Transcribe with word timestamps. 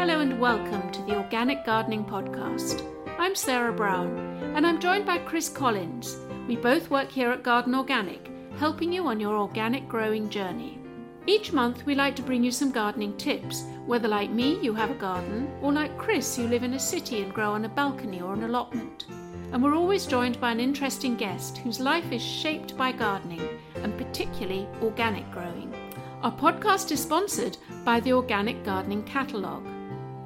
Hello 0.00 0.20
and 0.20 0.40
welcome 0.40 0.90
to 0.92 1.02
the 1.02 1.14
Organic 1.14 1.62
Gardening 1.66 2.06
Podcast. 2.06 2.82
I'm 3.18 3.34
Sarah 3.34 3.70
Brown 3.70 4.16
and 4.56 4.66
I'm 4.66 4.80
joined 4.80 5.04
by 5.04 5.18
Chris 5.18 5.50
Collins. 5.50 6.16
We 6.48 6.56
both 6.56 6.88
work 6.88 7.10
here 7.10 7.30
at 7.30 7.42
Garden 7.42 7.74
Organic, 7.74 8.30
helping 8.56 8.94
you 8.94 9.06
on 9.06 9.20
your 9.20 9.36
organic 9.36 9.86
growing 9.88 10.30
journey. 10.30 10.78
Each 11.26 11.52
month, 11.52 11.84
we 11.84 11.94
like 11.94 12.16
to 12.16 12.22
bring 12.22 12.42
you 12.42 12.50
some 12.50 12.70
gardening 12.70 13.14
tips, 13.18 13.64
whether 13.84 14.08
like 14.08 14.30
me, 14.30 14.58
you 14.62 14.72
have 14.72 14.90
a 14.90 14.94
garden, 14.94 15.50
or 15.60 15.70
like 15.70 15.98
Chris, 15.98 16.38
you 16.38 16.48
live 16.48 16.62
in 16.62 16.72
a 16.72 16.78
city 16.78 17.22
and 17.22 17.34
grow 17.34 17.52
on 17.52 17.66
a 17.66 17.68
balcony 17.68 18.22
or 18.22 18.32
an 18.32 18.44
allotment. 18.44 19.04
And 19.52 19.62
we're 19.62 19.76
always 19.76 20.06
joined 20.06 20.40
by 20.40 20.50
an 20.50 20.60
interesting 20.60 21.14
guest 21.14 21.58
whose 21.58 21.78
life 21.78 22.10
is 22.10 22.22
shaped 22.22 22.74
by 22.74 22.92
gardening, 22.92 23.46
and 23.74 23.98
particularly 23.98 24.66
organic 24.80 25.30
growing. 25.30 25.74
Our 26.22 26.32
podcast 26.32 26.90
is 26.90 27.02
sponsored 27.02 27.58
by 27.84 28.00
the 28.00 28.14
Organic 28.14 28.64
Gardening 28.64 29.02
Catalogue. 29.02 29.66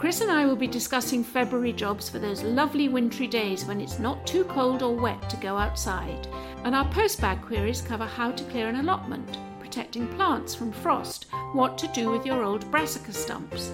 Chris 0.00 0.22
and 0.22 0.30
I 0.32 0.44
will 0.44 0.56
be 0.56 0.66
discussing 0.66 1.22
February 1.22 1.72
jobs 1.72 2.10
for 2.10 2.18
those 2.18 2.42
lovely 2.42 2.88
wintry 2.88 3.28
days 3.28 3.64
when 3.64 3.80
it's 3.80 4.00
not 4.00 4.26
too 4.26 4.42
cold 4.42 4.82
or 4.82 4.96
wet 4.96 5.30
to 5.30 5.36
go 5.36 5.56
outside. 5.56 6.26
And 6.64 6.74
our 6.74 6.90
postbag 6.90 7.42
queries 7.42 7.80
cover 7.80 8.06
how 8.06 8.32
to 8.32 8.42
clear 8.46 8.68
an 8.68 8.80
allotment, 8.80 9.38
protecting 9.78 10.08
plants 10.16 10.56
from 10.56 10.72
frost, 10.72 11.26
what 11.52 11.78
to 11.78 11.86
do 11.94 12.10
with 12.10 12.26
your 12.26 12.42
old 12.42 12.68
brassica 12.68 13.12
stumps. 13.12 13.70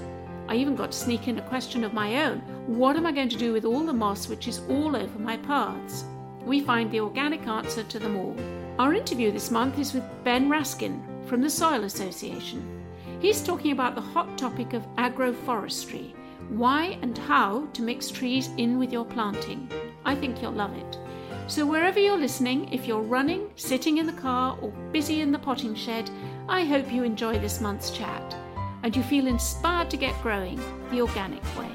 I 0.49 0.57
even 0.57 0.77
got 0.77 0.93
to 0.93 0.99
sneak 0.99 1.29
in 1.29 1.39
a 1.39 1.49
question 1.49 1.83
of 1.83 1.95
my 1.95 2.27
own 2.27 2.41
what 2.67 2.97
am 2.97 3.07
I 3.07 3.13
going 3.13 3.31
to 3.31 3.39
do 3.39 3.55
with 3.55 3.65
all 3.65 3.87
the 3.87 3.95
moss 3.95 4.29
which 4.29 4.47
is 4.47 4.61
all 4.69 4.95
over 4.95 5.19
my 5.19 5.39
paths? 5.39 6.05
We 6.45 6.61
find 6.61 6.91
the 6.91 7.01
organic 7.01 7.47
answer 7.47 7.85
to 7.85 7.99
them 7.99 8.19
all. 8.19 8.37
Our 8.79 8.93
interview 8.93 9.33
this 9.33 9.51
month 9.51 9.79
is 9.79 9.95
with 9.95 10.05
Ben 10.25 10.51
Raskin 10.51 11.01
from 11.27 11.41
the 11.41 11.49
Soil 11.49 11.85
Association. 11.85 12.85
He's 13.23 13.43
talking 13.43 13.73
about 13.73 13.95
the 13.95 14.03
hot 14.03 14.37
topic 14.37 14.75
of 14.75 14.87
agroforestry 14.97 16.13
why 16.51 16.99
and 17.01 17.17
how 17.17 17.67
to 17.73 17.81
mix 17.81 18.11
trees 18.11 18.51
in 18.59 18.79
with 18.79 18.93
your 18.93 19.07
planting. 19.07 19.71
I 20.05 20.15
think 20.15 20.43
you'll 20.43 20.53
love 20.53 20.77
it. 20.77 20.99
So, 21.47 21.67
wherever 21.67 22.01
you're 22.01 22.17
listening, 22.17 22.73
if 22.73 22.87
you're 22.87 23.03
running, 23.03 23.51
sitting 23.57 23.99
in 23.99 24.07
the 24.07 24.15
car, 24.15 24.59
or 24.63 24.71
busy 24.93 25.21
in 25.21 25.31
the 25.31 25.39
potting 25.39 25.75
shed, 25.75 26.11
I 26.49 26.65
hope 26.65 26.91
you 26.91 27.05
enjoy 27.05 27.39
this 27.39 27.61
month's 27.61 27.91
chat 27.91 28.35
and 28.83 28.97
you 28.97 29.03
feel 29.03 29.27
inspired 29.27 29.91
to 29.91 29.99
get 29.99 30.15
growing 30.23 30.59
the 30.91 31.03
organic 31.03 31.43
way. 31.59 31.71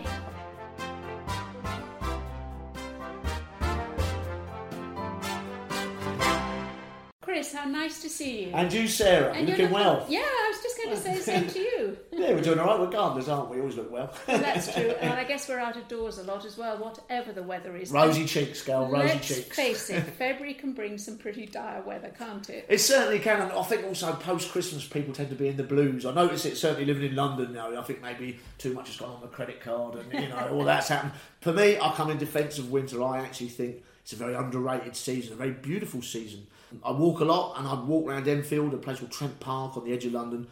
Chris, 7.22 7.53
how 7.53 7.66
nice 7.66 8.02
to 8.02 8.09
see 8.09 8.45
you. 8.45 8.52
And 8.56 8.73
you, 8.73 8.88
Sarah, 8.88 9.34
And 9.34 9.47
looking 9.47 9.70
well. 9.70 10.03
Yeah, 10.09 10.20
I 10.22 10.47
was 10.48 10.48
just 10.48 10.48
going 10.83 10.95
to 10.95 11.02
say 11.02 11.16
the 11.16 11.22
same 11.22 11.47
to 11.47 11.59
you. 11.59 11.97
Yeah, 12.19 12.33
we're 12.33 12.41
doing 12.41 12.59
all 12.59 12.67
right. 12.67 12.80
We're 12.80 12.89
gardeners, 12.89 13.30
aren't 13.30 13.49
we? 13.49 13.55
We 13.55 13.61
always 13.61 13.77
look 13.77 13.89
well. 13.91 14.13
Well, 14.27 14.39
that's 14.39 14.73
true, 14.73 14.89
and 14.99 15.13
I 15.13 15.23
guess 15.23 15.47
we're 15.47 15.58
out 15.59 15.77
of 15.77 15.88
doors 15.88 16.17
a 16.17 16.23
lot 16.23 16.44
as 16.44 16.58
well, 16.58 16.77
whatever 16.77 17.31
the 17.31 17.41
weather 17.44 17.77
is. 17.77 17.91
rosy 17.91 18.25
cheeks, 18.25 18.61
girl. 18.61 18.89
Rosy 18.89 19.07
Let's 19.07 19.27
cheeks. 19.27 19.55
face 19.55 19.89
it, 19.89 20.02
February 20.02 20.53
can 20.53 20.73
bring 20.73 20.97
some 20.97 21.17
pretty 21.17 21.45
dire 21.45 21.81
weather, 21.81 22.11
can't 22.17 22.50
it? 22.50 22.66
It 22.67 22.80
certainly 22.80 23.19
can. 23.19 23.41
and 23.41 23.52
I 23.53 23.63
think 23.63 23.85
also 23.85 24.11
post 24.13 24.52
Christmas, 24.52 24.85
people 24.85 25.13
tend 25.13 25.30
to 25.30 25.35
be 25.35 25.47
in 25.47 25.55
the 25.55 25.63
blues. 25.63 26.05
I 26.05 26.13
notice 26.13 26.44
it 26.45 26.57
certainly 26.57 26.85
living 26.85 27.09
in 27.09 27.16
London 27.16 27.53
now. 27.53 27.77
I 27.80 27.83
think 27.83 28.02
maybe 28.02 28.38
too 28.57 28.73
much 28.73 28.88
has 28.89 28.97
gone 28.97 29.11
on 29.11 29.22
the 29.22 29.27
credit 29.27 29.61
card, 29.61 29.95
and 29.95 30.11
you 30.22 30.27
know 30.27 30.50
all 30.51 30.66
that's 30.66 30.90
happened. 30.90 31.13
For 31.40 31.53
me, 31.53 31.78
I 31.79 31.94
come 31.94 32.09
in 32.09 32.17
defence 32.17 32.59
of 32.59 32.69
winter. 32.69 33.01
I 33.01 33.19
actually 33.19 33.50
think 33.50 33.81
it's 34.01 34.11
a 34.11 34.17
very 34.17 34.35
underrated 34.35 34.96
season, 34.97 35.34
a 35.34 35.35
very 35.38 35.51
beautiful 35.51 36.01
season. 36.01 36.47
I 36.84 36.91
walk 36.91 37.22
a 37.22 37.25
lot, 37.25 37.57
and 37.57 37.66
I'd 37.67 37.88
walk 37.88 38.07
around 38.07 38.28
Enfield, 38.28 38.73
a 38.73 38.78
place 38.78 39.00
called 39.00 39.11
Trent 39.11 39.40
Park 39.40 39.78
on 39.78 39.85
the 39.85 39.94
edge 39.94 40.06
of 40.06 40.11
London, 40.13 40.47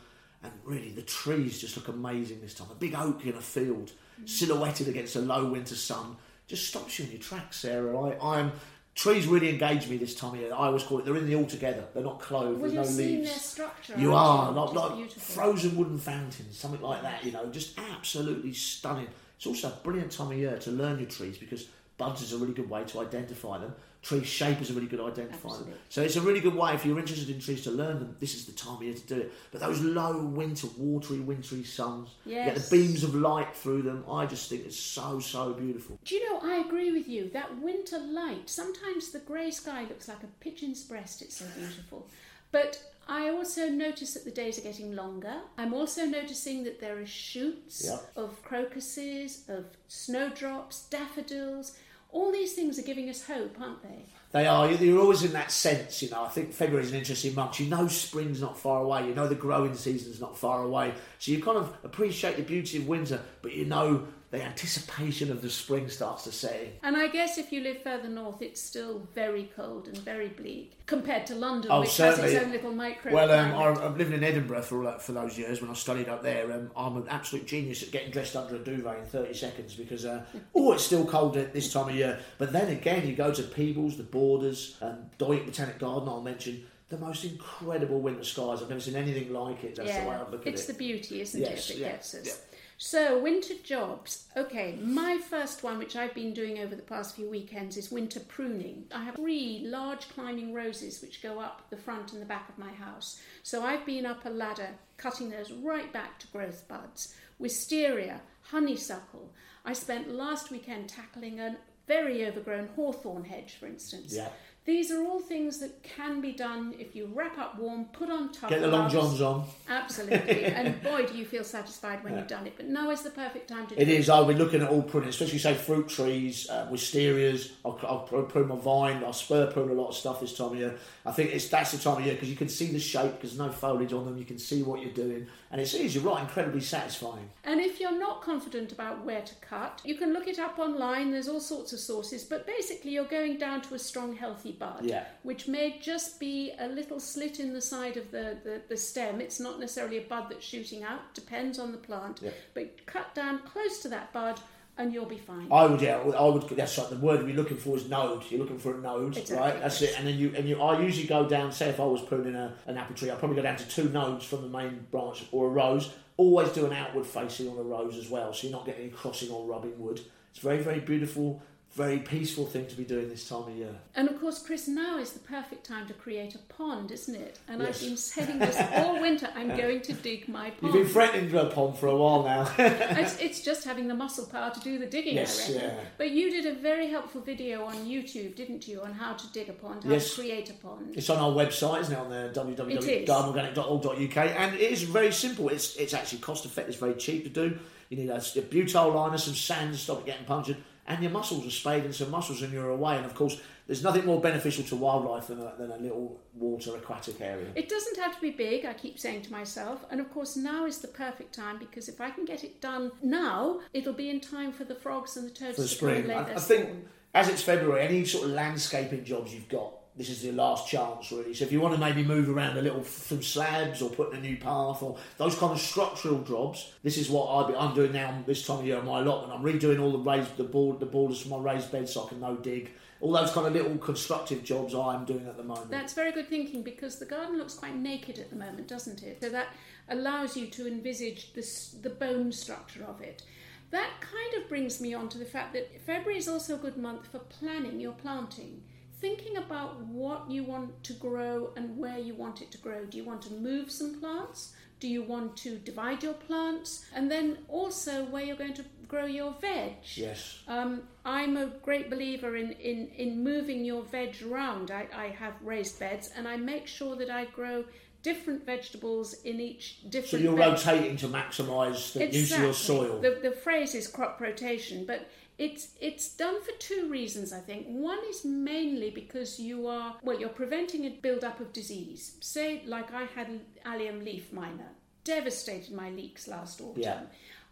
and 0.51 0.61
really 0.65 0.91
the 0.91 1.01
trees 1.01 1.59
just 1.59 1.77
look 1.77 1.87
amazing 1.87 2.41
this 2.41 2.53
time. 2.53 2.67
A 2.71 2.75
big 2.75 2.95
oak 2.95 3.25
in 3.25 3.35
a 3.35 3.41
field, 3.41 3.91
silhouetted 4.25 4.87
against 4.87 5.15
a 5.15 5.19
low 5.19 5.45
winter 5.45 5.75
sun, 5.75 6.15
just 6.47 6.67
stops 6.67 6.99
you 6.99 7.05
in 7.05 7.11
your 7.11 7.21
tracks, 7.21 7.57
Sarah. 7.57 7.97
I, 7.97 8.37
I'm 8.37 8.51
trees 8.97 9.27
really 9.27 9.49
engage 9.49 9.87
me 9.87 9.97
this 9.97 10.15
time 10.15 10.33
of 10.33 10.39
year. 10.39 10.51
I 10.53 10.67
always 10.67 10.83
call 10.83 10.99
it 10.99 11.05
they're 11.05 11.15
in 11.15 11.27
the 11.27 11.35
all 11.35 11.45
together. 11.45 11.85
They're 11.93 12.03
not 12.03 12.19
clothed. 12.19 12.59
Well, 12.59 12.71
there's 12.71 12.97
no 12.97 13.03
leaves. 13.03 13.29
their 13.29 13.39
structure. 13.39 13.93
You 13.97 14.13
aren't 14.13 14.55
like, 14.55 14.73
like 14.73 14.95
beautiful. 14.95 15.21
frozen 15.21 15.77
wooden 15.77 15.99
fountains, 15.99 16.57
something 16.57 16.81
like 16.81 17.03
that. 17.03 17.23
You 17.23 17.31
know, 17.31 17.45
just 17.47 17.79
absolutely 17.95 18.53
stunning. 18.53 19.07
It's 19.37 19.45
also 19.45 19.67
a 19.69 19.79
brilliant 19.83 20.11
time 20.11 20.31
of 20.31 20.37
year 20.37 20.57
to 20.57 20.71
learn 20.71 20.97
your 20.97 21.07
trees 21.07 21.37
because 21.37 21.67
buds 21.97 22.21
is 22.21 22.33
a 22.33 22.37
really 22.37 22.53
good 22.53 22.69
way 22.69 22.83
to 22.85 22.99
identify 22.99 23.57
them. 23.57 23.73
Tree 24.03 24.23
shape 24.23 24.61
is 24.61 24.69
a 24.69 24.73
really 24.73 24.87
good 24.87 24.99
identifier. 24.99 25.33
Absolutely. 25.33 25.73
So 25.89 26.01
it's 26.03 26.15
a 26.15 26.21
really 26.21 26.39
good 26.39 26.55
way 26.55 26.73
if 26.75 26.85
you're 26.85 26.99
interested 26.99 27.29
in 27.29 27.41
trees 27.41 27.63
to 27.63 27.71
learn 27.71 27.99
them. 27.99 28.15
This 28.19 28.35
is 28.35 28.45
the 28.45 28.51
time 28.51 28.75
of 28.75 28.83
year 28.83 28.93
to 28.93 29.07
do 29.07 29.15
it. 29.21 29.33
But 29.51 29.59
those 29.61 29.81
low 29.81 30.23
winter, 30.23 30.67
watery, 30.77 31.19
wintry 31.19 31.63
suns, 31.63 32.09
you 32.25 32.35
get 32.35 32.55
the 32.55 32.67
beams 32.69 33.03
of 33.03 33.15
light 33.15 33.55
through 33.55 33.81
them. 33.81 34.05
I 34.09 34.25
just 34.27 34.49
think 34.49 34.65
it's 34.65 34.79
so 34.79 35.19
so 35.19 35.53
beautiful. 35.53 35.99
Do 36.05 36.15
you 36.15 36.29
know, 36.29 36.39
I 36.43 36.57
agree 36.57 36.91
with 36.91 37.07
you. 37.07 37.29
That 37.33 37.59
winter 37.59 37.97
light, 37.99 38.49
sometimes 38.49 39.11
the 39.11 39.19
grey 39.19 39.49
sky 39.51 39.81
looks 39.83 40.07
like 40.07 40.23
a 40.23 40.27
pigeon's 40.39 40.83
breast, 40.83 41.21
it's 41.23 41.37
so 41.37 41.45
beautiful. 41.57 42.07
But 42.51 42.81
I 43.09 43.29
also 43.29 43.67
notice 43.69 44.13
that 44.13 44.23
the 44.25 44.31
days 44.31 44.57
are 44.59 44.61
getting 44.61 44.95
longer. 44.95 45.41
I'm 45.57 45.73
also 45.73 46.05
noticing 46.05 46.63
that 46.65 46.79
there 46.79 46.97
are 46.99 47.05
shoots 47.05 47.83
Yep. 47.85 48.11
of 48.15 48.41
crocuses, 48.43 49.43
of 49.49 49.65
snowdrops, 49.87 50.83
daffodils. 50.89 51.77
All 52.11 52.31
these 52.31 52.53
things 52.53 52.79
are 52.79 52.83
giving 52.83 53.09
us 53.09 53.25
hope, 53.25 53.57
aren't 53.59 53.83
they? 53.83 54.05
They 54.31 54.47
are. 54.47 54.69
You're 54.71 54.99
always 54.99 55.23
in 55.23 55.33
that 55.33 55.51
sense, 55.51 56.01
you 56.01 56.09
know. 56.09 56.23
I 56.23 56.29
think 56.29 56.53
February 56.53 56.85
is 56.85 56.91
an 56.91 56.97
interesting 56.97 57.33
month. 57.35 57.59
You 57.59 57.67
know 57.67 57.87
spring's 57.87 58.41
not 58.41 58.57
far 58.57 58.81
away. 58.81 59.07
You 59.07 59.15
know 59.15 59.27
the 59.27 59.35
growing 59.35 59.75
season's 59.75 60.19
not 60.19 60.37
far 60.37 60.63
away. 60.63 60.93
So 61.19 61.31
you 61.31 61.41
kind 61.41 61.57
of 61.57 61.73
appreciate 61.83 62.37
the 62.37 62.43
beauty 62.43 62.77
of 62.77 62.87
winter, 62.87 63.21
but 63.41 63.53
you 63.53 63.65
know 63.65 64.07
the 64.29 64.43
anticipation 64.43 65.31
of 65.31 65.41
the 65.41 65.49
spring 65.49 65.87
starts 65.87 66.25
to 66.25 66.31
set 66.33 66.59
in. 66.61 66.69
And 66.83 66.97
I 66.97 67.07
guess 67.07 67.37
if 67.37 67.53
you 67.53 67.61
live 67.61 67.81
further 67.81 68.09
north, 68.09 68.41
it's 68.41 68.61
still 68.61 69.07
very 69.15 69.49
cold 69.55 69.87
and 69.87 69.97
very 69.99 70.27
bleak 70.27 70.73
compared 70.85 71.25
to 71.27 71.35
London, 71.35 71.71
Oh, 71.71 71.79
which 71.81 71.91
certainly. 71.91 72.33
has 72.33 72.41
its 72.41 72.45
own 72.45 72.51
little 72.51 72.71
micro. 72.73 73.13
Well, 73.13 73.31
um, 73.31 73.53
I, 73.53 73.85
I've 73.85 73.97
lived 73.97 74.13
in 74.13 74.23
Edinburgh 74.25 74.63
for 74.63 74.79
all 74.79 74.83
that, 74.83 75.01
for 75.01 75.13
those 75.13 75.37
years 75.37 75.61
when 75.61 75.71
I 75.71 75.73
studied 75.75 76.09
up 76.09 76.23
there. 76.23 76.51
Um, 76.51 76.71
I'm 76.75 76.97
an 76.97 77.05
absolute 77.09 77.45
genius 77.47 77.83
at 77.83 77.91
getting 77.91 78.11
dressed 78.11 78.35
under 78.35 78.55
a 78.55 78.59
duvet 78.59 78.99
in 78.99 79.05
30 79.05 79.33
seconds 79.33 79.75
because, 79.75 80.05
uh, 80.05 80.25
oh, 80.55 80.73
it's 80.73 80.83
still 80.83 81.05
cold 81.05 81.37
at 81.37 81.53
this 81.53 81.71
time 81.71 81.87
of 81.87 81.95
year. 81.95 82.19
But 82.37 82.51
then 82.51 82.67
again, 82.69 83.07
you 83.07 83.15
go 83.15 83.33
to 83.33 83.43
Peebles, 83.43 83.95
the 83.95 84.03
Borders, 84.03 84.75
and 84.81 85.09
Dawyck 85.17 85.45
Botanic 85.45 85.79
Garden, 85.79 86.09
I'll 86.09 86.21
mention. 86.21 86.65
The 86.89 86.97
most 86.97 87.25
incredible 87.25 87.99
winter 87.99 88.23
skies. 88.23 88.61
I've 88.61 88.69
never 88.69 88.79
seen 88.79 88.95
anything 88.95 89.33
like 89.33 89.61
it. 89.65 89.75
That's 89.75 89.91
the 89.93 90.07
way 90.07 90.15
I 90.15 90.29
look 90.29 90.47
at 90.47 90.53
it's 90.53 90.63
it. 90.63 90.67
the 90.67 90.73
beauty, 90.77 91.19
isn't 91.21 91.39
Yes, 91.41 91.69
it, 91.69 91.73
that 91.73 91.79
yeah, 91.79 91.91
gets 91.91 92.13
us. 92.15 92.25
yeah. 92.25 92.33
So, 92.79 93.19
winter 93.21 93.55
jobs. 93.63 94.27
Okay, 94.37 94.77
my 94.81 95.17
first 95.17 95.63
one, 95.63 95.79
which 95.79 95.95
I've 95.95 96.13
been 96.13 96.31
doing 96.31 96.59
over 96.59 96.75
the 96.75 96.83
past 96.83 97.15
few 97.15 97.27
weekends, 97.29 97.75
is 97.75 97.91
winter 97.91 98.19
pruning. 98.21 98.85
I 98.93 99.03
have 99.03 99.15
three 99.15 99.63
large 99.65 100.07
climbing 100.09 100.53
roses 100.53 101.01
which 101.01 101.21
go 101.23 101.39
up 101.39 101.69
the 101.71 101.75
front 101.77 102.13
and 102.13 102.21
the 102.21 102.25
back 102.25 102.47
of 102.47 102.57
my 102.57 102.71
house. 102.71 103.19
So, 103.43 103.63
I've 103.63 103.85
been 103.85 104.05
up 104.05 104.25
a 104.25 104.29
ladder 104.29 104.69
cutting 104.97 105.29
those 105.31 105.51
right 105.51 105.91
back 105.91 106.19
to 106.19 106.27
growth 106.27 106.67
buds. 106.69 107.15
Wisteria, 107.39 108.21
honeysuckle. 108.43 109.33
I 109.65 109.73
spent 109.73 110.09
last 110.13 110.51
weekend 110.51 110.87
tackling 110.87 111.39
a 111.39 111.57
very 111.87 112.25
overgrown 112.25 112.67
hawthorn 112.75 113.25
hedge, 113.25 113.55
for 113.59 113.65
instance. 113.65 114.13
Yeah. 114.13 114.29
These 114.67 114.91
are 114.91 115.01
all 115.05 115.21
things 115.21 115.59
that 115.59 115.81
can 115.81 116.19
be 116.19 116.33
done 116.33 116.75
if 116.77 116.93
you 116.93 117.09
wrap 117.13 117.37
up 117.37 117.57
warm, 117.57 117.85
put 117.93 118.09
on 118.09 118.33
top. 118.33 118.49
Get 118.49 118.59
the 118.59 118.67
long 118.67 118.89
johns 118.89 119.21
on. 119.21 119.45
Absolutely. 119.69 120.43
and 120.43 120.83
boy, 120.83 121.05
do 121.05 121.17
you 121.17 121.23
feel 121.23 121.45
satisfied 121.45 122.03
when 122.03 122.17
you've 122.17 122.27
done 122.27 122.45
it. 122.45 122.55
But 122.57 122.65
now 122.65 122.89
is 122.89 123.01
the 123.01 123.09
perfect 123.09 123.47
time 123.47 123.65
to 123.67 123.75
do 123.75 123.81
it. 123.81 123.87
It 123.87 123.97
is. 123.97 124.09
I'll 124.09 124.25
be 124.25 124.33
looking 124.33 124.61
at 124.61 124.67
all 124.67 124.81
pruning, 124.81 125.07
especially 125.07 125.39
say 125.39 125.53
fruit 125.53 125.87
trees, 125.87 126.49
uh, 126.49 126.67
wisterias. 126.69 127.51
I'll, 127.63 127.79
I'll 127.83 128.23
prune 128.23 128.49
my 128.49 128.57
vine. 128.57 129.05
I'll 129.05 129.13
spur 129.13 129.49
prune 129.49 129.69
a 129.69 129.73
lot 129.73 129.87
of 129.87 129.95
stuff 129.95 130.19
this 130.19 130.35
time 130.35 130.47
of 130.47 130.57
year. 130.57 130.75
I 131.05 131.13
think 131.13 131.31
it's 131.31 131.47
that's 131.47 131.71
the 131.71 131.77
time 131.77 131.99
of 131.99 132.05
year 132.05 132.15
because 132.15 132.29
you 132.29 132.35
can 132.35 132.49
see 132.49 132.69
the 132.69 132.79
shape 132.79 133.13
because 133.13 133.37
no 133.37 133.49
foliage 133.49 133.93
on 133.93 134.03
them. 134.03 134.17
You 134.17 134.25
can 134.25 134.37
see 134.37 134.63
what 134.63 134.81
you're 134.81 134.91
doing, 134.91 135.27
and 135.49 135.61
it's 135.61 135.75
easy, 135.75 135.99
right? 135.99 136.21
Incredibly 136.21 136.59
satisfying. 136.59 137.29
And 137.45 137.61
if 137.61 137.79
you're 137.79 137.97
not 137.97 138.21
confident 138.21 138.73
about 138.73 139.05
where 139.05 139.21
to 139.21 139.35
cut, 139.35 139.81
you 139.85 139.95
can 139.95 140.11
look 140.11 140.27
it 140.27 140.39
up 140.39 140.59
online. 140.59 141.11
There's 141.11 141.29
all 141.29 141.39
sorts 141.39 141.71
of 141.71 141.79
sources. 141.79 142.25
But 142.25 142.45
basically, 142.45 142.91
you're 142.91 143.05
going 143.05 143.37
down 143.37 143.61
to 143.61 143.75
a 143.75 143.79
strong, 143.79 144.13
healthy 144.13 144.56
bud, 144.59 144.83
Yeah. 144.83 145.05
which 145.23 145.47
may 145.47 145.79
just 145.81 146.19
be 146.19 146.53
a 146.59 146.67
little 146.67 146.99
slit 146.99 147.39
in 147.39 147.53
the 147.53 147.61
side 147.61 147.97
of 147.97 148.11
the, 148.11 148.37
the, 148.43 148.61
the 148.67 148.77
stem. 148.77 149.21
It's 149.21 149.39
not 149.39 149.59
necessarily 149.59 149.97
a 149.97 150.01
bud 150.01 150.25
that's 150.29 150.45
shooting 150.45 150.83
out, 150.83 151.13
depends 151.13 151.59
on 151.59 151.71
the 151.71 151.77
plant. 151.77 152.19
Yeah. 152.21 152.31
But 152.53 152.85
cut 152.85 153.13
down 153.15 153.39
close 153.39 153.79
to 153.83 153.89
that 153.89 154.11
bud 154.13 154.39
and 154.77 154.93
you'll 154.93 155.05
be 155.05 155.17
fine. 155.17 155.47
I 155.51 155.65
would, 155.65 155.81
yeah, 155.81 155.97
I 155.97 156.25
would. 156.25 156.43
That's 156.49 156.77
right. 156.77 156.89
The 156.89 156.97
word 156.97 157.23
we're 157.23 157.35
looking 157.35 157.57
for 157.57 157.75
is 157.75 157.89
node. 157.89 158.23
You're 158.29 158.39
looking 158.39 158.59
for 158.59 158.75
a 158.75 158.77
node, 158.79 159.17
Exactly, 159.17 159.37
right? 159.37 159.59
That's 159.59 159.81
it. 159.81 159.95
And 159.97 160.07
then 160.07 160.15
you 160.17 160.31
and 160.35 160.47
you. 160.47 160.61
I 160.61 160.79
usually 160.79 161.07
go 161.07 161.27
down. 161.27 161.51
Say 161.51 161.69
if 161.69 161.79
I 161.79 161.85
was 161.85 162.01
pruning 162.01 162.35
a, 162.35 162.53
an 162.67 162.77
apple 162.77 162.95
tree, 162.95 163.09
I'd 163.09 163.17
probably 163.17 163.37
go 163.37 163.41
down 163.41 163.55
to 163.57 163.67
two 163.67 163.89
nodes 163.89 164.23
from 164.25 164.43
the 164.43 164.49
main 164.49 164.85
branch 164.91 165.25
or 165.31 165.47
a 165.47 165.49
rose. 165.49 165.91
Always 166.17 166.49
do 166.49 166.65
an 166.67 166.73
outward 166.73 167.07
facing 167.07 167.49
on 167.49 167.57
a 167.57 167.61
rose 167.63 167.97
as 167.97 168.07
well, 168.09 168.33
so 168.33 168.47
you're 168.47 168.55
not 168.55 168.65
getting 168.67 168.81
any 168.83 168.91
crossing 168.91 169.31
or 169.31 169.45
rubbing 169.47 169.79
wood. 169.79 169.99
It's 170.31 170.39
very, 170.39 170.61
very 170.61 170.79
beautiful, 170.79 171.41
very 171.77 171.99
peaceful 171.99 172.45
thing 172.47 172.65
to 172.65 172.75
be 172.75 172.83
doing 172.83 173.07
this 173.07 173.29
time 173.29 173.43
of 173.43 173.55
year. 173.55 173.75
And 173.93 174.09
of 174.09 174.19
course, 174.19 174.39
Chris, 174.43 174.67
now 174.67 174.97
is 174.97 175.11
the 175.11 175.19
perfect 175.19 175.63
time 175.63 175.85
to 175.87 175.93
create 175.93 176.33
a 176.33 176.39
pond, 176.51 176.89
isn't 176.91 177.13
it? 177.13 177.37
And 177.47 177.61
Yes. 177.61 177.75
I've 177.83 177.87
been 177.87 177.97
saying 177.97 178.39
this 178.39 178.57
all 178.73 178.99
winter. 178.99 179.29
I'm 179.35 179.55
going 179.63 179.81
to 179.81 179.93
dig 179.93 180.27
my 180.27 180.49
pond. 180.49 180.73
You've 180.73 180.73
been 180.73 180.87
threatening 180.91 181.35
a 181.35 181.45
pond 181.45 181.77
for 181.77 181.85
a 181.87 181.95
while 181.95 182.23
now. 182.23 182.51
it's, 182.57 183.19
it's 183.19 183.41
just 183.41 183.63
having 183.63 183.87
the 183.87 183.93
muscle 183.93 184.25
power 184.25 184.49
to 184.51 184.59
do 184.61 184.79
the 184.79 184.87
digging, 184.87 185.13
Yes, 185.15 185.49
I 185.49 185.53
reckon. 185.53 185.69
yeah. 185.69 185.79
But 185.99 186.09
you 186.11 186.31
did 186.31 186.47
a 186.47 186.55
very 186.59 186.89
helpful 186.89 187.21
video 187.21 187.63
on 187.65 187.75
YouTube, 187.85 188.35
didn't 188.35 188.67
you, 188.67 188.81
on 188.81 188.93
how 188.93 189.13
to 189.13 189.27
dig 189.31 189.47
a 189.49 189.53
pond, 189.53 189.83
how 189.83 189.91
Yes. 189.91 190.09
to 190.15 190.21
create 190.21 190.49
a 190.49 190.53
pond. 190.53 190.95
It's 190.97 191.11
on 191.11 191.19
our 191.19 191.31
website, 191.31 191.81
isn't 191.81 191.93
it? 191.93 191.99
On 191.99 192.09
there, 192.09 192.29
www.gardenorganic.org.uk, 192.33 194.17
and 194.17 194.55
it 194.55 194.71
is 194.71 194.81
very 194.83 195.11
simple. 195.11 195.49
It's 195.49 195.75
it's 195.75 195.93
actually 195.93 196.19
cost 196.19 196.45
effective. 196.45 196.73
It's 196.73 196.79
very 196.79 196.95
cheap 196.95 197.23
to 197.25 197.29
do. 197.29 197.59
You 197.89 197.97
need 197.97 198.09
a, 198.09 198.17
a 198.35 198.41
butyl 198.41 198.91
liner, 198.93 199.17
some 199.17 199.33
sand 199.35 199.73
to 199.73 199.77
stop 199.79 199.99
it 199.99 200.05
getting 200.07 200.25
punctured, 200.25 200.57
and 200.87 201.01
your 201.01 201.11
muscles 201.11 201.45
are 201.45 201.51
spade 201.51 201.83
and 201.83 201.93
some 201.93 202.09
muscles, 202.09 202.41
and 202.41 202.51
you're 202.53 202.69
away. 202.69 202.97
And 202.97 203.05
of 203.05 203.13
course, 203.13 203.39
there's 203.67 203.83
nothing 203.83 204.05
more 204.05 204.21
beneficial 204.21 204.63
to 204.65 204.75
wildlife 204.75 205.27
than 205.27 205.39
a, 205.39 205.53
than 205.57 205.71
a 205.71 205.77
little 205.77 206.19
water 206.33 206.75
aquatic 206.75 207.19
area. 207.19 207.47
It 207.55 207.67
doesn't 207.67 207.97
have 207.97 208.15
to 208.15 208.21
be 208.21 208.31
big, 208.31 208.65
I 208.65 208.73
keep 208.73 208.97
saying 208.97 209.23
to 209.23 209.31
myself. 209.31 209.85
And 209.91 209.99
of 209.99 210.11
course, 210.13 210.37
now 210.37 210.65
is 210.65 210.77
the 210.79 210.87
perfect 210.87 211.35
time 211.35 211.59
because 211.59 211.89
if 211.89 211.99
I 211.99 212.09
can 212.09 212.23
get 212.23 212.43
it 212.45 212.61
done 212.61 212.91
now, 213.03 213.59
it'll 213.73 213.93
be 213.93 214.09
in 214.09 214.21
time 214.21 214.53
for 214.53 214.63
the 214.63 214.75
frogs 214.75 215.17
and 215.17 215.29
the 215.29 215.33
toads 215.33 215.55
for 215.55 215.61
the 215.63 215.67
to 215.67 215.79
come 215.79 215.89
and 215.89 216.05
spring. 216.05 216.17
I, 216.17 216.33
I 216.33 216.39
think 216.39 216.69
as 217.13 217.27
it's 217.27 217.41
February, 217.41 217.83
any 217.83 218.05
sort 218.05 218.25
of 218.25 218.31
landscaping 218.31 219.03
jobs 219.03 219.33
you've 219.33 219.49
got, 219.49 219.73
this 219.97 220.09
is 220.09 220.23
your 220.23 220.33
last 220.33 220.67
chance 220.67 221.11
really. 221.11 221.33
So 221.33 221.45
if 221.45 221.51
you 221.51 221.59
want 221.59 221.73
to 221.73 221.79
maybe 221.79 222.03
move 222.03 222.29
around 222.29 222.57
a 222.57 222.61
little, 222.61 222.83
some 222.83 223.23
slabs 223.23 223.81
or 223.81 223.89
put 223.89 224.13
in 224.13 224.19
a 224.19 224.21
new 224.21 224.37
path 224.37 224.83
or 224.83 224.97
those 225.17 225.35
kind 225.35 225.51
of 225.51 225.59
structural 225.59 226.21
jobs, 226.21 226.71
this 226.83 226.97
is 226.97 227.09
what 227.09 227.27
I 227.27 227.51
be, 227.51 227.57
I'm 227.57 227.73
doing 227.73 227.93
now 227.93 228.23
this 228.25 228.45
time 228.45 228.59
of 228.59 228.65
year 228.65 228.77
on 228.77 228.85
my 228.85 229.01
allotment. 229.01 229.33
I'm 229.33 229.43
redoing 229.43 229.81
all 229.81 229.91
the 229.91 229.97
raised 229.97 230.37
the 230.37 230.43
board 230.43 230.79
the 230.79 230.85
borders 230.85 231.21
for 231.21 231.39
my 231.39 231.53
raised 231.53 231.71
beds 231.71 231.93
so 231.93 232.05
I 232.05 232.09
can 232.09 232.19
no 232.19 232.35
dig. 232.35 232.71
All 232.99 233.11
those 233.11 233.31
kind 233.31 233.45
of 233.45 233.53
little 233.53 233.77
constructive 233.77 234.43
jobs 234.43 234.73
I'm 234.73 235.05
doing 235.05 235.27
at 235.27 235.37
the 235.37 235.43
moment. 235.43 235.69
That's 235.69 235.93
very 235.93 236.11
good 236.11 236.29
thinking 236.29 236.63
because 236.63 236.97
the 236.97 237.05
garden 237.05 237.37
looks 237.37 237.53
quite 237.53 237.75
naked 237.75 238.17
at 238.17 238.29
the 238.29 238.35
moment, 238.35 238.67
doesn't 238.67 239.03
it? 239.03 239.21
So 239.21 239.29
that 239.29 239.47
allows 239.89 240.35
you 240.35 240.47
to 240.47 240.67
envisage 240.67 241.33
this, 241.33 241.75
the 241.81 241.91
bone 241.91 242.31
structure 242.31 242.83
of 242.83 243.01
it. 243.01 243.23
That 243.69 243.89
kind 243.99 244.41
of 244.41 244.49
brings 244.49 244.79
me 244.79 244.93
on 244.93 245.09
to 245.09 245.17
the 245.17 245.25
fact 245.25 245.53
that 245.53 245.81
February 245.81 246.17
is 246.17 246.27
also 246.27 246.55
a 246.55 246.59
good 246.59 246.77
month 246.77 247.07
for 247.07 247.19
planning 247.19 247.79
your 247.79 247.91
planting. 247.91 248.63
Thinking 248.99 249.37
about 249.37 249.79
what 249.81 250.29
you 250.29 250.43
want 250.43 250.83
to 250.85 250.93
grow 250.93 251.51
and 251.55 251.77
where 251.77 251.99
you 251.99 252.15
want 252.15 252.41
it 252.41 252.49
to 252.51 252.57
grow. 252.57 252.85
Do 252.85 252.97
you 252.97 253.03
want 253.03 253.21
to 253.23 253.33
move 253.33 253.69
some 253.71 253.99
plants? 253.99 254.53
Do 254.79 254.87
you 254.87 255.03
want 255.03 255.37
to 255.37 255.57
divide 255.57 256.01
your 256.03 256.13
plants? 256.13 256.85
And 256.95 257.09
then 257.11 257.39
also 257.47 258.05
where 258.05 258.23
you're 258.23 258.35
going 258.35 258.55
to 258.55 258.65
grow 258.87 259.05
your 259.05 259.33
veg. 259.41 259.73
yes. 259.95 260.39
Um, 260.47 260.83
I'm 261.05 261.35
a 261.37 261.47
great 261.61 261.89
believer 261.89 262.37
in, 262.37 262.51
in, 262.53 262.87
in 262.95 263.23
moving 263.23 263.65
your 263.65 263.83
veg 263.83 264.15
around. 264.23 264.71
I, 264.71 264.87
I 264.95 265.07
have 265.07 265.33
raised 265.43 265.79
beds 265.79 266.09
and 266.15 266.27
I 266.27 266.37
make 266.37 266.67
sure 266.67 266.95
that 266.95 267.09
I 267.09 267.25
grow 267.25 267.65
different 268.03 268.45
vegetables 268.45 269.15
in 269.23 269.39
each 269.39 269.81
different 269.89 270.09
So 270.09 270.17
you're 270.17 270.37
bed. 270.37 270.51
rotating 270.53 270.95
to 270.97 271.07
maximise 271.07 271.93
the 271.93 272.05
use 272.05 272.31
of 272.31 272.39
your 272.39 272.53
soil. 272.53 273.01
The, 273.01 273.19
the 273.21 273.31
phrase 273.31 273.75
is 273.75 273.87
crop 273.87 274.21
rotation, 274.21 274.85
but 274.85 275.09
it's 275.37 275.69
it's 275.79 276.09
done 276.09 276.41
for 276.41 276.51
two 276.59 276.89
reasons. 276.89 277.31
I 277.31 277.39
think 277.39 277.67
one 277.67 277.99
is 278.09 278.25
mainly 278.25 278.89
because 278.89 279.39
you 279.39 279.67
are 279.67 279.95
well, 280.01 280.19
you're 280.19 280.29
preventing 280.29 280.85
a 280.85 280.89
build 280.89 281.23
up 281.23 281.39
of 281.39 281.53
disease. 281.53 282.17
Say, 282.21 282.63
like 282.65 282.93
I 282.93 283.03
had 283.03 283.41
allium 283.63 284.03
leaf 284.03 284.33
miner, 284.33 284.71
devastated 285.03 285.73
my 285.73 285.89
leeks 285.91 286.27
last 286.27 286.59
autumn. 286.61 286.81
Yeah. 286.81 287.01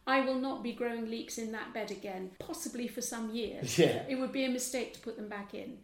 I 0.07 0.21
will 0.21 0.39
not 0.39 0.61
be 0.61 0.71
growing 0.71 1.09
leeks 1.09 1.39
in 1.39 1.51
that 1.53 1.73
bed 1.73 1.89
again, 1.89 2.29
possibly 2.37 2.87
for 2.87 3.01
some 3.01 3.33
years. 3.33 3.77
Yeah. 3.77 4.03
It 4.07 4.19
would 4.19 4.31
be 4.31 4.45
a 4.45 4.49
mistake 4.49 4.93
to 4.93 4.99
put 4.99 5.17
them 5.17 5.27
back 5.27 5.55
in. 5.55 5.79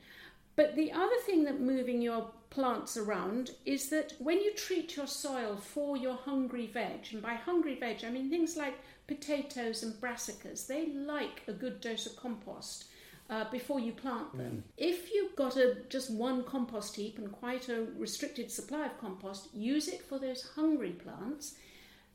But 0.55 0.75
the 0.75 0.91
other 0.91 1.15
thing 1.25 1.43
that 1.45 1.59
moving 1.59 2.01
your 2.01 2.29
plants 2.51 2.97
around 2.97 3.51
is 3.65 3.89
that 3.89 4.13
when 4.19 4.39
you 4.39 4.53
treat 4.53 4.95
your 4.95 5.07
soil 5.07 5.55
for 5.55 5.97
your 5.97 6.15
hungry 6.15 6.67
veg, 6.67 7.07
and 7.11 7.21
by 7.21 7.35
hungry 7.35 7.75
veg 7.75 8.03
I 8.05 8.09
mean 8.09 8.29
things 8.29 8.57
like 8.57 8.77
potatoes 9.15 9.83
and 9.83 9.93
brassicas, 10.01 10.67
they 10.67 10.87
like 10.93 11.43
a 11.47 11.53
good 11.53 11.81
dose 11.81 12.05
of 12.05 12.15
compost. 12.15 12.85
Uh, 13.29 13.49
before 13.49 13.79
you 13.79 13.93
plant 13.93 14.37
them. 14.37 14.61
If 14.75 15.13
you've 15.13 15.37
got 15.37 15.55
a 15.55 15.77
just 15.87 16.11
one 16.11 16.43
compost 16.43 16.97
heap 16.97 17.17
and 17.17 17.31
quite 17.31 17.69
a 17.69 17.87
restricted 17.97 18.51
supply 18.51 18.85
of 18.87 18.97
compost, 18.99 19.53
use 19.53 19.87
it 19.87 20.01
for 20.01 20.19
those 20.19 20.41
hungry 20.55 20.91
plants. 20.91 21.55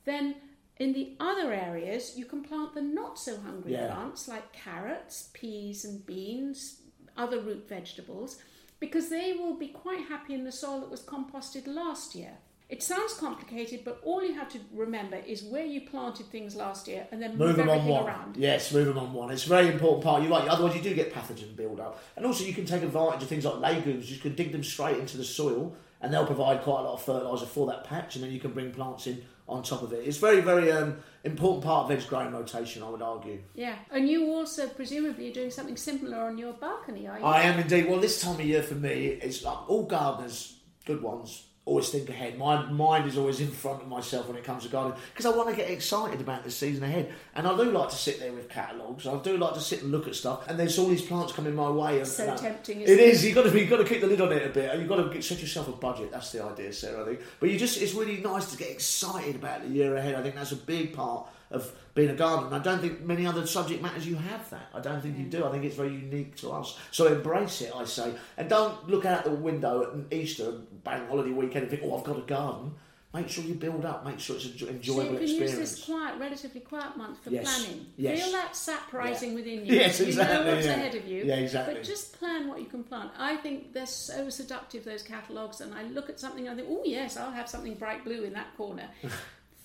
Then 0.05 0.35
in 0.79 0.93
the 0.93 1.17
other 1.19 1.55
areas, 1.55 2.19
you 2.19 2.27
can 2.27 2.43
plant 2.43 2.75
the 2.75 2.83
not 2.83 3.19
so 3.19 3.39
hungry 3.41 3.73
Yeah. 3.73 3.95
plants 3.95 4.29
like 4.29 4.53
carrots, 4.53 5.31
peas, 5.33 5.87
and 5.87 6.05
beans, 6.05 6.83
other 7.17 7.41
root 7.41 7.67
vegetables, 7.67 8.39
because 8.79 9.09
they 9.09 9.33
will 9.33 9.57
be 9.57 9.69
quite 9.69 10.05
happy 10.13 10.35
in 10.35 10.45
the 10.45 10.53
soil 10.53 10.81
that 10.81 10.91
was 10.91 11.01
composted 11.03 11.67
last 11.67 12.15
year. 12.15 12.37
It 12.69 12.83
sounds 12.83 13.15
complicated, 13.15 13.83
but 13.85 14.01
all 14.03 14.25
you 14.25 14.35
have 14.35 14.49
to 14.51 14.59
remember 14.75 15.17
is 15.17 15.45
where 15.45 15.65
you 15.65 15.83
planted 15.83 16.27
things 16.27 16.57
last 16.57 16.89
year 16.89 17.07
and 17.13 17.23
then 17.23 17.31
move, 17.39 17.49
Move 17.49 17.57
them 17.59 17.69
on 17.69 17.87
one. 17.87 18.07
around. 18.07 18.37
Yes, 18.37 18.73
move 18.73 18.87
them 18.87 18.99
on 18.99 19.13
one. 19.13 19.31
It's 19.31 19.47
a 19.47 19.49
very 19.49 19.69
important 19.69 20.03
part. 20.03 20.23
You're 20.23 20.33
right. 20.33 20.49
Otherwise, 20.49 20.75
you 20.75 20.83
do 20.83 20.93
get 20.95 21.15
pathogen 21.15 21.55
build 21.55 21.79
up. 21.79 22.03
And 22.17 22.27
also, 22.27 22.45
you 22.45 22.53
can 22.53 22.67
take 22.67 22.83
advantage 22.83 23.23
of 23.23 23.29
things 23.29 23.45
like 23.45 23.61
legumes. 23.61 24.11
You 24.11 24.19
can 24.19 24.35
dig 24.35 24.51
them 24.51 24.65
straight 24.65 24.99
into 24.99 25.17
the 25.17 25.23
soil, 25.25 25.77
and 26.01 26.13
they'll 26.13 26.27
provide 26.27 26.63
quite 26.63 26.81
a 26.81 26.83
lot 26.83 26.95
of 26.95 27.03
fertiliser 27.03 27.47
for 27.47 27.69
that 27.69 27.85
patch, 27.85 28.17
and 28.17 28.25
then 28.25 28.33
you 28.33 28.41
can 28.41 28.51
bring 28.53 28.73
plants 28.73 29.07
in 29.07 29.23
on 29.49 29.63
top 29.63 29.83
of 29.83 29.93
it. 29.93 30.05
It's 30.05 30.17
very, 30.19 30.41
very 30.41 30.73
um, 30.73 30.97
important 31.23 31.63
part 31.65 31.85
of 31.85 31.97
veg 31.97 32.09
growing 32.09 32.33
rotation. 32.33 32.83
I 32.83 32.91
would 32.91 33.01
argue. 33.01 33.39
Yeah, 33.55 33.77
and 33.93 34.09
you 34.09 34.27
also 34.33 34.67
presumably 34.67 35.31
are 35.31 35.35
doing 35.35 35.53
something 35.53 35.77
similar 35.77 36.19
on 36.19 36.37
your 36.37 36.53
balcony, 36.55 37.07
are 37.07 37.17
you? 37.17 37.25
I 37.25 37.43
am 37.43 37.61
indeed. 37.61 37.89
Well, 37.89 38.01
this 38.01 38.21
time 38.21 38.35
of 38.41 38.45
year 38.45 38.65
for 38.65 38.75
me, 38.75 39.07
it's 39.23 39.45
like 39.45 39.71
all 39.71 39.85
gardeners, 39.85 40.59
good 40.85 41.01
ones, 41.01 41.45
always 41.67 41.89
think 41.89 42.09
ahead. 42.09 42.39
My 42.39 42.65
mind 42.71 43.07
is 43.09 43.19
always 43.19 43.41
in 43.41 43.51
front 43.51 43.83
of 43.83 43.89
myself 43.89 44.29
when 44.29 44.37
it 44.37 44.45
comes 44.45 44.63
to 44.63 44.69
gardening 44.69 44.97
because 45.13 45.27
I 45.27 45.37
want 45.37 45.51
to 45.51 45.57
get 45.57 45.69
excited 45.69 46.21
about 46.21 46.45
the 46.45 46.51
season 46.51 46.85
ahead. 46.85 47.13
And 47.35 47.47
I 47.47 47.57
do 47.57 47.65
like 47.73 47.89
to 47.91 47.97
sit 47.97 48.21
there 48.21 48.33
with 48.33 48.49
catalogues. 48.49 49.05
I 49.07 49.19
do 49.19 49.37
like 49.37 49.55
to 49.55 49.61
sit 49.61 49.83
and 49.83 49.91
look 49.91 50.07
at 50.07 50.15
stuff. 50.15 50.47
And 50.49 50.59
there's 50.59 50.79
all 50.79 50.87
these 50.87 51.03
plants 51.03 51.33
coming 51.33 51.55
my 51.57 51.69
way. 51.69 51.99
And, 51.99 52.07
so 52.07 52.25
and 52.29 52.39
tempting, 52.39 52.81
It 52.83 52.89
isn't 52.89 53.05
it? 53.05 53.09
is. 53.09 53.25
You've 53.25 53.35
got 53.35 53.43
to 53.43 53.51
be. 53.51 53.61
You've 53.61 53.71
got 53.71 53.79
to 53.79 53.85
keep 53.85 54.01
the 54.01 54.07
lid 54.07 54.21
on 54.21 54.31
it 54.33 54.47
a 54.47 54.51
bit. 54.51 54.71
and 54.71 54.81
You've 54.81 54.89
got 54.89 55.03
to 55.03 55.13
get, 55.13 55.25
set 55.25 55.41
yourself 55.41 55.67
a 55.69 55.73
budget. 55.73 56.13
That's 56.13 56.31
the 56.31 56.45
idea, 56.45 56.73
Sarah. 56.73 57.03
I 57.03 57.07
think. 57.07 57.21
But 57.41 57.51
you 57.51 57.59
just. 57.59 57.83
It's 57.83 57.95
really 57.95 58.19
nice 58.19 58.51
to 58.53 58.57
get 58.57 58.71
excited 58.71 59.35
about 59.35 59.63
the 59.63 59.69
year 59.69 59.97
ahead. 59.97 60.15
I 60.15 60.23
think 60.23 60.37
that's 60.37 60.53
a 60.53 60.57
big 60.57 60.93
part 60.95 61.27
of 61.51 61.71
being 61.95 62.11
a 62.11 62.15
gardener. 62.15 62.47
And 62.49 62.57
I 62.57 62.59
don't 62.59 62.81
think 62.81 63.03
many 63.03 63.27
other 63.27 63.47
subject 63.47 63.83
matters 63.83 64.07
you 64.07 64.17
have 64.17 64.49
that. 64.51 64.69
I 64.75 64.81
don't 64.81 65.01
think 65.01 65.17
you 65.19 65.25
do. 65.27 65.45
I 65.45 65.51
think 65.51 65.65
it's 65.65 65.77
very 65.77 65.93
unique 65.93 66.37
to 66.37 66.51
us. 66.51 66.79
So 66.91 67.07
embrace 67.07 67.61
it, 67.63 67.73
I 67.75 67.85
say, 67.85 68.15
and 68.37 68.49
don't 68.49 68.89
look 68.89 69.05
out 69.05 69.25
the 69.25 69.31
window 69.31 69.83
at 69.83 70.13
Easter 70.17 70.49
and 70.51 70.85
bank 70.85 71.09
holiday 71.09 71.31
weekend 71.31 71.63
and 71.65 71.71
think, 71.71 71.83
oh, 71.85 71.97
I've 71.99 72.05
got 72.05 72.19
a 72.19 72.23
garden. 72.23 72.73
Make 73.15 73.31
sure 73.31 73.45
you 73.45 73.55
build 73.55 73.87
up. 73.87 74.05
Make 74.05 74.19
sure 74.21 74.37
it's 74.37 74.45
an 74.45 74.59
So 74.59 74.67
enjoyable 74.67 75.13
you 75.13 75.17
can 75.19 75.23
experience. 75.23 75.59
use 75.59 75.71
this 75.77 75.85
quiet, 75.87 76.19
relatively 76.19 76.61
quiet 76.61 76.97
month 76.99 77.23
for 77.25 77.31
Yes, 77.31 77.45
planning. 77.65 77.87
yes. 77.97 78.23
Feel 78.23 78.33
that 78.33 78.55
sap 78.55 78.93
rising 78.93 79.35
within 79.35 79.61
you. 79.65 79.75
Yes, 79.75 80.01
exactly. 80.01 80.37
You 80.37 80.45
know 80.45 80.55
what's 80.55 80.67
yeah. 80.67 80.73
ahead 80.75 80.95
of 80.97 81.07
you. 81.07 81.25
Yeah, 81.25 81.37
exactly. 81.37 81.75
But 81.75 81.85
just 81.85 82.19
plan 82.19 82.47
what 82.47 82.59
you 82.59 82.67
can 82.67 82.85
plant. 82.85 83.13
I 83.17 83.37
think 83.37 83.73
they're 83.73 83.87
so 83.87 84.29
seductive, 84.29 84.85
those 84.85 85.03
catalogues, 85.03 85.63
and 85.63 85.73
I 85.73 85.85
look 85.85 86.11
at 86.11 86.21
something 86.21 86.47
and 86.47 86.61
I 86.61 86.63
think, 86.63 86.69
oh, 86.79 86.83
yes, 86.85 87.17
I'll 87.17 87.31
have 87.31 87.49
something 87.49 87.75
bright 87.77 88.05
blue 88.05 88.25
in 88.25 88.35
that 88.35 88.55
corner. 88.57 88.87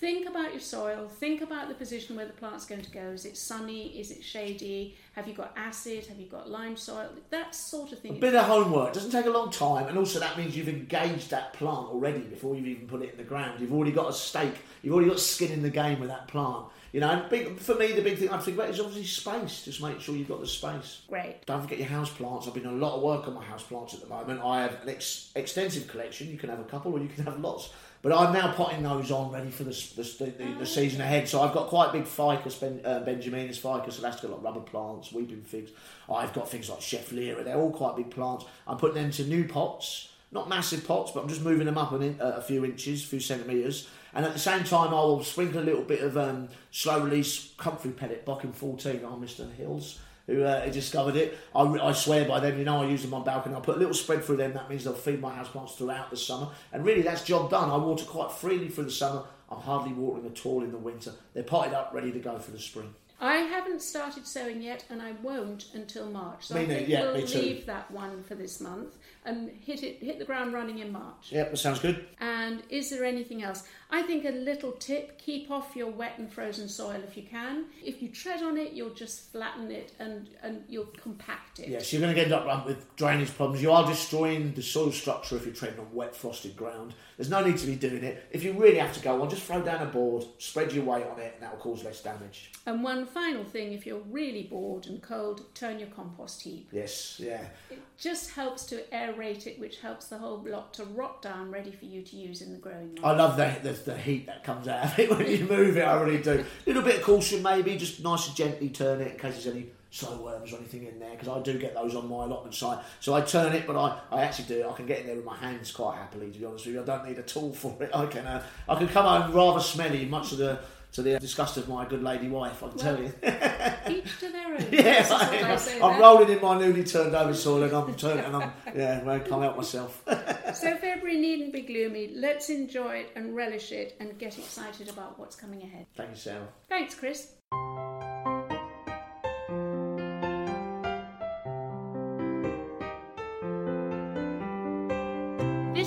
think 0.02 0.28
about 0.28 0.50
your 0.50 0.60
soil. 0.60 1.08
Think 1.08 1.42
about 1.42 1.68
the 1.68 1.74
position 1.74 2.16
where 2.16 2.26
the 2.26 2.32
plant's 2.32 2.66
going 2.66 2.82
to 2.82 2.90
go. 2.90 3.12
Is 3.12 3.24
it 3.24 3.36
sunny? 3.36 4.00
Is 4.00 4.10
it 4.10 4.24
shady? 4.24 4.96
Have 5.12 5.28
you 5.28 5.32
got 5.32 5.52
acid? 5.56 6.06
Have 6.06 6.18
you 6.18 6.26
got 6.26 6.50
lime 6.50 6.76
soil? 6.76 7.08
That 7.30 7.54
sort 7.54 7.92
of 7.92 8.00
thing. 8.00 8.16
A 8.16 8.20
bit 8.20 8.34
of 8.34 8.44
homework 8.44 8.88
It 8.88 8.94
doesn't 8.94 9.12
take 9.12 9.26
a 9.26 9.30
long 9.30 9.52
time, 9.52 9.86
and 9.86 9.96
also 9.96 10.18
that 10.18 10.36
means 10.36 10.56
you've 10.56 10.68
engaged 10.68 11.30
that 11.30 11.52
plant 11.52 11.86
already 11.86 12.18
before 12.18 12.56
you've 12.56 12.66
even 12.66 12.88
put 12.88 13.02
it 13.02 13.12
in 13.12 13.16
the 13.16 13.22
ground. 13.22 13.60
You've 13.60 13.72
already 13.72 13.92
got 13.92 14.10
a 14.10 14.12
stake. 14.12 14.56
You've 14.82 14.92
already 14.92 15.08
got 15.08 15.20
skin 15.20 15.52
in 15.52 15.62
the 15.62 15.70
game 15.70 16.00
with 16.00 16.08
that 16.08 16.26
plant. 16.26 16.66
You 16.90 17.00
know, 17.00 17.24
big, 17.30 17.58
for 17.58 17.76
me, 17.76 17.92
the 17.92 18.02
big 18.02 18.18
thing 18.18 18.28
I 18.28 18.38
think 18.38 18.58
about 18.58 18.70
is 18.70 18.80
obviously 18.80 19.04
space. 19.04 19.64
Just 19.64 19.80
make 19.80 20.00
sure 20.00 20.16
you've 20.16 20.28
got 20.28 20.40
the 20.40 20.46
space. 20.48 21.02
Great. 21.08 21.46
Don't 21.46 21.62
forget 21.62 21.78
your 21.78 21.88
house 21.88 22.10
plants. 22.10 22.48
I've 22.48 22.54
been 22.54 22.64
doing 22.64 22.76
a 22.76 22.84
lot 22.84 22.96
of 22.96 23.02
work 23.02 23.28
on 23.28 23.34
my 23.34 23.44
house 23.44 23.62
plants 23.62 23.94
at 23.94 24.00
the 24.00 24.08
moment. 24.08 24.42
I 24.42 24.62
have 24.62 24.82
an 24.82 24.88
ex- 24.88 25.30
extensive 25.36 25.86
collection. 25.86 26.28
You 26.28 26.36
can 26.36 26.50
have 26.50 26.60
a 26.60 26.64
couple, 26.64 26.92
or 26.92 26.98
you 26.98 27.08
can 27.08 27.24
have 27.24 27.38
lots. 27.38 27.70
But 28.02 28.12
I'm 28.12 28.32
now 28.32 28.52
potting 28.52 28.82
those 28.82 29.12
on, 29.12 29.30
ready 29.30 29.50
for 29.50 29.62
the 29.62 29.70
the, 29.70 30.24
the, 30.24 30.54
the 30.58 30.66
season 30.66 31.00
ahead. 31.00 31.28
So 31.28 31.40
I've 31.40 31.54
got 31.54 31.68
quite 31.68 31.92
big 31.92 32.04
ficus, 32.04 32.56
ben, 32.56 32.80
uh, 32.84 33.00
Benjaminus 33.06 33.58
ficus, 33.58 34.00
Alaska, 34.00 34.26
like 34.26 34.42
rubber 34.42 34.60
plants, 34.60 35.12
weeping 35.12 35.42
figs. 35.42 35.70
I've 36.12 36.32
got 36.32 36.50
things 36.50 36.68
like 36.68 36.80
Schefflera. 36.80 37.44
They're 37.44 37.56
all 37.56 37.70
quite 37.70 37.96
big 37.96 38.10
plants. 38.10 38.44
I'm 38.66 38.76
putting 38.76 38.96
them 38.96 39.04
into 39.06 39.24
new 39.24 39.46
pots. 39.46 40.08
not 40.32 40.48
massive 40.48 40.84
pots, 40.84 41.12
but 41.12 41.22
I'm 41.22 41.28
just 41.28 41.42
moving 41.42 41.66
them 41.66 41.78
up 41.78 41.92
in, 41.92 42.20
uh, 42.20 42.34
a 42.38 42.42
few 42.42 42.64
inches, 42.64 43.04
a 43.04 43.06
few 43.06 43.20
centimetres. 43.20 43.88
And 44.14 44.26
at 44.26 44.32
the 44.32 44.38
same 44.38 44.64
time, 44.64 44.88
I 44.88 45.00
will 45.00 45.22
sprinkle 45.22 45.60
a 45.60 45.62
little 45.62 45.84
bit 45.84 46.00
of 46.00 46.18
um, 46.18 46.48
slow 46.72 47.00
release 47.00 47.52
comfrey 47.56 47.92
pellet, 47.92 48.26
Bocking 48.26 48.52
14 48.52 49.04
on 49.04 49.20
Mr. 49.20 49.50
Hills 49.54 50.00
who 50.26 50.44
uh, 50.44 50.66
discovered 50.68 51.16
it. 51.16 51.38
I, 51.54 51.62
I, 51.62 51.92
swear 51.92 52.24
by 52.26 52.40
them, 52.40 52.58
you 52.58 52.64
know, 52.64 52.82
I 52.82 52.86
use 52.86 53.02
them 53.02 53.14
on 53.14 53.24
balcony. 53.24 53.54
I 53.54 53.60
put 53.60 53.76
a 53.76 53.78
little 53.78 53.94
spread 53.94 54.24
through 54.24 54.36
them. 54.36 54.52
That 54.54 54.70
means 54.70 54.84
they'll 54.84 54.94
feed 54.94 55.20
my 55.20 55.32
houseplants 55.32 55.76
throughout 55.76 56.10
the 56.10 56.16
summer. 56.16 56.48
And 56.72 56.84
really, 56.84 57.02
that's 57.02 57.24
job 57.24 57.50
done. 57.50 57.70
I 57.70 57.76
water 57.76 58.04
quite 58.04 58.32
freely 58.32 58.68
through 58.68 58.84
the 58.84 58.90
summer. 58.90 59.24
I'm 59.50 59.60
hardly 59.60 59.92
watering 59.92 60.26
at 60.26 60.46
all 60.46 60.62
in 60.62 60.72
the 60.72 60.78
winter. 60.78 61.12
They're 61.34 61.42
potted 61.42 61.74
up, 61.74 61.92
ready 61.92 62.10
to 62.12 62.18
go 62.18 62.38
for 62.38 62.52
the 62.52 62.58
spring. 62.58 62.94
I 63.22 63.36
haven't 63.36 63.82
started 63.82 64.26
sowing 64.26 64.60
yet, 64.60 64.84
and 64.90 65.00
I 65.00 65.12
won't 65.22 65.66
until 65.74 66.10
March. 66.10 66.48
So 66.48 66.56
me 66.56 66.62
I 66.62 66.66
think 66.66 66.88
yeah, 66.88 67.02
we'll 67.02 67.14
me 67.14 67.26
too. 67.26 67.38
leave 67.38 67.66
that 67.66 67.88
one 67.92 68.24
for 68.24 68.34
this 68.34 68.60
month 68.60 68.96
and 69.24 69.48
hit 69.48 69.84
it, 69.84 70.02
hit 70.02 70.18
the 70.18 70.24
ground 70.24 70.52
running 70.52 70.80
in 70.80 70.90
March. 70.90 71.30
Yep, 71.30 71.52
that 71.52 71.56
sounds 71.56 71.78
good. 71.78 72.04
And 72.18 72.64
is 72.68 72.90
there 72.90 73.04
anything 73.04 73.44
else? 73.44 73.62
I 73.92 74.00
think 74.02 74.24
a 74.24 74.30
little 74.30 74.72
tip: 74.72 75.18
keep 75.18 75.50
off 75.50 75.76
your 75.76 75.90
wet 75.90 76.14
and 76.16 76.32
frozen 76.32 76.68
soil 76.68 77.00
if 77.06 77.16
you 77.16 77.24
can. 77.24 77.66
If 77.84 78.00
you 78.00 78.08
tread 78.08 78.42
on 78.42 78.56
it, 78.56 78.72
you'll 78.72 78.94
just 78.94 79.30
flatten 79.30 79.70
it 79.70 79.92
and 79.98 80.30
and 80.42 80.64
you'll 80.66 80.86
compact 80.86 81.60
it. 81.60 81.68
Yes, 81.68 81.92
you're 81.92 82.00
going 82.00 82.14
to 82.14 82.20
end 82.20 82.32
up 82.32 82.66
with 82.66 82.96
drainage 82.96 83.36
problems. 83.36 83.62
You 83.62 83.70
are 83.70 83.86
destroying 83.86 84.54
the 84.54 84.62
soil 84.62 84.90
structure 84.90 85.36
if 85.36 85.44
you're 85.44 85.54
treading 85.54 85.78
on 85.78 85.92
wet, 85.92 86.16
frosted 86.16 86.56
ground. 86.56 86.94
There's 87.18 87.28
no 87.28 87.44
need 87.44 87.58
to 87.58 87.66
be 87.66 87.76
doing 87.76 88.02
it. 88.02 88.24
If 88.30 88.42
you 88.42 88.54
really 88.54 88.78
have 88.78 88.94
to 88.94 89.00
go 89.00 89.20
on, 89.20 89.28
just 89.28 89.42
throw 89.42 89.60
down 89.60 89.82
a 89.86 89.90
board, 89.90 90.24
spread 90.38 90.72
your 90.72 90.84
weight 90.84 91.06
on 91.06 91.20
it, 91.20 91.34
and 91.34 91.42
that 91.42 91.52
will 91.52 91.60
cause 91.60 91.84
less 91.84 92.02
damage. 92.02 92.50
And 92.64 92.82
one 92.82 93.04
final 93.06 93.44
thing: 93.44 93.74
if 93.74 93.84
you're 93.84 94.00
really 94.10 94.44
bored 94.44 94.86
and 94.86 95.02
cold, 95.02 95.54
turn 95.54 95.78
your 95.78 95.88
compost 95.88 96.40
heap. 96.40 96.70
Yes, 96.72 97.20
yeah. 97.22 97.44
It 97.70 97.80
just 97.98 98.30
helps 98.30 98.64
to 98.66 98.82
aerate 98.92 99.46
it, 99.46 99.60
which 99.60 99.80
helps 99.80 100.06
the 100.06 100.16
whole 100.16 100.42
lot 100.46 100.72
to 100.74 100.84
rot 100.84 101.20
down, 101.20 101.50
ready 101.50 101.70
for 101.70 101.84
you 101.84 102.02
to 102.02 102.16
use 102.16 102.40
in 102.40 102.52
the 102.52 102.58
growing. 102.58 102.98
I 103.04 103.12
love 103.12 103.36
the, 103.36 103.81
the, 103.84 103.92
the 103.92 103.98
heat 103.98 104.26
that 104.26 104.44
comes 104.44 104.68
out 104.68 104.84
of 104.84 104.98
it 104.98 105.10
when 105.10 105.26
you 105.26 105.44
move 105.44 105.76
it. 105.76 105.82
I 105.82 106.00
really 106.00 106.22
do. 106.22 106.44
A 106.44 106.66
little 106.66 106.82
bit 106.82 106.96
of 106.96 107.02
caution, 107.02 107.42
maybe, 107.42 107.76
just 107.76 108.02
nice 108.02 108.28
and 108.28 108.36
gently 108.36 108.68
turn 108.70 109.00
it 109.00 109.12
in 109.12 109.18
case 109.18 109.34
there's 109.34 109.54
any 109.54 109.66
slow 109.90 110.22
worms 110.22 110.52
or 110.52 110.56
anything 110.56 110.86
in 110.86 110.98
there 110.98 111.10
because 111.10 111.28
I 111.28 111.40
do 111.42 111.58
get 111.58 111.74
those 111.74 111.94
on 111.94 112.08
my 112.08 112.24
allotment 112.24 112.54
site. 112.54 112.78
So 113.00 113.14
I 113.14 113.20
turn 113.20 113.52
it, 113.52 113.66
but 113.66 113.76
I, 113.76 114.00
I 114.10 114.22
actually 114.22 114.46
do. 114.46 114.68
I 114.68 114.72
can 114.72 114.86
get 114.86 115.00
in 115.00 115.06
there 115.06 115.16
with 115.16 115.24
my 115.24 115.36
hands 115.36 115.70
quite 115.70 115.96
happily. 115.96 116.30
To 116.30 116.38
be 116.38 116.44
honest 116.44 116.66
with 116.66 116.74
you, 116.74 116.82
I 116.82 116.84
don't 116.84 117.06
need 117.06 117.18
a 117.18 117.22
tool 117.22 117.52
for 117.52 117.76
it. 117.82 117.90
I 117.94 118.06
can 118.06 118.26
uh, 118.26 118.42
I 118.68 118.74
can 118.76 118.88
come 118.88 119.04
home 119.04 119.32
rather 119.32 119.60
smelly, 119.60 120.06
much 120.06 120.32
of 120.32 120.38
the 120.38 120.60
to 120.92 121.02
the 121.02 121.18
disgust 121.18 121.56
of 121.56 121.68
my 121.68 121.86
good 121.86 122.02
lady 122.02 122.28
wife. 122.28 122.62
I 122.62 122.68
can 122.68 122.76
well, 122.76 122.84
tell 122.84 123.02
you. 123.02 123.98
each 123.98 124.18
to 124.20 124.30
their 124.30 124.54
own. 124.54 124.66
yeah, 124.72 125.06
I, 125.10 125.92
am 125.92 126.00
rolling 126.00 126.28
in 126.30 126.40
my 126.40 126.58
newly 126.58 126.84
turned 126.84 127.14
over 127.14 127.34
soil, 127.34 127.62
and 127.62 127.72
I'm 127.72 127.94
turning, 127.94 128.24
and 128.24 128.36
I'm 128.36 128.52
yeah, 128.74 129.02
I 129.06 129.18
can't 129.18 129.42
help 129.42 129.56
myself. 129.56 130.02
so 130.54 130.76
February 130.76 131.18
needn't 131.18 131.52
be 131.52 131.62
gloomy. 131.62 132.12
Let's 132.14 132.50
enjoy 132.50 132.96
it 132.96 133.10
and 133.16 133.34
relish 133.34 133.72
it, 133.72 133.96
and 134.00 134.18
get 134.18 134.38
excited 134.38 134.88
about 134.88 135.18
what's 135.18 135.36
coming 135.36 135.62
ahead. 135.62 135.86
Thank 135.96 136.10
you, 136.10 136.16
Sarah. 136.16 136.48
Thanks, 136.68 136.94
Chris. 136.94 137.32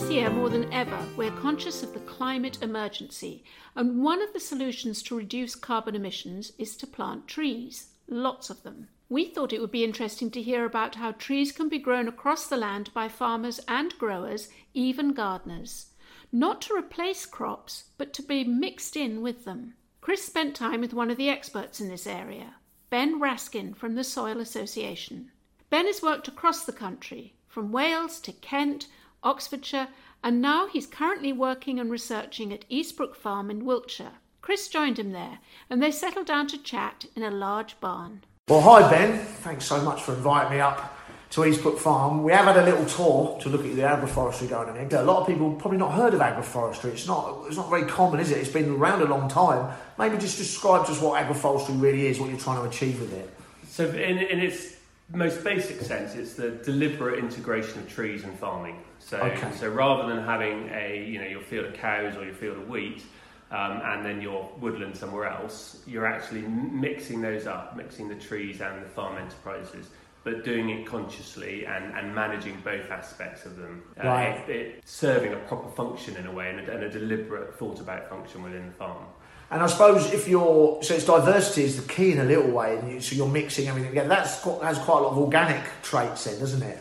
This 0.06 0.14
year, 0.14 0.30
more 0.30 0.50
than 0.50 0.72
ever, 0.72 1.04
we're 1.18 1.32
conscious 1.32 1.82
of 1.82 1.92
the 1.92 2.00
climate 2.02 2.60
emergency, 2.62 3.44
and 3.76 4.04
one 4.04 4.22
of 4.22 4.34
the 4.34 4.40
solutions 4.40 5.02
to 5.02 5.18
reduce 5.18 5.56
carbon 5.56 5.96
emissions 5.96 6.52
is 6.60 6.78
to 6.78 6.86
plant 6.86 7.28
trees, 7.28 7.88
lots 8.08 8.52
of 8.52 8.62
them. 8.62 8.90
We 9.10 9.26
thought 9.26 9.52
it 9.52 9.60
would 9.60 9.72
be 9.72 9.84
interesting 9.84 10.30
to 10.30 10.44
hear 10.44 10.64
about 10.64 10.94
how 10.94 11.14
trees 11.14 11.52
can 11.52 11.70
be 11.70 11.80
grown 11.80 12.08
across 12.08 12.46
the 12.46 12.56
land 12.56 12.92
by 12.94 13.08
farmers 13.08 13.60
and 13.68 13.98
growers, 13.98 14.50
even 14.76 15.14
gardeners. 15.14 15.88
Not 16.32 16.62
to 16.62 16.76
replace 16.76 17.26
crops, 17.26 17.86
but 17.98 18.14
to 18.14 18.22
be 18.22 18.44
mixed 18.44 18.96
in 18.96 19.24
with 19.24 19.44
them. 19.44 19.74
Chris 20.02 20.24
spent 20.24 20.56
time 20.56 20.82
with 20.82 20.94
one 20.94 21.10
of 21.10 21.18
the 21.18 21.30
experts 21.30 21.82
in 21.82 21.90
this 21.90 22.06
area, 22.06 22.58
Ben 22.92 23.20
Raskin 23.20 23.76
from 23.76 23.96
the 23.96 24.04
Soil 24.04 24.40
Association. 24.40 25.32
Ben 25.72 25.88
has 25.88 26.04
worked 26.04 26.28
across 26.28 26.64
the 26.64 26.72
country, 26.72 27.34
from 27.48 27.72
Wales 27.72 28.20
to 28.20 28.34
Kent, 28.34 28.86
Oxfordshire, 29.26 29.90
and 30.24 30.42
now 30.42 30.68
he's 30.68 30.88
currently 30.88 31.34
working 31.34 31.80
and 31.80 31.92
researching 31.92 32.54
at 32.54 32.70
Eastbrook 32.70 33.16
Farm 33.16 33.52
in 33.52 33.66
Wiltshire. 33.66 34.14
Chris 34.42 34.68
joined 34.68 35.00
him 35.00 35.12
there, 35.12 35.40
and 35.70 35.82
they 35.82 35.92
settled 35.92 36.28
down 36.28 36.48
to 36.48 36.58
chat 36.58 37.06
in 37.16 37.24
a 37.24 37.32
large 37.32 37.80
barn. 37.82 38.24
Well, 38.48 38.62
hi 38.62 38.88
Ben. 38.90 39.18
Thanks 39.18 39.66
so 39.66 39.82
much 39.82 40.04
for 40.04 40.14
inviting 40.14 40.52
me 40.52 40.60
up 40.60 40.96
to 41.32 41.42
Eastbrook 41.42 41.80
Farm. 41.80 42.24
We 42.24 42.32
have 42.32 42.46
had 42.46 42.58
a 42.58 42.64
little 42.64 42.86
tour 42.86 43.40
to 43.42 43.50
look 43.50 43.66
at 43.66 43.76
the 43.76 43.82
agroforestry 43.82 44.48
going 44.48 44.70
on 44.70 44.76
here. 44.76 45.00
A 45.00 45.04
lot 45.04 45.22
of 45.22 45.28
people 45.28 45.52
probably 45.56 45.80
not 45.80 45.94
heard 45.94 46.14
of 46.14 46.22
agroforestry. 46.22 46.92
It's 46.92 47.08
not 47.08 47.46
it's 47.48 47.58
not 47.58 47.70
very 47.70 47.86
common, 47.86 48.20
is 48.20 48.32
it? 48.32 48.38
It's 48.38 48.50
been 48.50 48.76
around 48.76 49.02
a 49.02 49.06
long 49.06 49.28
time. 49.28 49.76
Maybe 49.98 50.18
just 50.18 50.38
describe 50.38 50.86
to 50.86 50.92
us 50.92 51.02
what 51.02 51.22
agroforestry 51.22 51.82
really 51.82 52.06
is, 52.06 52.20
what 52.20 52.30
you're 52.30 52.40
trying 52.40 52.62
to 52.62 52.70
achieve 52.70 53.02
with 53.02 53.14
it. 53.14 53.30
So, 53.68 53.86
in, 53.90 54.20
in 54.20 54.40
its 54.40 54.75
most 55.14 55.44
basic 55.44 55.82
sense, 55.82 56.16
it's 56.16 56.34
the 56.34 56.52
deliberate 56.52 57.20
integration 57.20 57.80
of 57.80 57.90
trees 57.90 58.24
and 58.24 58.38
farming. 58.40 58.84
So, 59.00 59.18
okay. 59.18 59.52
so 59.56 59.70
rather 59.70 60.08
than 60.14 60.24
having 60.24 60.70
a 60.70 61.06
you 61.08 61.20
know 61.20 61.28
your 61.28 61.42
field 61.42 61.66
of 61.66 61.74
cows 61.74 62.16
or 62.18 62.26
your 62.26 62.34
field 62.34 62.58
of 62.58 62.70
wheat, 62.70 63.04
um, 63.52 63.82
and 63.84 64.06
then 64.06 64.22
your 64.22 64.50
woodland 64.60 64.98
somewhere 64.98 65.28
else, 65.28 65.82
you're 65.86 66.08
actually 66.08 66.42
mixing 66.42 67.22
those 67.22 67.46
up, 67.46 67.78
mixing 67.78 68.08
the 68.08 68.16
trees 68.16 68.62
and 68.62 68.84
the 68.84 68.90
farm 68.90 69.18
enterprises, 69.18 69.90
but 70.24 70.44
doing 70.44 70.70
it 70.70 70.88
consciously 70.88 71.66
and, 71.66 71.96
and 71.96 72.14
managing 72.14 72.60
both 72.64 72.90
aspects 72.90 73.46
of 73.46 73.56
them. 73.58 73.84
Uh, 74.04 74.08
right. 74.08 74.50
It, 74.50 74.56
it, 74.56 74.82
serving 74.86 75.34
a 75.34 75.38
proper 75.38 75.70
function 75.70 76.18
in 76.18 76.26
a 76.26 76.32
way 76.32 76.50
and 76.50 76.68
a, 76.68 76.74
and 76.74 76.84
a 76.84 76.90
deliberate 76.90 77.58
thought 77.58 77.80
about 77.80 78.10
function 78.10 78.42
within 78.42 78.66
the 78.66 78.74
farm. 78.74 79.06
And 79.52 79.62
I 79.62 79.68
suppose 79.68 80.12
if 80.12 80.28
you're 80.28 80.82
so 80.82 80.96
it's 80.96 81.06
diversity 81.06 81.64
is 81.64 81.82
the 81.82 81.88
key 81.88 82.12
in 82.12 82.20
a 82.20 82.24
little 82.24 82.50
way, 82.50 82.78
and 82.78 82.92
you, 82.92 83.00
so 83.00 83.16
you're 83.16 83.28
mixing 83.28 83.68
everything 83.68 83.92
together. 83.92 84.10
That's 84.10 84.42
has 84.44 84.80
quite 84.80 85.00
a 85.00 85.04
lot 85.04 85.12
of 85.12 85.18
organic 85.18 85.64
traits, 85.84 86.24
then, 86.26 86.40
doesn't 86.40 86.64
it? 86.64 86.80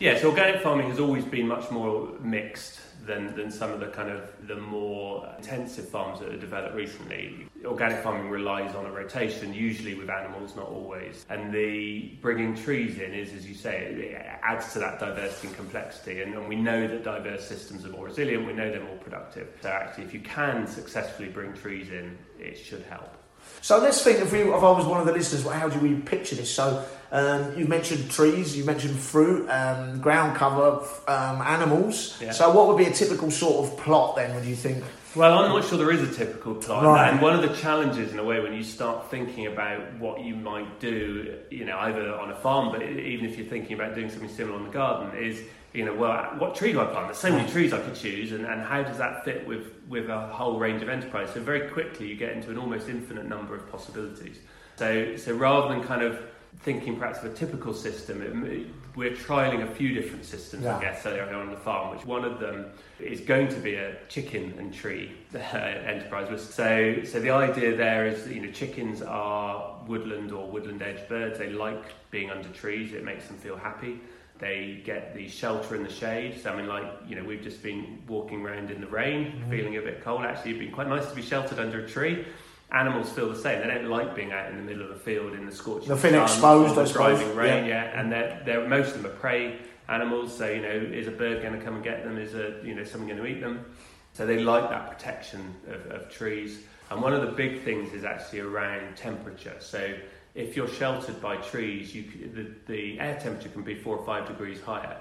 Yes, 0.00 0.24
organic 0.24 0.62
farming 0.62 0.88
has 0.88 0.98
always 0.98 1.24
been 1.24 1.46
much 1.46 1.70
more 1.70 2.08
mixed 2.20 2.80
than, 3.06 3.34
than 3.34 3.50
some 3.50 3.70
of 3.72 3.80
the 3.80 3.86
kind 3.86 4.10
of 4.10 4.22
the 4.46 4.56
more 4.56 5.28
intensive 5.38 5.88
farms 5.88 6.20
that 6.20 6.28
are 6.28 6.38
developed 6.38 6.74
recently. 6.74 7.46
Organic 7.64 8.02
farming 8.02 8.30
relies 8.30 8.74
on 8.74 8.86
a 8.86 8.90
rotation, 8.90 9.52
usually 9.52 9.94
with 9.94 10.08
animals, 10.08 10.56
not 10.56 10.68
always. 10.68 11.26
And 11.28 11.52
the 11.52 12.16
bringing 12.20 12.54
trees 12.54 12.98
in 12.98 13.12
is, 13.12 13.32
as 13.32 13.46
you 13.46 13.54
say, 13.54 13.84
it 13.84 14.40
adds 14.42 14.72
to 14.72 14.78
that 14.78 14.98
diversity 14.98 15.48
and 15.48 15.56
complexity. 15.56 16.22
And, 16.22 16.34
and 16.34 16.48
we 16.48 16.56
know 16.56 16.88
that 16.88 17.04
diverse 17.04 17.46
systems 17.46 17.84
are 17.84 17.90
more 17.90 18.06
resilient. 18.06 18.46
We 18.46 18.52
know 18.52 18.70
they're 18.70 18.84
more 18.84 18.96
productive. 18.96 19.48
So 19.62 19.68
actually, 19.68 20.04
if 20.04 20.14
you 20.14 20.20
can 20.20 20.66
successfully 20.66 21.28
bring 21.28 21.52
trees 21.52 21.90
in, 21.90 22.16
it 22.38 22.56
should 22.56 22.82
help. 22.82 23.19
So 23.62 23.78
let's 23.78 24.02
think 24.02 24.20
if, 24.20 24.32
we, 24.32 24.40
if 24.40 24.48
I 24.48 24.70
was 24.70 24.86
one 24.86 25.00
of 25.00 25.06
the 25.06 25.12
listeners, 25.12 25.44
how 25.44 25.68
do 25.68 25.78
we 25.78 25.94
picture 25.94 26.34
this? 26.34 26.50
So 26.50 26.84
um, 27.12 27.58
you 27.58 27.66
mentioned 27.66 28.10
trees, 28.10 28.56
you 28.56 28.64
mentioned 28.64 28.98
fruit, 28.98 29.48
um, 29.50 30.00
ground 30.00 30.36
cover, 30.36 30.86
um, 31.08 31.42
animals. 31.42 32.18
Yeah. 32.20 32.32
So 32.32 32.50
what 32.50 32.68
would 32.68 32.78
be 32.78 32.86
a 32.86 32.92
typical 32.92 33.30
sort 33.30 33.66
of 33.66 33.76
plot 33.78 34.16
then, 34.16 34.34
would 34.34 34.44
you 34.44 34.56
think? 34.56 34.82
Well, 35.16 35.38
I'm 35.38 35.48
not 35.50 35.64
sure 35.64 35.76
there 35.76 35.90
is 35.90 36.02
a 36.02 36.14
typical 36.14 36.54
plot. 36.54 36.84
Right. 36.84 37.10
And 37.10 37.20
one 37.20 37.34
of 37.34 37.42
the 37.42 37.54
challenges, 37.56 38.12
in 38.12 38.18
a 38.20 38.24
way, 38.24 38.38
when 38.40 38.54
you 38.54 38.62
start 38.62 39.10
thinking 39.10 39.48
about 39.48 39.98
what 39.98 40.20
you 40.20 40.36
might 40.36 40.78
do, 40.78 41.36
you 41.50 41.64
know, 41.64 41.76
either 41.78 42.14
on 42.14 42.30
a 42.30 42.36
farm, 42.36 42.70
but 42.70 42.82
even 42.82 43.26
if 43.26 43.36
you're 43.36 43.46
thinking 43.46 43.74
about 43.74 43.96
doing 43.96 44.08
something 44.08 44.28
similar 44.28 44.56
in 44.58 44.64
the 44.64 44.70
garden, 44.70 45.18
is 45.20 45.42
you 45.72 45.84
know, 45.84 45.94
well, 45.94 46.34
what 46.38 46.54
tree 46.54 46.72
do 46.72 46.80
I 46.80 46.86
plant? 46.86 47.06
There's 47.06 47.18
so 47.18 47.30
many 47.30 47.48
trees 47.48 47.72
I 47.72 47.80
could 47.80 47.94
choose, 47.94 48.32
and, 48.32 48.44
and 48.44 48.62
how 48.62 48.82
does 48.82 48.98
that 48.98 49.24
fit 49.24 49.46
with, 49.46 49.72
with 49.88 50.08
a 50.08 50.26
whole 50.28 50.58
range 50.58 50.82
of 50.82 50.88
enterprise? 50.88 51.30
So 51.32 51.40
very 51.40 51.68
quickly 51.68 52.08
you 52.08 52.16
get 52.16 52.32
into 52.32 52.50
an 52.50 52.58
almost 52.58 52.88
infinite 52.88 53.26
number 53.26 53.54
of 53.54 53.70
possibilities. 53.70 54.38
So, 54.76 55.16
so 55.16 55.34
rather 55.34 55.68
than 55.68 55.84
kind 55.84 56.02
of 56.02 56.20
thinking 56.62 56.96
perhaps 56.96 57.18
of 57.18 57.26
a 57.26 57.34
typical 57.34 57.72
system, 57.72 58.22
it, 58.44 58.66
we're 58.96 59.12
trialing 59.12 59.62
a 59.62 59.72
few 59.74 59.94
different 59.94 60.24
systems, 60.24 60.64
yeah. 60.64 60.76
I 60.76 60.80
guess, 60.80 61.02
so 61.02 61.16
on 61.32 61.50
the 61.50 61.56
farm, 61.56 61.94
which 61.96 62.04
one 62.04 62.24
of 62.24 62.40
them 62.40 62.66
is 62.98 63.20
going 63.20 63.48
to 63.48 63.60
be 63.60 63.74
a 63.74 63.96
chicken 64.08 64.54
and 64.58 64.74
tree 64.74 65.12
uh, 65.34 65.38
enterprise. 65.38 66.28
So, 66.42 67.02
so 67.04 67.20
the 67.20 67.30
idea 67.30 67.76
there 67.76 68.06
is 68.06 68.24
that, 68.24 68.34
you 68.34 68.42
know, 68.42 68.50
chickens 68.50 69.02
are 69.02 69.76
woodland 69.86 70.32
or 70.32 70.50
woodland 70.50 70.82
edge 70.82 71.08
birds. 71.08 71.38
They 71.38 71.50
like 71.50 71.84
being 72.10 72.30
under 72.30 72.48
trees. 72.48 72.92
It 72.92 73.04
makes 73.04 73.28
them 73.28 73.36
feel 73.36 73.56
happy. 73.56 74.00
They 74.40 74.80
get 74.84 75.14
the 75.14 75.28
shelter 75.28 75.76
in 75.76 75.82
the 75.82 75.92
shade. 75.92 76.40
So 76.42 76.50
I 76.50 76.56
mean, 76.56 76.66
like 76.66 76.84
you 77.06 77.16
know, 77.16 77.24
we've 77.24 77.42
just 77.42 77.62
been 77.62 78.02
walking 78.08 78.44
around 78.44 78.70
in 78.70 78.80
the 78.80 78.86
rain, 78.86 79.26
mm-hmm. 79.26 79.50
feeling 79.50 79.76
a 79.76 79.82
bit 79.82 80.02
cold. 80.02 80.22
Actually, 80.22 80.52
it'd 80.52 80.62
been 80.62 80.72
quite 80.72 80.88
nice 80.88 81.08
to 81.08 81.14
be 81.14 81.22
sheltered 81.22 81.58
under 81.58 81.84
a 81.84 81.88
tree. 81.88 82.24
Animals 82.72 83.10
feel 83.10 83.28
the 83.28 83.38
same. 83.38 83.60
They 83.60 83.66
don't 83.66 83.90
like 83.90 84.14
being 84.14 84.32
out 84.32 84.50
in 84.50 84.56
the 84.56 84.62
middle 84.62 84.82
of 84.82 84.90
the 84.90 84.94
field 85.00 85.34
in 85.34 85.44
the 85.44 85.52
scorching 85.52 85.88
they 85.88 85.96
feel 85.96 86.22
exposed, 86.22 86.76
the 86.76 86.84
driving 86.86 87.34
rain. 87.34 87.66
Yeah. 87.66 87.84
yeah, 87.84 88.00
and 88.00 88.12
they're, 88.12 88.42
they're 88.46 88.68
most 88.68 88.94
of 88.94 89.02
them 89.02 89.12
are 89.12 89.16
prey 89.16 89.58
animals. 89.88 90.36
So 90.36 90.48
you 90.48 90.62
know, 90.62 90.68
is 90.68 91.06
a 91.06 91.10
bird 91.10 91.42
going 91.42 91.58
to 91.58 91.64
come 91.64 91.74
and 91.74 91.84
get 91.84 92.04
them? 92.04 92.16
Is 92.16 92.34
a 92.34 92.60
you 92.64 92.74
know 92.74 92.84
someone 92.84 93.08
going 93.08 93.20
to 93.20 93.26
eat 93.26 93.40
them? 93.40 93.64
So 94.12 94.26
they 94.26 94.38
like 94.38 94.70
that 94.70 94.90
protection 94.90 95.54
of, 95.68 95.86
of 95.86 96.10
trees. 96.10 96.60
And 96.90 97.00
one 97.00 97.12
of 97.12 97.20
the 97.20 97.32
big 97.32 97.62
things 97.62 97.92
is 97.92 98.04
actually 98.04 98.40
around 98.40 98.96
temperature. 98.96 99.56
So 99.60 99.94
if 100.34 100.56
you're 100.56 100.68
sheltered 100.68 101.20
by 101.20 101.36
trees, 101.36 101.94
you, 101.94 102.04
the, 102.34 102.72
the 102.72 103.00
air 103.00 103.18
temperature 103.20 103.48
can 103.48 103.62
be 103.62 103.74
four 103.74 103.96
or 103.96 104.04
five 104.04 104.26
degrees 104.26 104.60
higher. 104.60 104.96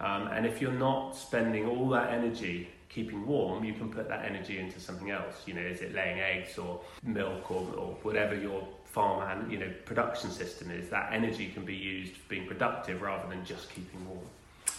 Um, 0.00 0.28
and 0.28 0.46
if 0.46 0.60
you're 0.60 0.72
not 0.72 1.12
spending 1.12 1.66
all 1.66 1.88
that 1.90 2.12
energy 2.12 2.68
keeping 2.88 3.24
warm, 3.26 3.64
you 3.64 3.72
can 3.72 3.90
put 3.90 4.08
that 4.08 4.24
energy 4.24 4.58
into 4.58 4.80
something 4.80 5.10
else. 5.10 5.42
You 5.46 5.54
know, 5.54 5.62
is 5.62 5.80
it 5.80 5.94
laying 5.94 6.20
eggs 6.20 6.58
or 6.58 6.80
milk 7.02 7.50
or, 7.50 7.66
or 7.76 7.96
whatever 8.02 8.34
your 8.34 8.66
farm 8.84 9.22
and 9.30 9.50
you 9.50 9.58
know 9.58 9.70
production 9.84 10.30
system 10.30 10.70
is? 10.70 10.88
That 10.90 11.12
energy 11.12 11.48
can 11.48 11.64
be 11.64 11.76
used 11.76 12.14
for 12.14 12.28
being 12.28 12.46
productive 12.46 13.00
rather 13.00 13.28
than 13.28 13.44
just 13.44 13.70
keeping 13.70 14.06
warm. 14.08 14.26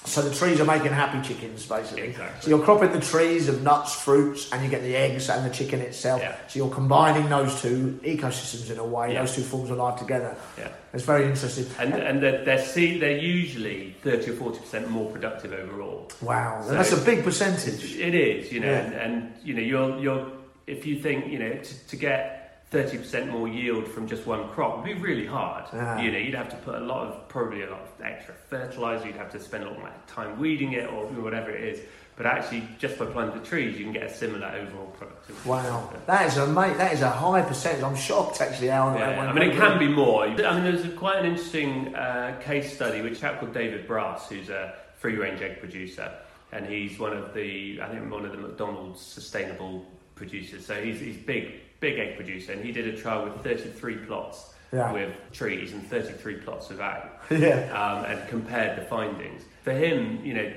So 0.05 0.21
the 0.21 0.35
trees 0.35 0.59
are 0.59 0.65
making 0.65 0.91
happy 0.91 1.21
chickens, 1.27 1.65
basically. 1.65 2.03
Exactly. 2.09 2.41
So 2.41 2.49
you're 2.49 2.63
cropping 2.65 2.91
the 2.91 2.99
trees 2.99 3.47
of 3.47 3.63
nuts, 3.63 3.95
fruits, 3.95 4.51
and 4.51 4.61
you 4.63 4.69
get 4.69 4.81
the 4.81 4.95
eggs 4.95 5.29
and 5.29 5.45
the 5.49 5.53
chicken 5.53 5.79
itself. 5.79 6.21
Yeah. 6.21 6.35
So 6.49 6.59
you're 6.59 6.69
combining 6.73 7.29
those 7.29 7.61
two 7.61 7.99
ecosystems 8.03 8.69
in 8.69 8.79
a 8.79 8.83
way, 8.85 9.13
Yeah. 9.13 9.21
those 9.21 9.35
two 9.35 9.43
forms 9.43 9.69
of 9.69 9.77
life 9.77 9.97
together. 9.97 10.35
Yeah. 10.57 10.67
It's 10.93 11.03
very 11.05 11.25
interesting. 11.25 11.65
And, 11.79 11.93
and 11.93 12.21
they're, 12.21 12.43
they're, 12.43 12.65
see, 12.65 12.99
they're 12.99 13.17
usually 13.17 13.95
30 14.03 14.31
or 14.31 14.51
40% 14.51 14.89
more 14.89 15.09
productive 15.09 15.53
overall. 15.53 16.11
wow, 16.21 16.61
So- 16.65 16.73
that's 16.73 16.91
a 16.91 16.97
big 16.97 17.23
percentage. 17.23 17.95
It 17.95 18.13
is, 18.13 18.51
you 18.51 18.59
know, 18.59 18.71
Yeah. 18.71 18.79
and, 18.81 18.93
and 18.95 19.33
you 19.43 19.53
know, 19.53 19.61
you're, 19.61 19.99
you're, 19.99 20.27
if 20.67 20.85
you 20.85 20.99
think, 20.99 21.27
you 21.27 21.39
know, 21.39 21.53
to, 21.53 21.87
to 21.87 21.95
get 21.95 22.42
30% 22.73 23.29
more 23.29 23.47
yield 23.47 23.87
from 23.87 24.07
just 24.07 24.25
one 24.25 24.49
crop 24.49 24.77
would 24.77 24.85
be 24.85 24.95
really 24.95 25.27
hard. 25.27 25.65
Ah. 25.73 26.01
You 26.01 26.11
know, 26.11 26.17
you'd 26.17 26.33
have 26.33 26.49
to 26.49 26.55
put 26.57 26.75
a 26.75 26.79
lot 26.83 27.07
of, 27.07 27.29
probably 27.29 27.61
a 27.61 27.69
lot 27.69 27.81
of 27.81 27.89
extra 28.03 28.33
fertilizer, 28.33 29.05
you'd 29.05 29.15
have 29.15 29.31
to 29.31 29.39
spend 29.39 29.63
a 29.63 29.69
lot 29.69 29.77
more 29.77 29.91
time 30.07 30.39
weeding 30.39 30.73
it 30.73 30.91
or 30.91 31.05
whatever 31.05 31.51
it 31.51 31.63
is. 31.63 31.85
But 32.15 32.25
actually, 32.27 32.67
just 32.77 32.99
by 32.99 33.05
planting 33.05 33.39
the 33.39 33.45
trees, 33.45 33.77
you 33.77 33.85
can 33.85 33.93
get 33.93 34.03
a 34.03 34.13
similar 34.13 34.47
overall 34.47 34.87
productivity. 34.97 35.49
Wow, 35.49 35.91
that 36.05 36.27
is 36.27 36.37
a 36.37 36.45
mate. 36.45 36.77
That 36.77 36.93
is 36.93 37.01
a 37.01 37.09
high 37.09 37.41
percentage. 37.41 37.83
I'm 37.83 37.95
shocked 37.95 38.39
actually. 38.39 38.67
How 38.67 38.95
Yeah, 38.95 39.19
I 39.21 39.33
mean, 39.33 39.49
it 39.49 39.55
can 39.55 39.79
be 39.79 39.87
more. 39.87 40.25
I 40.25 40.27
mean, 40.27 40.63
there's 40.63 40.85
a, 40.85 40.89
quite 40.89 41.19
an 41.19 41.25
interesting 41.25 41.95
uh, 41.95 42.39
case 42.39 42.75
study 42.75 43.01
which 43.01 43.13
a 43.13 43.21
chap 43.21 43.39
called 43.39 43.53
David 43.53 43.87
Brass, 43.87 44.29
who's 44.29 44.49
a 44.49 44.75
free 44.97 45.15
range 45.15 45.41
egg 45.41 45.59
producer, 45.59 46.11
and 46.51 46.67
he's 46.67 46.99
one 46.99 47.13
of 47.13 47.33
the, 47.33 47.79
I 47.81 47.89
think, 47.89 48.11
one 48.11 48.25
of 48.25 48.31
the 48.31 48.37
McDonald's 48.37 49.01
sustainable 49.01 49.83
producers. 50.13 50.67
So 50.67 50.75
he's 50.75 50.99
he's 50.99 51.17
big, 51.17 51.61
big 51.83 51.99
egg 51.99 52.15
producer, 52.15 52.53
and 52.53 52.63
he 52.63 52.71
did 52.71 52.87
a 52.87 52.95
trial 52.97 53.25
with 53.25 53.43
33 53.43 53.97
plots 54.07 54.53
Yeah. 54.71 54.93
with 54.93 55.13
trees 55.33 55.73
and 55.73 55.85
33 55.87 56.35
plots 56.37 56.69
without, 56.69 57.19
Yeah. 57.29 57.59
um, 57.79 58.05
and 58.05 58.29
compared 58.29 58.77
the 58.79 58.85
findings. 58.85 59.43
For 59.63 59.73
him, 59.73 60.21
you 60.23 60.33
know, 60.33 60.53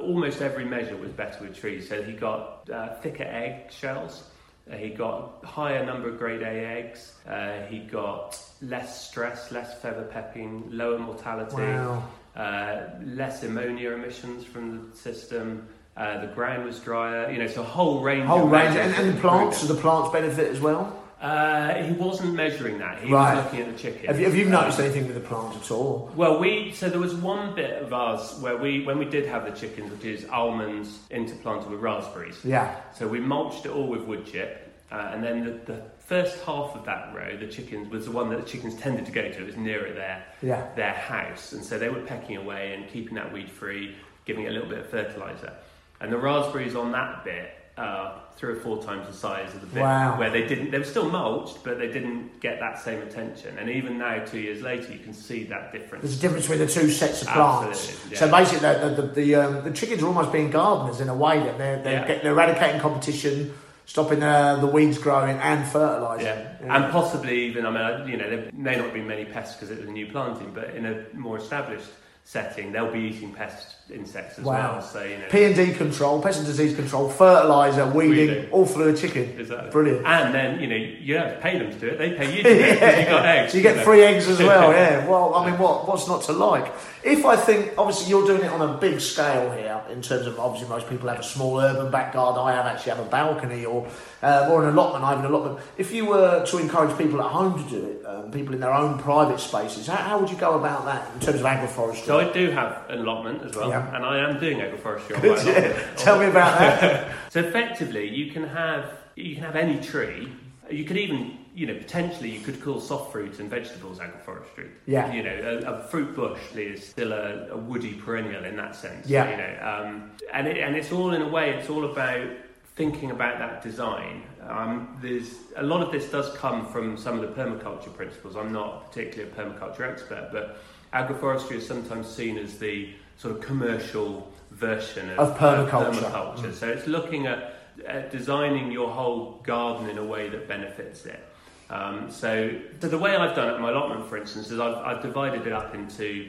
almost 0.00 0.40
every 0.40 0.64
measure 0.64 0.96
was 0.96 1.10
better 1.10 1.42
with 1.44 1.58
trees. 1.58 1.88
So 1.88 2.00
he 2.02 2.12
got 2.12 2.70
uh, 2.70 2.94
thicker 3.02 3.24
egg 3.24 3.72
shells. 3.72 4.22
Uh, 4.70 4.76
he 4.76 4.90
got 4.90 5.44
higher 5.44 5.84
number 5.84 6.08
of 6.10 6.18
grade 6.18 6.42
A 6.42 6.54
eggs. 6.78 7.12
Uh, 7.26 7.62
he 7.68 7.80
got 7.80 8.38
less 8.62 9.08
stress, 9.08 9.50
less 9.50 9.80
feather 9.82 10.04
pecking, 10.04 10.68
lower 10.70 10.98
mortality, 10.98 11.56
Wow. 11.56 12.04
uh, 12.36 12.80
less 13.04 13.42
ammonia 13.42 13.90
emissions 13.92 14.44
from 14.44 14.90
the 14.90 14.96
system. 14.96 15.66
Uh, 15.98 16.20
the 16.20 16.28
ground 16.28 16.64
was 16.64 16.78
drier. 16.78 17.30
You 17.32 17.38
know, 17.40 17.48
so 17.48 17.60
a 17.62 17.64
whole 17.64 18.00
range. 18.02 18.26
Whole 18.26 18.44
of 18.44 18.50
range, 18.52 18.76
and, 18.76 18.94
and 18.94 19.14
that 19.16 19.20
plants. 19.20 19.66
the 19.66 19.74
plants 19.74 20.10
benefit 20.10 20.48
as 20.52 20.60
well? 20.60 20.94
Uh, 21.20 21.74
he 21.82 21.92
wasn't 21.94 22.32
measuring 22.34 22.78
that. 22.78 23.02
He 23.02 23.12
Right. 23.12 23.34
was 23.34 23.44
looking 23.46 23.60
at 23.66 23.72
the 23.76 23.82
chicken. 23.82 24.06
Have 24.06 24.20
you, 24.20 24.26
have 24.26 24.36
you 24.36 24.44
noticed 24.44 24.78
anything 24.78 25.06
with 25.08 25.16
the 25.16 25.20
plants 25.28 25.56
at 25.56 25.70
all? 25.72 26.12
Well, 26.14 26.38
we 26.38 26.70
so 26.72 26.88
there 26.88 27.00
was 27.00 27.16
one 27.16 27.56
bit 27.56 27.82
of 27.82 27.92
ours 27.92 28.38
where 28.38 28.56
we 28.56 28.84
when 28.84 28.98
we 28.98 29.04
did 29.06 29.26
have 29.26 29.44
the 29.44 29.50
chickens, 29.50 29.90
which 29.90 30.04
is 30.04 30.24
almonds 30.30 31.00
interplanted 31.10 31.68
with 31.70 31.80
raspberries. 31.80 32.38
Yeah. 32.44 32.76
So 32.94 33.08
we 33.08 33.18
mulched 33.18 33.66
it 33.66 33.70
all 33.72 33.88
with 33.88 34.02
wood 34.02 34.24
chip, 34.26 34.72
uh, 34.92 35.10
and 35.12 35.24
then 35.24 35.44
the, 35.44 35.72
the 35.72 35.82
first 35.98 36.38
half 36.44 36.76
of 36.76 36.84
that 36.84 37.12
row, 37.12 37.36
the 37.36 37.48
chickens 37.48 37.90
was 37.90 38.04
the 38.04 38.12
one 38.12 38.30
that 38.30 38.38
the 38.40 38.46
chickens 38.46 38.76
tended 38.76 39.04
to 39.06 39.10
go 39.12 39.22
to. 39.22 39.38
It 39.42 39.46
was 39.46 39.56
nearer 39.56 39.92
their 39.92 40.24
Yeah. 40.40 40.68
their 40.76 40.94
house, 40.94 41.50
and 41.52 41.64
so 41.64 41.80
they 41.80 41.88
were 41.88 42.02
pecking 42.02 42.36
away 42.36 42.74
and 42.74 42.88
keeping 42.88 43.16
that 43.16 43.32
weed 43.32 43.50
free, 43.50 43.96
giving 44.24 44.44
it 44.44 44.50
a 44.50 44.52
little 44.52 44.68
bit 44.68 44.78
of 44.78 44.88
fertilizer. 44.88 45.52
And 46.00 46.12
the 46.12 46.18
raspberries 46.18 46.74
on 46.76 46.92
that 46.92 47.24
bit 47.24 47.50
are 47.76 48.20
three 48.36 48.52
or 48.54 48.56
four 48.56 48.82
times 48.82 49.06
the 49.06 49.12
size 49.12 49.52
of 49.54 49.60
the 49.60 49.66
bit 49.68 49.82
Wow. 49.82 50.18
where 50.18 50.30
they 50.30 50.46
didn't. 50.46 50.70
They 50.70 50.78
were 50.78 50.84
still 50.84 51.08
mulched, 51.08 51.62
but 51.64 51.78
they 51.78 51.86
didn't 51.88 52.40
get 52.40 52.58
that 52.60 52.80
same 52.80 53.02
attention. 53.02 53.56
And 53.58 53.68
even 53.70 53.98
now, 53.98 54.24
two 54.24 54.38
years 54.40 54.62
later, 54.62 54.92
you 54.92 54.98
can 54.98 55.12
see 55.12 55.44
that 55.44 55.72
difference. 55.72 56.02
There's 56.04 56.18
a 56.18 56.20
difference 56.20 56.46
between 56.48 56.66
the 56.66 56.72
two 56.72 56.90
sets 56.90 57.22
of 57.22 57.28
plants. 57.28 58.00
Yeah. 58.10 58.18
So 58.18 58.30
basically, 58.30 58.60
the, 58.60 59.02
the, 59.02 59.02
the, 59.20 59.34
um, 59.36 59.64
the 59.64 59.70
chickens 59.72 60.02
are 60.02 60.06
almost 60.06 60.32
being 60.32 60.50
gardeners 60.50 61.00
in 61.00 61.08
a 61.08 61.14
way. 61.14 61.38
That 61.40 61.58
they're 61.58 61.82
they're, 61.82 61.92
Yeah. 62.00 62.06
get, 62.06 62.22
they're 62.22 62.32
eradicating 62.32 62.80
competition, 62.80 63.54
stopping 63.86 64.20
the, 64.20 64.58
the 64.60 64.66
weeds 64.66 64.98
growing, 64.98 65.36
and 65.38 65.64
fertilising. 65.66 66.26
Yeah. 66.26 66.56
and 66.76 66.92
possibly 66.92 67.46
even, 67.46 67.64
I 67.66 67.70
mean, 68.00 68.08
you 68.08 68.16
know, 68.16 68.28
there 68.28 68.50
may 68.52 68.76
not 68.76 68.92
be 68.92 69.02
many 69.02 69.24
pests 69.24 69.54
because 69.54 69.70
it 69.70 69.78
was 69.80 69.88
a 69.88 69.92
new 69.92 70.06
planting, 70.10 70.52
but 70.52 70.70
in 70.74 70.84
a 70.86 71.04
more 71.14 71.38
established 71.38 71.88
setting, 72.32 72.72
they'll 72.72 72.92
be 72.92 73.00
eating 73.00 73.32
pest 73.32 73.76
insects 73.90 74.38
as 74.38 74.44
Wow. 74.44 74.72
well. 74.74 74.82
So, 74.82 75.02
you 75.02 75.16
know, 75.16 75.24
P 75.30 75.44
and 75.44 75.56
D 75.56 75.72
control, 75.72 76.20
pest 76.20 76.36
and 76.36 76.46
disease 76.46 76.76
control, 76.76 77.08
fertiliser, 77.08 77.86
weeding, 77.86 78.10
Weeding. 78.28 78.50
all 78.50 78.66
through 78.66 78.88
a 78.88 78.94
chicken. 78.94 79.34
exactly. 79.38 79.70
Brilliant. 79.70 80.06
And 80.06 80.34
then, 80.34 80.60
you 80.60 80.66
know, 80.66 80.76
you 80.76 81.14
don't 81.14 81.24
have 81.28 81.36
to 81.36 81.40
pay 81.40 81.58
them 81.58 81.70
to 81.72 81.78
do 81.78 81.86
it, 81.88 81.96
they 81.96 82.10
pay 82.12 82.36
you 82.36 82.42
to 82.42 82.54
do 82.54 82.54
it 82.54 82.74
because 82.74 82.98
you've 82.98 83.08
got 83.16 83.24
eggs. 83.24 83.52
So 83.52 83.56
you 83.56 83.62
get 83.62 83.76
know. 83.76 83.82
free 83.82 84.02
eggs 84.02 84.28
as 84.28 84.38
well, 84.40 84.72
yeah. 84.80 85.08
Well, 85.08 85.34
I 85.34 85.50
mean, 85.50 85.58
what 85.58 85.88
what's 85.88 86.06
not 86.06 86.20
to 86.24 86.32
like? 86.32 86.70
If 87.08 87.24
I 87.24 87.36
think, 87.36 87.72
obviously, 87.78 88.10
you're 88.10 88.26
doing 88.26 88.42
it 88.42 88.50
on 88.50 88.60
a 88.60 88.76
big 88.78 89.00
scale 89.00 89.50
here, 89.52 89.80
in 89.90 90.02
terms 90.02 90.26
of 90.26 90.38
obviously 90.38 90.68
most 90.68 90.88
people 90.88 91.08
have 91.08 91.20
a 91.20 91.22
small 91.22 91.58
urban 91.58 91.90
back 91.90 92.12
garden. 92.12 92.42
I 92.42 92.52
have 92.52 92.66
actually 92.66 92.92
have 92.92 93.00
a 93.00 93.08
balcony 93.08 93.64
or 93.64 93.88
uh, 94.22 94.48
or 94.50 94.62
an 94.64 94.74
allotment. 94.74 95.04
I 95.04 95.10
have 95.10 95.20
an 95.20 95.24
allotment. 95.24 95.60
If 95.78 95.92
you 95.92 96.04
were 96.06 96.44
to 96.44 96.58
encourage 96.58 96.96
people 96.98 97.20
at 97.20 97.30
home 97.30 97.62
to 97.62 97.70
do 97.70 97.84
it, 97.86 98.04
um, 98.06 98.30
people 98.30 98.54
in 98.54 98.60
their 98.60 98.74
own 98.74 98.98
private 98.98 99.40
spaces, 99.40 99.86
how, 99.86 99.96
how 99.96 100.18
would 100.18 100.30
you 100.30 100.36
go 100.36 100.58
about 100.58 100.84
that 100.84 101.10
in 101.14 101.20
terms 101.20 101.40
of 101.40 101.46
agroforestry? 101.46 102.04
So 102.04 102.20
I 102.20 102.30
do 102.32 102.50
have 102.50 102.84
an 102.90 102.98
allotment 102.98 103.42
as 103.42 103.56
well, 103.56 103.70
Yeah. 103.70 103.94
and 103.96 104.04
I 104.04 104.18
am 104.18 104.38
doing 104.38 104.58
agroforestry 104.58 105.16
on 105.16 105.22
my 105.22 105.42
Good, 105.42 105.46
yeah. 105.46 105.94
Tell 105.96 106.18
me 106.18 106.26
about 106.26 106.58
that. 106.58 107.12
So 107.30 107.40
effectively, 107.40 108.08
you 108.08 108.32
can 108.32 108.44
have 108.44 108.90
you 109.14 109.34
can 109.34 109.44
have 109.44 109.56
any 109.56 109.80
tree. 109.80 110.32
You 110.70 110.84
could 110.84 110.96
even, 110.96 111.37
you 111.58 111.66
know, 111.66 111.74
potentially 111.74 112.30
you 112.30 112.38
could 112.38 112.62
call 112.62 112.78
soft 112.80 113.10
fruits 113.10 113.40
and 113.40 113.50
vegetables 113.50 113.98
agroforestry. 113.98 114.68
Yeah. 114.86 115.12
You 115.12 115.24
know, 115.24 115.60
a, 115.66 115.72
a 115.72 115.82
fruit 115.88 116.14
bush 116.14 116.40
is 116.54 116.86
still 116.86 117.12
a, 117.12 117.48
a 117.48 117.56
woody 117.56 117.94
perennial 117.94 118.44
in 118.44 118.54
that 118.56 118.76
sense. 118.76 119.08
Yeah. 119.08 119.28
You 119.28 119.36
know, 119.38 119.68
um, 119.68 120.10
and 120.32 120.46
it, 120.46 120.58
and 120.58 120.76
it's 120.76 120.92
all 120.92 121.12
in 121.14 121.22
a 121.22 121.28
way. 121.28 121.50
It's 121.54 121.68
all 121.68 121.84
about 121.84 122.28
thinking 122.76 123.10
about 123.10 123.40
that 123.40 123.60
design. 123.60 124.22
Um, 124.48 124.96
there's 125.02 125.34
a 125.56 125.64
lot 125.64 125.82
of 125.82 125.90
this 125.90 126.08
does 126.08 126.32
come 126.36 126.64
from 126.64 126.96
some 126.96 127.18
of 127.18 127.22
the 127.22 127.42
permaculture 127.42 127.92
principles. 127.92 128.36
I'm 128.36 128.52
not 128.52 128.88
particularly 128.92 129.32
a 129.32 129.34
permaculture 129.34 129.80
expert, 129.80 130.28
but 130.30 130.58
agroforestry 130.94 131.56
is 131.56 131.66
sometimes 131.66 132.06
seen 132.06 132.38
as 132.38 132.56
the 132.58 132.90
sort 133.16 133.34
of 133.34 133.40
commercial 133.42 134.30
version 134.52 135.10
of, 135.10 135.18
Of 135.18 135.38
permaculture. 135.38 135.92
permaculture. 135.92 136.54
So 136.54 136.68
it's 136.68 136.86
looking 136.86 137.26
at, 137.26 137.54
at 137.84 138.12
designing 138.12 138.70
your 138.70 138.90
whole 138.90 139.40
garden 139.42 139.90
in 139.90 139.98
a 139.98 140.04
way 140.04 140.28
that 140.28 140.46
benefits 140.46 141.04
it. 141.04 141.24
Um, 141.70 142.10
so, 142.10 142.50
so 142.80 142.88
the 142.88 142.98
way 142.98 143.14
I've 143.14 143.36
done 143.36 143.54
it 143.54 143.60
my 143.60 143.70
allotment, 143.70 144.08
for 144.08 144.16
instance, 144.16 144.50
is 144.50 144.58
I've, 144.58 144.76
I've 144.76 145.02
divided 145.02 145.46
it 145.46 145.52
up 145.52 145.74
into 145.74 146.28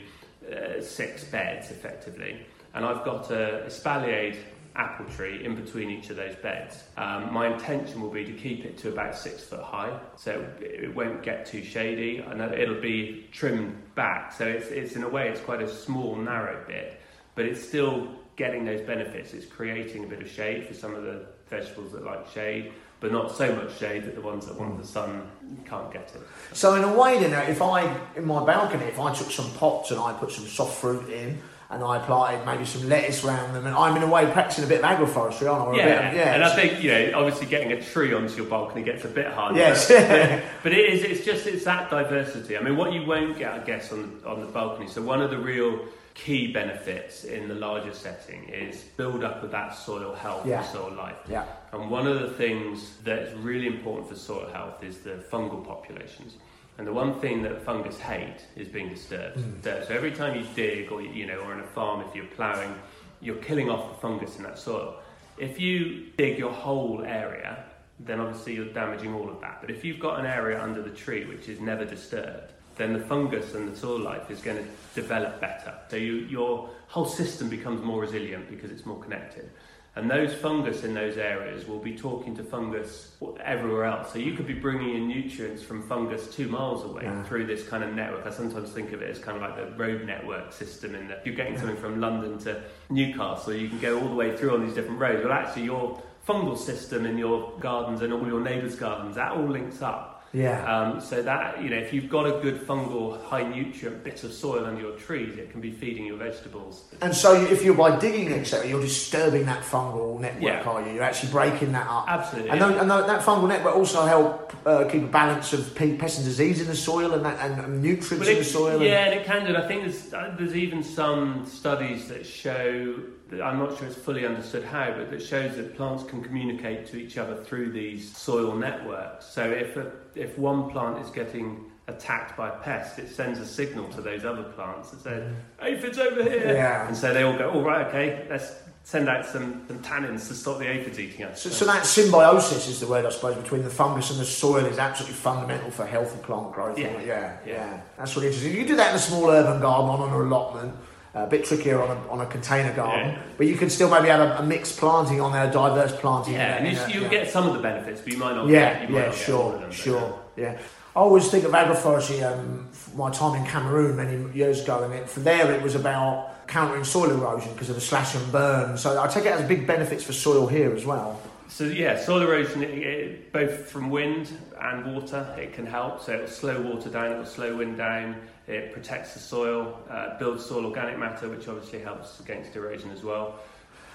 uh, 0.52 0.82
six 0.82 1.24
beds 1.24 1.72
effectively, 1.72 2.42
and 2.74 2.86
I've 2.86 3.06
got 3.06 3.32
a 3.32 3.64
espaliered 3.66 4.36
apple 4.76 5.06
tree 5.08 5.44
in 5.44 5.56
between 5.56 5.90
each 5.90 6.10
of 6.10 6.16
those 6.16 6.36
beds. 6.36 6.84
Um, 6.98 7.34
my 7.34 7.52
intention 7.54 8.02
will 8.02 8.12
be 8.12 8.24
to 8.26 8.32
keep 8.32 8.66
it 8.66 8.78
to 8.80 8.90
about 8.90 9.16
six 9.18 9.44
foot 9.44 9.62
high, 9.62 9.98
so 10.16 10.46
it 10.60 10.94
won't 10.96 11.24
get 11.24 11.46
too 11.46 11.64
shady, 11.64 12.20
and 12.20 12.42
it'll 12.42 12.82
be 12.82 13.28
trimmed 13.32 13.96
back. 13.96 14.34
So 14.34 14.46
it's, 14.46 14.68
it's 14.68 14.96
in 14.96 15.04
a 15.04 15.10
way 15.10 15.30
it's 15.30 15.42
quite 15.42 15.62
a 15.62 15.68
small, 15.68 16.16
narrow 16.16 16.66
bit, 16.68 17.02
but 17.36 17.46
it's 17.46 17.66
still 17.66 18.08
getting 18.36 18.64
those 18.66 18.82
benefits. 18.82 19.34
It's 19.34 19.46
creating 19.46 20.06
a 20.06 20.08
bit 20.08 20.22
of 20.22 20.30
shade 20.30 20.66
for 20.66 20.74
some 20.74 20.96
of 20.96 21.04
the 21.04 21.26
vegetables 21.50 21.92
that 21.92 22.06
like 22.06 22.30
shade, 22.30 22.72
but 23.00 23.12
not 23.12 23.36
so 23.36 23.56
much 23.56 23.78
shade 23.80 24.04
that 24.06 24.16
the 24.16 24.22
ones 24.22 24.46
that 24.46 24.60
want 24.60 24.80
the 24.82 24.86
sun 24.88 25.30
can't 25.66 25.92
get 25.92 26.12
it. 26.14 26.22
So 26.54 26.76
in 26.76 26.84
a 26.84 26.94
way, 26.98 27.20
then, 27.20 27.34
if 27.50 27.62
I 27.62 27.96
in 28.16 28.26
my 28.26 28.46
balcony, 28.46 28.86
if 28.86 29.00
I 29.00 29.14
took 29.14 29.32
some 29.32 29.50
pots 29.52 29.92
and 29.92 30.00
I 30.00 30.14
put 30.14 30.32
some 30.32 30.46
soft 30.46 30.80
fruit 30.80 31.10
in. 31.10 31.40
And 31.72 31.84
I 31.84 32.00
planted 32.00 32.44
maybe 32.48 32.66
some 32.66 32.90
lettuce 32.90 33.24
around 33.24 33.54
them, 33.54 33.68
and 33.68 33.76
I'm 33.76 33.96
in 33.96 34.02
a 34.02 34.08
way 34.08 34.26
practicing 34.32 34.64
a 34.64 34.68
bit 34.68 34.84
of 34.84 34.86
agroforestry, 34.90 35.48
aren't 35.48 35.66
I? 35.66 35.66
Or 35.68 35.74
a 35.74 35.78
Yeah, 35.78 35.86
bit 35.86 36.06
of- 36.08 36.14
yeah. 36.16 36.34
and 36.34 36.44
I 36.44 36.56
think 36.56 36.82
you 36.82 36.90
know, 36.90 37.12
obviously, 37.20 37.46
getting 37.46 37.72
a 37.72 37.80
tree 37.80 38.12
onto 38.12 38.34
your 38.38 38.48
balcony 38.48 38.82
gets 38.82 39.06
a 39.06 39.08
bit 39.08 39.28
harder. 39.28 39.60
Yes. 39.60 39.88
but, 39.88 40.42
but 40.64 40.72
it 40.74 40.90
is. 40.92 41.04
It's 41.04 41.24
just 41.24 41.46
it's 41.46 41.66
that 41.66 41.92
diversity. 41.92 42.58
I 42.58 42.62
mean, 42.62 42.76
what 42.76 42.92
you 42.92 43.06
won't 43.06 43.38
get, 43.38 43.54
I 43.54 43.60
guess, 43.60 43.92
on 43.94 44.20
on 44.26 44.40
the 44.40 44.48
balcony. 44.48 44.88
So 44.90 45.04
one 45.04 45.22
of 45.22 45.30
the 45.30 45.38
real 45.38 45.86
key 46.26 46.52
benefits 46.52 47.24
in 47.24 47.48
the 47.48 47.56
larger 47.56 47.94
setting 47.94 48.44
is 48.50 48.84
build 48.98 49.24
up 49.24 49.42
of 49.42 49.52
that 49.52 49.74
soil 49.74 50.14
health 50.14 50.46
Yeah. 50.46 50.60
and 50.62 50.66
soil 50.70 50.92
life. 50.94 51.16
yeah. 51.30 51.46
And 51.72 51.90
one 51.90 52.08
of 52.08 52.20
the 52.20 52.30
things 52.32 52.98
that's 53.04 53.32
really 53.38 53.68
important 53.68 54.10
for 54.10 54.16
soil 54.16 54.50
health 54.52 54.84
is 54.84 54.98
the 55.00 55.16
fungal 55.32 55.66
populations. 55.66 56.34
And 56.78 56.86
the 56.88 56.94
one 56.94 57.14
thing 57.22 57.42
that 57.44 57.64
fungus 57.64 58.00
hate 58.00 58.42
is 58.56 58.68
being 58.68 58.90
disturbed. 58.90 59.38
Mm. 59.38 59.64
So 59.64 59.84
so 59.88 59.94
every 59.94 60.12
time 60.12 60.38
you 60.38 60.46
dig, 60.56 60.92
or 60.92 61.02
you 61.02 61.26
know, 61.26 61.40
or 61.40 61.54
in 61.54 61.60
a 61.62 61.68
farm, 61.78 62.02
if 62.08 62.14
you're 62.16 62.32
ploughing, 62.38 62.74
you're 63.22 63.44
killing 63.50 63.70
off 63.70 63.84
the 63.94 63.98
fungus 64.02 64.38
in 64.38 64.44
that 64.44 64.58
soil. 64.60 64.96
If 65.38 65.60
you 65.60 66.08
dig 66.18 66.38
your 66.38 66.52
whole 66.52 67.04
area, 67.06 67.64
then 68.00 68.20
obviously 68.20 68.56
you're 68.56 68.74
damaging 68.74 69.14
all 69.14 69.30
of 69.30 69.40
that. 69.42 69.60
But 69.62 69.70
if 69.72 69.84
you've 69.86 70.00
got 70.00 70.20
an 70.20 70.26
area 70.26 70.62
under 70.62 70.82
the 70.82 70.90
tree 71.04 71.26
which 71.26 71.48
is 71.50 71.60
never 71.60 71.86
disturbed, 71.86 72.52
then 72.80 72.94
the 72.94 73.00
fungus 73.00 73.54
and 73.54 73.72
the 73.72 73.78
soil 73.78 74.00
life 74.00 74.32
is 74.32 74.40
going 74.40 74.58
to 74.58 74.64
develop 74.96 75.40
better. 75.42 75.74
So 75.90 75.98
you, 75.98 76.16
your 76.30 76.70
whole 76.88 77.06
system 77.06 77.50
becomes 77.50 77.84
more 77.84 78.02
resilient 78.02 78.50
because 78.50 78.72
it's 78.72 78.86
more 78.86 79.00
connected. 79.00 79.52
And 79.96 80.10
those 80.10 80.34
fungus 80.34 80.86
in 80.86 80.94
those 80.94 81.18
areas 81.18 81.68
will 81.68 81.80
be 81.80 81.98
talking 81.98 82.34
to 82.38 82.44
fungus 82.44 83.18
everywhere 83.44 83.84
else. 83.84 84.14
So 84.14 84.20
you 84.20 84.34
could 84.34 84.48
be 84.48 84.54
bringing 84.54 84.96
in 84.96 85.08
nutrients 85.10 85.62
from 85.62 85.86
fungus 85.90 86.34
two 86.34 86.48
miles 86.48 86.86
away 86.86 87.04
yeah. 87.04 87.24
through 87.24 87.48
this 87.48 87.68
kind 87.68 87.84
of 87.84 87.94
network. 87.94 88.26
I 88.26 88.32
sometimes 88.32 88.70
think 88.72 88.94
of 88.94 89.02
it 89.02 89.10
as 89.10 89.20
kind 89.20 89.36
of 89.36 89.44
like 89.44 89.58
the 89.58 89.76
road 89.76 90.06
network 90.06 90.54
system, 90.54 90.96
in 90.96 91.10
that 91.10 91.26
you're 91.26 91.36
getting 91.36 91.58
something 91.58 91.76
from 91.76 92.00
London 92.00 92.38
to 92.40 92.64
Newcastle, 92.90 93.54
you 93.54 93.68
can 93.68 93.80
go 93.80 94.00
all 94.00 94.08
the 94.08 94.16
way 94.16 94.38
through 94.38 94.54
on 94.54 94.66
these 94.66 94.74
different 94.74 95.02
roads. 95.02 95.22
Well, 95.26 95.34
actually, 95.34 95.64
your 95.64 96.02
fungal 96.26 96.58
system 96.58 97.06
in 97.06 97.18
your 97.18 97.52
gardens 97.60 98.02
and 98.02 98.14
all 98.14 98.26
your 98.26 98.40
neighbours' 98.40 98.76
gardens, 98.76 99.16
that 99.16 99.34
all 99.34 99.48
links 99.48 99.82
up. 99.82 100.09
Yeah. 100.34 100.64
Um, 100.66 101.02
so 101.02 101.22
that 101.22 101.62
you 101.62 101.70
know, 101.70 101.78
if 101.78 101.94
you've 101.94 102.10
got 102.10 102.26
a 102.26 102.40
good 102.42 102.66
fungal, 102.66 103.22
high 103.24 103.44
nutrient 103.44 104.04
bit 104.04 104.24
of 104.24 104.34
soil 104.34 104.66
under 104.66 104.82
your 104.82 104.96
trees, 104.98 105.38
it 105.38 105.52
can 105.52 105.62
be 105.62 105.72
feeding 105.72 106.06
your 106.06 106.18
vegetables. 106.18 106.84
And 107.02 107.16
so, 107.16 107.34
if 107.34 107.64
you're 107.64 107.76
by 107.76 107.98
digging, 107.98 108.32
etc., 108.34 108.68
you're 108.68 108.82
disturbing 108.82 109.46
that 109.46 109.64
fungal 109.64 110.20
network, 110.20 110.42
yeah. 110.42 110.64
are 110.64 110.86
you? 110.86 110.94
You're 110.94 111.04
actually 111.04 111.32
breaking 111.32 111.72
that 111.72 111.88
up. 111.88 112.06
Absolutely. 112.08 112.52
And, 112.52 112.60
yeah. 112.60 112.82
and 112.82 112.92
that 112.92 113.22
fungal 113.22 113.48
network 113.48 113.76
also 113.76 114.06
help 114.06 114.54
uh, 114.66 114.86
keep 114.86 115.04
a 115.04 115.08
balance 115.08 115.54
of 115.54 115.76
pests 115.76 116.18
and 116.18 116.26
disease 116.26 116.62
in 116.62 116.68
the 116.68 116.76
soil 116.76 117.14
and, 117.14 117.26
that, 117.26 117.40
and, 117.40 117.60
and 117.60 117.82
nutrients 117.82 118.28
it, 118.28 118.32
in 118.32 118.38
the 118.40 118.44
soil. 118.44 118.82
Yeah, 118.82 119.06
and, 119.06 119.14
and 119.14 119.22
it 119.22 119.26
can 119.26 119.46
do. 119.46 119.56
I 119.56 119.68
think 119.68 119.84
there's 119.84 120.14
uh, 120.14 120.36
there's 120.38 120.56
even 120.56 120.84
some 120.84 121.46
studies 121.46 122.08
that 122.10 122.26
show 122.26 122.96
I'm 123.34 123.60
not 123.60 123.78
sure 123.78 123.88
it's 123.88 123.96
fully 123.96 124.26
understood 124.26 124.64
how, 124.64 124.92
but 124.98 125.12
that 125.12 125.22
shows 125.22 125.56
that 125.56 125.76
plants 125.76 126.04
can 126.04 126.24
communicate 126.24 126.88
to 126.88 126.98
each 126.98 127.18
other 127.18 127.36
through 127.36 127.72
these 127.72 128.16
soil 128.16 128.56
networks. 128.56 129.26
So 129.26 129.44
if 129.44 129.78
a, 129.78 129.92
if 130.16 130.38
one 130.38 130.70
plant 130.70 131.04
is 131.06 131.12
getting 131.12 131.70
attacked 131.88 132.38
by 132.38 132.50
pests, 132.50 132.98
it 133.00 133.10
sends 133.10 133.40
a 133.40 133.46
signal 133.46 133.88
to 133.90 134.02
those 134.02 134.26
other 134.26 134.44
plants 134.44 134.92
that 134.92 135.02
says, 135.02 135.24
mm-hmm. 135.24 135.66
aphids 135.66 135.98
over 135.98 136.24
here. 136.24 136.54
Yeah. 136.54 136.88
And 136.88 136.96
so 136.96 137.14
they 137.14 137.24
all 137.24 137.38
go, 137.38 137.52
all 137.52 137.64
right, 137.64 137.88
okay, 137.88 138.26
let's 138.30 138.54
send 138.84 139.08
out 139.08 139.26
some, 139.26 139.64
some 139.68 139.80
tannins 139.80 140.28
to 140.28 140.34
stop 140.34 140.58
the 140.58 140.68
aphids 140.68 141.00
eating 141.00 141.26
us. 141.26 141.42
So, 141.42 141.50
so, 141.50 141.66
that 141.66 141.86
symbiosis 141.86 142.68
is 142.68 142.80
the 142.80 142.88
word, 142.88 143.06
I 143.06 143.10
suppose, 143.10 143.36
between 143.36 143.64
the 143.64 143.70
fungus 143.70 144.10
and 144.10 144.20
the 144.20 144.26
soil 144.26 144.66
is 144.66 144.80
absolutely 144.80 145.16
fundamental 145.16 145.70
for 145.70 145.86
healthy 145.86 146.18
plant 146.24 146.54
growth. 146.54 146.80
Yeah. 146.80 146.92
Yeah, 146.94 147.06
yeah, 147.06 147.38
yeah. 147.46 147.82
That's 147.98 148.16
really 148.16 148.28
interesting. 148.28 148.54
If 148.54 148.58
you 148.58 148.66
do 148.68 148.76
that 148.78 148.90
in 148.92 148.96
a 148.96 149.00
small 149.00 149.30
urban 149.30 149.62
garden 149.62 149.90
on 149.90 150.10
an 150.10 150.16
allotment 150.16 150.76
a 151.14 151.28
bit 151.28 151.46
trickier 151.46 151.82
on 151.82 151.98
a, 151.98 152.10
on 152.10 152.22
a 152.22 152.26
container 152.26 152.74
garden, 152.74 153.14
yeah. 153.14 153.22
but 153.38 153.48
you 153.48 153.56
can 153.56 153.70
still 153.70 153.90
maybe 153.90 154.08
have 154.10 154.20
a, 154.20 154.38
a, 154.38 154.46
mixed 154.46 154.78
planting 154.78 155.20
on 155.20 155.32
there, 155.32 155.50
a 155.50 155.52
diverse 155.52 155.96
planting. 156.00 156.36
Yeah, 156.36 156.58
and 156.58 156.94
you, 156.94 157.02
will 157.02 157.10
get 157.10 157.30
some 157.30 157.48
of 157.48 157.54
the 157.54 157.60
benefits, 157.60 158.02
but 158.02 158.14
you 158.14 158.20
might 158.20 158.36
not. 158.36 158.48
Yeah, 158.48 158.80
get, 158.82 158.92
yeah, 158.92 159.12
sure, 159.12 159.58
them, 159.58 159.72
sure, 159.72 160.20
yeah. 160.38 160.58
I 160.96 161.00
always 161.00 161.30
think 161.30 161.46
of 161.46 161.52
agroforestry. 161.52 162.24
Um, 162.24 162.68
my 162.96 163.12
time 163.12 163.40
in 163.40 163.46
Cameroon 163.48 163.96
many 163.96 164.32
years 164.36 164.64
ago, 164.64 164.84
and 164.84 164.94
it, 164.94 165.10
for 165.10 165.20
there 165.20 165.52
it 165.52 165.62
was 165.62 165.76
about 165.76 166.48
countering 166.48 166.84
soil 166.84 167.12
erosion 167.12 167.54
because 167.54 167.70
of 167.70 167.76
the 167.76 167.82
slash 167.82 168.16
and 168.16 168.32
burn. 168.32 168.78
So 168.78 169.02
I 169.02 169.08
take 169.08 169.26
it 169.26 169.32
as 169.32 169.48
big 169.48 169.68
benefits 169.68 170.04
for 170.04 170.14
soil 170.14 170.48
here 170.48 170.74
as 170.76 170.86
well. 170.86 171.20
So 171.50 171.64
yeah, 171.64 172.00
soil 172.00 172.22
erosion, 172.22 172.62
it, 172.62 172.70
it, 172.70 173.34
both 173.34 173.66
from 173.70 173.90
wind 173.90 174.32
and 174.62 174.94
water, 174.94 175.36
it 175.38 175.54
can 175.54 175.66
help. 175.66 176.02
So 176.02 176.14
it'll 176.14 176.28
slow 176.28 176.62
water 176.62 176.90
down, 176.90 177.12
it'll 177.12 177.26
slow 177.26 177.58
wind 177.58 177.76
down. 177.76 178.22
It 178.48 178.72
protects 178.72 179.16
the 179.16 179.20
soil, 179.20 179.80
uh, 179.90 180.18
builds 180.20 180.46
soil 180.46 180.66
organic 180.66 181.00
matter, 181.00 181.28
which 181.28 181.48
obviously 181.48 181.80
helps 181.80 182.20
against 182.20 182.56
erosion 182.56 182.92
as 182.92 183.04
well. 183.04 183.40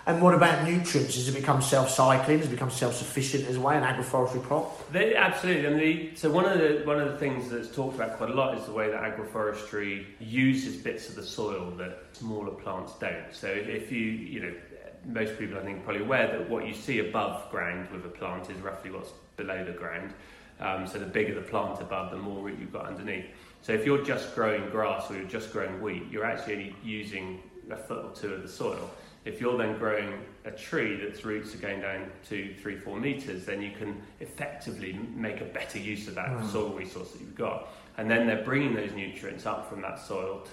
And 0.07 0.21
what 0.21 0.35
about 0.35 0.65
nutrients? 0.65 1.15
Has 1.15 1.29
it 1.29 1.35
become 1.35 1.63
self-cycling? 1.63 2.39
Has 2.39 2.49
it 2.49 2.51
become 2.51 2.71
self-sufficient 2.71 3.49
as 3.49 3.59
well, 3.59 3.75
an 3.75 3.83
agroforestry 3.83 4.43
crop? 4.43 4.93
They, 4.93 5.15
absolutely. 5.17 5.65
And 5.65 5.81
the, 5.81 6.15
so 6.15 6.31
one 6.31 6.45
of 6.45 6.59
the 6.59 6.83
one 6.85 7.01
of 7.01 7.11
the 7.11 7.17
things 7.17 7.49
that's 7.49 7.75
talked 7.75 7.95
about 7.95 8.19
quite 8.19 8.29
a 8.29 8.35
lot 8.35 8.59
is 8.59 8.67
the 8.67 8.73
way 8.73 8.91
that 8.91 9.01
agroforestry 9.01 10.05
uses 10.21 10.77
bits 10.77 11.09
of 11.09 11.15
the 11.15 11.23
soil 11.23 11.71
that 11.79 12.05
smaller 12.13 12.51
plants 12.51 12.93
don't. 13.01 13.33
So 13.33 13.49
if 13.49 13.91
you 13.91 14.01
you 14.01 14.41
know 14.41 14.55
most 15.07 15.39
people 15.39 15.59
I 15.59 15.63
think 15.63 15.79
are 15.79 15.83
probably 15.83 16.03
aware 16.03 16.27
that 16.27 16.51
what 16.51 16.67
you 16.67 16.75
see 16.75 16.99
above 16.99 17.51
ground 17.51 17.91
with 17.91 18.05
a 18.05 18.09
plant 18.09 18.51
is 18.51 18.59
roughly 18.59 18.91
what's 18.91 19.13
below 19.37 19.65
the 19.65 19.73
ground. 19.73 20.13
Um, 20.61 20.87
so 20.87 20.99
the 20.99 21.07
bigger 21.07 21.35
the 21.35 21.41
plant 21.41 21.81
above, 21.81 22.11
the 22.11 22.17
more 22.17 22.43
root 22.43 22.59
you've 22.61 22.73
got 22.73 22.87
underneath. 22.87 23.27
So 23.63 23.73
if 23.73 23.85
you're 23.85 24.05
just 24.05 24.35
growing 24.35 24.69
grass 24.71 25.11
or 25.11 25.17
you're 25.17 25.25
just 25.25 25.53
growing 25.53 25.81
wheat, 25.81 26.05
you're 26.11 26.25
actually 26.25 26.55
only 26.55 26.77
using 26.85 27.43
a 27.71 27.77
foot 27.77 28.05
or 28.05 28.15
two 28.15 28.35
of 28.35 28.43
the 28.43 28.49
soil. 28.49 28.91
If 29.25 29.41
you're 29.41 29.57
then 29.57 29.79
growing 29.79 30.13
a 30.45 30.51
tree 30.51 30.97
that's 31.03 31.25
roots 31.25 31.55
are 31.55 31.59
going 31.59 31.81
down 31.81 32.11
to 32.29 32.55
three, 32.61 32.77
four 32.77 32.99
meters, 32.99 33.47
then 33.47 33.63
you 33.63 33.71
can 33.71 34.03
effectively 34.21 34.99
make 35.15 35.41
a 35.41 35.47
better 35.47 35.79
use 35.79 36.09
of 36.09 36.15
that 36.17 36.29
mm. 36.29 36.53
soil 36.53 36.71
resource 36.71 37.13
that 37.13 37.21
you've 37.21 37.35
got. 37.35 37.69
And 37.97 38.11
then 38.11 38.27
they're 38.27 38.45
bringing 38.45 38.75
those 38.75 38.93
nutrients 38.93 39.47
up 39.47 39.71
from 39.71 39.81
that 39.83 39.99
soil 39.99 40.47